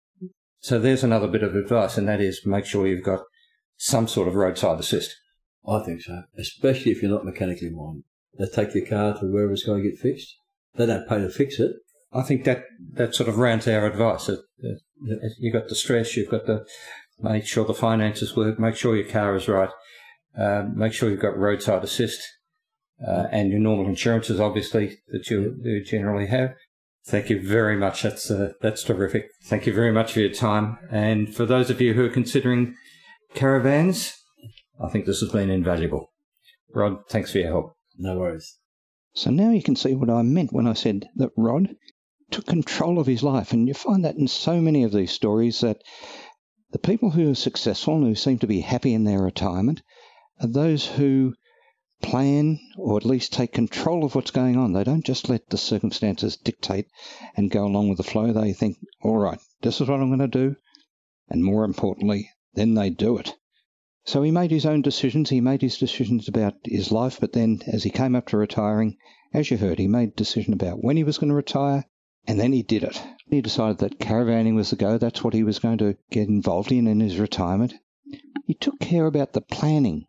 So 0.61 0.79
there's 0.79 1.03
another 1.05 1.29
bit 1.29 1.43
of 1.43 1.55
advice, 1.57 1.97
and 1.99 2.07
that 2.09 2.21
is 2.21 2.43
make 2.47 2.65
sure 2.67 2.87
you've 2.87 3.05
got 3.05 3.21
some 3.77 4.07
sort 4.09 4.29
of 4.29 4.35
roadside 4.35 4.79
assist. 4.79 5.15
I 5.67 5.81
think 5.85 6.03
so, 6.03 6.23
especially 6.39 6.93
if 6.93 7.03
you're 7.03 7.11
not 7.11 7.25
mechanically 7.25 7.71
minded. 7.71 8.03
They 8.39 8.47
take 8.47 8.75
your 8.75 8.87
car 8.87 9.19
to 9.19 9.27
wherever 9.27 9.53
it's 9.53 9.65
going 9.65 9.83
to 9.83 9.89
get 9.89 9.99
fixed. 9.99 10.35
They 10.77 10.87
don't 10.87 11.09
pay 11.09 11.19
to 11.19 11.29
fix 11.31 11.59
it. 11.61 11.73
I 12.13 12.23
think 12.23 12.45
that 12.45 12.65
that 12.95 13.15
sort 13.15 13.29
of 13.29 13.39
rounds 13.39 13.67
our 13.67 13.87
advice. 13.87 14.31
You've 15.39 15.53
got 15.53 15.69
the 15.69 15.75
stress, 15.75 16.17
you've 16.17 16.31
got 16.31 16.47
the 16.47 16.67
make 17.21 17.47
sure 17.47 17.65
the 17.65 17.75
finances 17.75 18.37
work, 18.37 18.59
make 18.59 18.77
sure 18.77 18.97
your 18.97 19.09
car 19.09 19.35
is 19.37 19.49
right, 19.49 19.71
um, 20.37 20.77
make 20.77 20.93
sure 20.93 21.11
you've 21.11 21.21
got 21.21 21.39
roadside 21.39 21.85
assist, 21.85 22.21
uh, 23.07 23.27
and 23.31 23.51
your 23.51 23.61
normal 23.61 23.87
insurances, 23.87 24.41
obviously 24.41 24.99
that 25.09 25.29
you, 25.31 25.57
you 25.63 25.85
generally 25.85 26.27
have. 26.27 26.55
Thank 27.07 27.31
you 27.31 27.47
very 27.47 27.77
much. 27.77 28.03
That's 28.03 28.31
uh, 28.31 28.53
that's 28.61 28.85
terrific. 28.85 29.27
Thank 29.45 29.67
you 29.67 29.73
very 29.73 29.91
much 29.93 30.13
for 30.13 30.21
your 30.21 30.33
time. 30.33 30.79
And 30.91 31.35
for 31.35 31.45
those 31.45 31.69
of 31.69 31.81
you 31.81 31.95
who 31.95 32.05
are 32.05 32.11
considering 32.11 32.77
caravans, 33.35 34.15
I 34.81 34.89
think 34.89 35.07
this 35.07 35.21
has 35.21 35.31
been 35.33 35.51
invaluable. 35.51 36.13
Rod, 36.73 37.09
thanks 37.09 37.33
for 37.33 37.39
your 37.39 37.49
help. 37.49 37.77
No 37.99 38.19
worries. 38.19 38.59
So 39.15 39.31
now 39.31 39.51
you 39.51 39.63
can 39.63 39.77
see 39.77 39.95
what 39.95 40.11
I 40.11 40.23
meant 40.23 40.53
when 40.53 40.67
I 40.67 40.73
said 40.75 41.09
that 41.17 41.31
Rod 41.37 41.75
took 42.33 42.47
control 42.47 42.99
of 42.99 43.07
his 43.07 43.23
life. 43.23 43.53
And 43.53 43.69
you 43.69 43.75
find 43.75 44.05
that 44.05 44.17
in 44.17 44.27
so 44.27 44.61
many 44.61 44.83
of 44.83 44.93
these 44.93 45.13
stories 45.13 45.61
that 45.61 45.83
the 46.71 46.79
people 46.79 47.11
who 47.11 47.31
are 47.31 47.35
successful 47.35 47.97
and 47.97 48.05
who 48.07 48.15
seem 48.15 48.39
to 48.39 48.47
be 48.47 48.61
happy 48.61 48.95
in 48.95 49.05
their 49.05 49.23
retirement 49.23 49.83
are 50.41 50.49
those 50.49 50.87
who 50.87 51.35
plan 52.01 52.59
or 52.77 52.97
at 52.97 53.05
least 53.05 53.33
take 53.33 53.53
control 53.53 54.05
of 54.05 54.15
what's 54.15 54.31
going 54.31 54.57
on. 54.57 54.73
They 54.73 54.83
don't 54.83 55.05
just 55.05 55.29
let 55.29 55.49
the 55.51 55.59
circumstances 55.59 56.37
dictate 56.37 56.87
and 57.37 57.51
go 57.51 57.65
along 57.65 57.91
with 57.91 57.99
the 57.99 58.05
flow. 58.05 58.33
They 58.33 58.53
think, 58.53 58.79
all 59.03 59.19
right, 59.19 59.39
this 59.61 59.81
is 59.81 59.89
what 59.89 60.01
I'm 60.01 60.09
going 60.09 60.19
to 60.19 60.27
do. 60.27 60.57
And 61.29 61.45
more 61.45 61.65
importantly, 61.65 62.31
then 62.55 62.75
they 62.75 62.91
do 62.91 63.19
it. 63.19 63.35
So 64.05 64.23
he 64.23 64.33
made 64.33 64.51
his 64.51 64.67
own 64.67 64.83
decisions. 64.83 65.31
He 65.31 65.41
made 65.41 65.63
his 65.63 65.79
decisions 65.79 66.27
about 66.27 66.55
his 66.65 66.91
life, 66.91 67.19
but 67.21 67.35
then 67.35 67.63
as 67.69 67.85
he 67.85 67.91
came 67.91 68.17
up 68.17 68.27
to 68.29 68.37
retiring, 68.37 68.97
as 69.33 69.51
you 69.51 69.59
heard, 69.59 69.79
he 69.79 69.87
made 69.87 70.09
a 70.09 70.17
decision 70.17 70.53
about 70.53 70.83
when 70.83 70.97
he 70.97 71.05
was 71.05 71.19
going 71.19 71.29
to 71.29 71.37
retire, 71.37 71.85
and 72.27 72.39
then 72.39 72.53
he 72.53 72.63
did 72.63 72.85
it. 72.85 73.03
He 73.29 73.41
decided 73.41 73.79
that 73.79 73.99
caravanning 73.99 74.55
was 74.55 74.71
the 74.71 74.77
go. 74.77 74.99
That's 74.99 75.25
what 75.25 75.35
he 75.35 75.43
was 75.43 75.59
going 75.59 75.79
to 75.79 75.97
get 76.11 76.29
involved 76.29 76.71
in 76.71 76.87
in 76.87 77.01
his 77.01 77.19
retirement. 77.19 77.75
He 78.47 78.55
took 78.55 78.79
care 78.79 79.07
about 79.07 79.33
the 79.33 79.41
planning. 79.41 80.07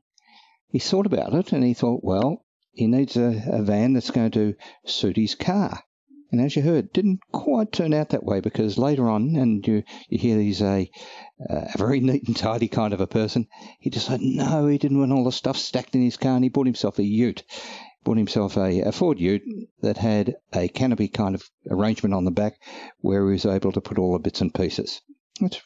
He 0.67 0.79
thought 0.79 1.05
about 1.05 1.33
it 1.33 1.51
and 1.51 1.63
he 1.63 1.73
thought, 1.73 2.03
well, 2.03 2.45
he 2.71 2.87
needs 2.87 3.15
a, 3.15 3.43
a 3.47 3.61
van 3.61 3.93
that's 3.93 4.11
going 4.11 4.31
to 4.31 4.55
suit 4.85 5.15
his 5.15 5.35
car. 5.35 5.83
And 6.31 6.41
as 6.41 6.55
you 6.55 6.63
heard, 6.63 6.91
didn't 6.91 7.19
quite 7.31 7.71
turn 7.71 7.93
out 7.93 8.09
that 8.09 8.23
way 8.23 8.39
because 8.39 8.75
later 8.79 9.07
on, 9.07 9.35
and 9.35 9.65
you, 9.67 9.83
you 10.09 10.17
hear 10.17 10.39
he's 10.39 10.63
a, 10.63 10.89
a 11.47 11.77
very 11.77 11.99
neat 11.99 12.27
and 12.27 12.35
tidy 12.35 12.67
kind 12.67 12.91
of 12.91 13.01
a 13.01 13.05
person, 13.05 13.47
he 13.79 13.91
decided 13.91 14.25
no, 14.25 14.65
he 14.65 14.79
didn't 14.79 14.97
want 14.97 15.11
all 15.11 15.25
the 15.25 15.31
stuff 15.31 15.57
stacked 15.57 15.93
in 15.93 16.01
his 16.01 16.17
car 16.17 16.33
and 16.33 16.43
he 16.43 16.49
bought 16.49 16.65
himself 16.65 16.97
a 16.97 17.03
ute. 17.03 17.43
Bought 18.03 18.17
himself 18.17 18.57
a, 18.57 18.81
a 18.81 18.91
Ford 18.91 19.19
ute 19.19 19.43
that 19.81 19.97
had 19.97 20.35
a 20.53 20.67
canopy 20.67 21.07
kind 21.07 21.35
of 21.35 21.49
arrangement 21.69 22.13
on 22.13 22.25
the 22.25 22.31
back 22.31 22.59
where 22.99 23.25
he 23.27 23.33
was 23.33 23.45
able 23.45 23.71
to 23.71 23.81
put 23.81 23.97
all 23.97 24.13
the 24.13 24.19
bits 24.19 24.41
and 24.41 24.53
pieces. 24.53 25.01
That's 25.39 25.61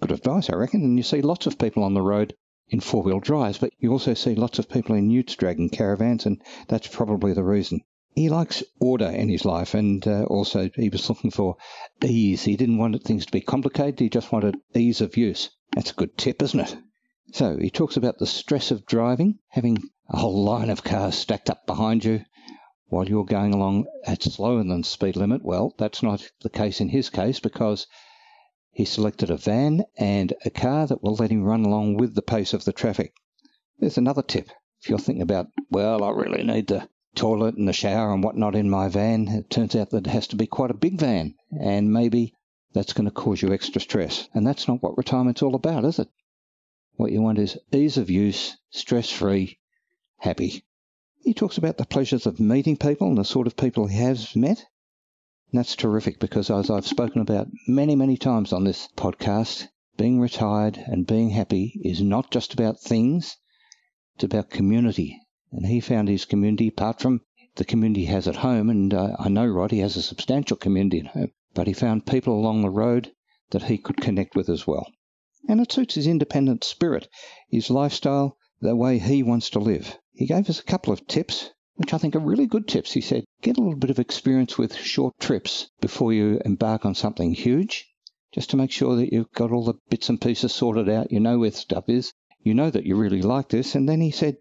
good 0.00 0.12
advice, 0.12 0.50
I 0.50 0.54
reckon. 0.56 0.82
And 0.82 0.96
you 0.96 1.02
see 1.02 1.22
lots 1.22 1.46
of 1.46 1.58
people 1.58 1.82
on 1.82 1.94
the 1.94 2.02
road 2.02 2.34
in 2.68 2.80
four 2.80 3.02
wheel 3.02 3.20
drives, 3.20 3.58
but 3.58 3.72
you 3.78 3.92
also 3.92 4.14
see 4.14 4.34
lots 4.34 4.58
of 4.58 4.68
people 4.68 4.94
in 4.94 5.10
utes 5.10 5.36
dragging 5.36 5.70
caravans, 5.70 6.26
and 6.26 6.40
that's 6.68 6.88
probably 6.88 7.32
the 7.32 7.44
reason 7.44 7.80
he 8.14 8.28
likes 8.28 8.62
order 8.78 9.06
in 9.06 9.30
his 9.30 9.44
life, 9.44 9.72
and 9.72 10.06
uh, 10.06 10.24
also 10.24 10.68
he 10.74 10.90
was 10.90 11.08
looking 11.08 11.30
for 11.30 11.56
ease. 12.04 12.44
He 12.44 12.56
didn't 12.56 12.76
want 12.76 13.02
things 13.02 13.24
to 13.24 13.32
be 13.32 13.40
complicated, 13.40 14.00
he 14.00 14.10
just 14.10 14.30
wanted 14.30 14.58
ease 14.74 15.00
of 15.00 15.16
use. 15.16 15.48
That's 15.74 15.92
a 15.92 15.94
good 15.94 16.18
tip, 16.18 16.42
isn't 16.42 16.60
it? 16.60 16.76
So 17.32 17.56
he 17.56 17.70
talks 17.70 17.96
about 17.96 18.18
the 18.18 18.26
stress 18.26 18.70
of 18.70 18.84
driving, 18.84 19.38
having 19.48 19.78
a 20.12 20.18
whole 20.18 20.44
line 20.44 20.68
of 20.68 20.84
cars 20.84 21.14
stacked 21.14 21.48
up 21.48 21.66
behind 21.66 22.04
you 22.04 22.22
while 22.88 23.08
you're 23.08 23.24
going 23.24 23.54
along 23.54 23.86
at 24.04 24.22
slower 24.22 24.62
than 24.62 24.84
speed 24.84 25.16
limit. 25.16 25.42
Well, 25.42 25.74
that's 25.78 26.02
not 26.02 26.30
the 26.42 26.50
case 26.50 26.82
in 26.82 26.90
his 26.90 27.08
case 27.08 27.40
because 27.40 27.86
he 28.70 28.84
selected 28.84 29.30
a 29.30 29.38
van 29.38 29.84
and 29.96 30.34
a 30.44 30.50
car 30.50 30.86
that 30.86 31.02
will 31.02 31.14
let 31.14 31.30
him 31.30 31.42
run 31.42 31.64
along 31.64 31.96
with 31.96 32.14
the 32.14 32.20
pace 32.20 32.52
of 32.52 32.64
the 32.64 32.72
traffic. 32.72 33.14
There's 33.78 33.96
another 33.96 34.22
tip. 34.22 34.50
If 34.82 34.90
you're 34.90 34.98
thinking 34.98 35.22
about, 35.22 35.48
well, 35.70 36.04
I 36.04 36.10
really 36.10 36.42
need 36.42 36.66
the 36.66 36.88
toilet 37.14 37.56
and 37.56 37.66
the 37.66 37.72
shower 37.72 38.12
and 38.12 38.22
whatnot 38.22 38.54
in 38.54 38.68
my 38.68 38.88
van, 38.88 39.28
it 39.28 39.48
turns 39.48 39.74
out 39.74 39.90
that 39.90 40.06
it 40.06 40.10
has 40.10 40.26
to 40.28 40.36
be 40.36 40.46
quite 40.46 40.70
a 40.70 40.74
big 40.74 40.98
van, 40.98 41.34
and 41.58 41.92
maybe 41.92 42.34
that's 42.74 42.92
going 42.92 43.06
to 43.06 43.10
cause 43.10 43.40
you 43.40 43.52
extra 43.52 43.80
stress. 43.80 44.28
And 44.34 44.46
that's 44.46 44.68
not 44.68 44.82
what 44.82 44.98
retirement's 44.98 45.42
all 45.42 45.54
about, 45.54 45.84
is 45.84 45.98
it? 45.98 46.08
What 46.96 47.12
you 47.12 47.22
want 47.22 47.38
is 47.38 47.58
ease 47.72 47.96
of 47.96 48.10
use, 48.10 48.56
stress 48.70 49.10
free, 49.10 49.58
happy. 50.22 50.64
He 51.22 51.34
talks 51.34 51.58
about 51.58 51.78
the 51.78 51.84
pleasures 51.84 52.26
of 52.26 52.40
meeting 52.40 52.76
people 52.76 53.08
and 53.08 53.18
the 53.18 53.24
sort 53.24 53.46
of 53.46 53.56
people 53.56 53.86
he 53.86 53.98
has 53.98 54.34
met. 54.34 54.58
And 55.50 55.58
that's 55.58 55.76
terrific 55.76 56.18
because, 56.18 56.50
as 56.50 56.70
I've 56.70 56.86
spoken 56.86 57.20
about 57.20 57.48
many, 57.68 57.94
many 57.94 58.16
times 58.16 58.52
on 58.52 58.64
this 58.64 58.88
podcast, 58.96 59.68
being 59.96 60.18
retired 60.20 60.76
and 60.76 61.06
being 61.06 61.30
happy 61.30 61.80
is 61.84 62.00
not 62.00 62.30
just 62.30 62.54
about 62.54 62.80
things, 62.80 63.36
it's 64.14 64.24
about 64.24 64.50
community 64.50 65.18
and 65.54 65.66
he 65.66 65.80
found 65.80 66.08
his 66.08 66.24
community, 66.24 66.68
apart 66.68 66.98
from 66.98 67.20
the 67.56 67.64
community 67.66 68.00
he 68.00 68.06
has 68.06 68.26
at 68.26 68.36
home, 68.36 68.70
and 68.70 68.94
uh, 68.94 69.14
I 69.18 69.28
know 69.28 69.46
Rod, 69.46 69.70
he 69.70 69.80
has 69.80 69.96
a 69.96 70.02
substantial 70.02 70.56
community 70.56 71.00
at 71.00 71.08
home, 71.08 71.32
but 71.52 71.66
he 71.66 71.74
found 71.74 72.06
people 72.06 72.34
along 72.34 72.62
the 72.62 72.70
road 72.70 73.12
that 73.50 73.64
he 73.64 73.76
could 73.76 74.00
connect 74.00 74.34
with 74.34 74.48
as 74.48 74.66
well. 74.66 74.90
And 75.46 75.60
it 75.60 75.70
suits 75.70 75.96
his 75.96 76.06
independent 76.06 76.64
spirit, 76.64 77.06
his 77.50 77.68
lifestyle, 77.68 78.38
the 78.62 78.76
way 78.76 78.96
he 78.96 79.24
wants 79.24 79.50
to 79.50 79.58
live. 79.58 79.98
He 80.12 80.24
gave 80.24 80.48
us 80.48 80.60
a 80.60 80.64
couple 80.64 80.92
of 80.92 81.04
tips, 81.08 81.50
which 81.74 81.92
I 81.92 81.98
think 81.98 82.14
are 82.14 82.20
really 82.20 82.46
good 82.46 82.68
tips. 82.68 82.92
He 82.92 83.00
said, 83.00 83.24
get 83.42 83.56
a 83.56 83.60
little 83.60 83.78
bit 83.78 83.90
of 83.90 83.98
experience 83.98 84.56
with 84.56 84.76
short 84.76 85.14
trips 85.18 85.68
before 85.80 86.12
you 86.12 86.40
embark 86.44 86.86
on 86.86 86.94
something 86.94 87.34
huge, 87.34 87.88
just 88.32 88.50
to 88.50 88.56
make 88.56 88.70
sure 88.70 88.94
that 88.94 89.12
you've 89.12 89.32
got 89.32 89.50
all 89.50 89.64
the 89.64 89.74
bits 89.90 90.08
and 90.08 90.20
pieces 90.20 90.54
sorted 90.54 90.88
out, 90.88 91.10
you 91.10 91.18
know 91.18 91.40
where 91.40 91.50
stuff 91.50 91.88
is, 91.88 92.12
you 92.40 92.54
know 92.54 92.70
that 92.70 92.86
you 92.86 92.94
really 92.94 93.20
like 93.20 93.48
this. 93.48 93.74
And 93.74 93.88
then 93.88 94.00
he 94.00 94.12
said, 94.12 94.36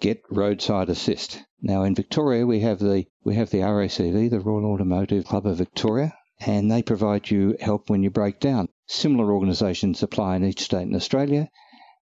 get 0.00 0.20
roadside 0.30 0.90
assist. 0.90 1.42
Now 1.62 1.82
in 1.84 1.94
Victoria 1.94 2.44
we 2.44 2.60
have 2.60 2.78
the 2.78 3.06
we 3.24 3.36
have 3.36 3.48
the 3.48 3.60
RACV, 3.60 4.28
the 4.28 4.40
Royal 4.40 4.70
Automotive 4.70 5.24
Club 5.24 5.46
of 5.46 5.56
Victoria, 5.56 6.12
and 6.40 6.70
they 6.70 6.82
provide 6.82 7.30
you 7.30 7.56
help 7.58 7.88
when 7.88 8.02
you 8.02 8.10
break 8.10 8.38
down. 8.38 8.68
Similar 8.86 9.32
organisations 9.32 10.02
apply 10.02 10.36
in 10.36 10.44
each 10.44 10.60
state 10.60 10.82
in 10.82 10.94
Australia 10.94 11.48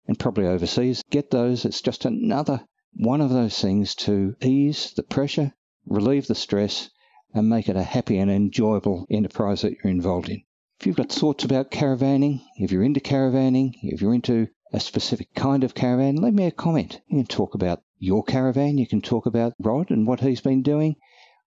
and 0.09 0.19
probably 0.19 0.47
overseas. 0.47 1.05
Get 1.11 1.31
those. 1.31 1.65
It's 1.65 1.83
just 1.83 2.05
another 2.05 2.65
one 2.95 3.21
of 3.21 3.31
those 3.31 3.61
things 3.61 3.95
to 3.95 4.35
ease 4.41 4.93
the 4.97 5.03
pressure, 5.03 5.53
relieve 5.87 6.27
the 6.27 6.35
stress, 6.35 6.91
and 7.35 7.49
make 7.49 7.69
it 7.69 7.77
a 7.77 7.83
happy 7.83 8.17
and 8.17 8.31
enjoyable 8.31 9.07
enterprise 9.11 9.61
that 9.61 9.75
you're 9.75 9.93
involved 9.93 10.31
in. 10.31 10.43
If 10.81 10.87
you've 10.87 10.97
got 10.97 11.13
thoughts 11.13 11.45
about 11.45 11.71
caravanning, 11.71 12.41
if 12.57 12.73
you're 12.73 12.83
into 12.83 13.01
caravanning, 13.01 13.75
if 13.83 14.01
you're 14.01 14.15
into 14.15 14.49
a 14.73 14.81
specific 14.81 15.35
kind 15.35 15.63
of 15.65 15.75
caravan, 15.75 16.17
leave 16.17 16.33
me 16.33 16.47
a 16.47 16.51
comment. 16.51 17.03
You 17.07 17.19
can 17.19 17.27
talk 17.27 17.55
about 17.55 17.83
your 17.99 18.25
caravan, 18.25 18.79
you 18.79 18.87
can 18.87 19.03
talk 19.03 19.27
about 19.27 19.53
Rod 19.59 19.91
and 19.91 20.07
what 20.07 20.21
he's 20.21 20.41
been 20.41 20.63
doing, 20.63 20.97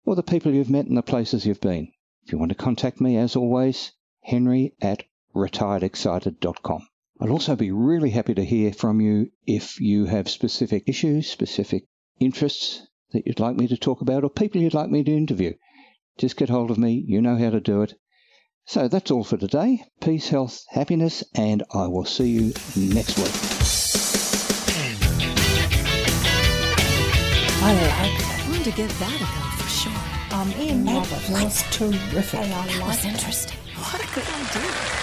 or 0.04 0.15
the 0.15 0.24
people 0.24 0.54
you've 0.54 0.69
met 0.69 0.88
and 0.88 0.98
the 0.98 1.02
places 1.02 1.45
you've 1.45 1.62
been. 1.62 1.93
If 2.26 2.34
you 2.34 2.38
want 2.38 2.50
to 2.50 2.56
contact 2.56 3.00
me, 3.00 3.15
as 3.15 3.38
always, 3.38 3.93
henry 4.22 4.74
at 4.82 5.04
retiredexcited.com. 5.34 6.88
I'd 7.21 7.29
also 7.29 7.58
be 7.58 7.71
really 7.71 8.12
happy 8.12 8.34
to 8.34 8.45
hear 8.45 8.71
from 8.71 9.01
you 9.01 9.29
if 9.45 9.82
you 9.82 10.05
have 10.05 10.29
specific 10.29 10.84
issues, 10.88 11.29
specific 11.29 11.84
interests 12.17 12.88
that 13.12 13.27
you'd 13.27 13.41
like 13.41 13.58
me 13.58 13.67
to 13.67 13.75
talk 13.75 13.99
about, 13.99 14.23
or 14.23 14.29
people 14.29 14.62
you'd 14.62 14.73
like 14.73 14.89
me 14.89 15.03
to 15.03 15.12
interview. 15.12 15.53
Just 16.17 16.38
get 16.38 16.47
hold 16.47 16.71
of 16.71 16.77
me. 16.77 17.03
You 17.05 17.21
know 17.21 17.38
how 17.38 17.49
to 17.49 17.60
do 17.60 17.82
it. 17.82 17.95
So 18.65 18.88
that's 18.88 19.12
all 19.12 19.25
for 19.25 19.36
today. 19.36 19.84
Peace, 19.99 20.29
health, 20.29 20.63
happiness, 20.69 21.23
and 21.36 21.63
I 21.73 21.88
will 21.88 22.05
see 22.05 22.29
you 22.29 22.53
next 22.75 23.17
week. 23.17 23.34
I 27.62 27.73
like 27.73 27.82
that. 27.82 28.45
I'm 28.47 28.63
to 28.63 28.71
give 28.71 28.99
that 28.99 29.15
a 29.15 29.19
go 29.19 29.63
for 29.63 29.69
sure. 29.69 30.39
Um, 30.39 30.53
Ian 30.58 30.86
Roberts 30.86 31.29
was 31.29 31.63
terrific. 31.71 32.39
That 32.39 32.88
was 32.88 33.03
interesting. 33.03 33.58
What 33.75 34.01
a 34.01 34.08
good 34.15 34.23
idea. 34.23 34.99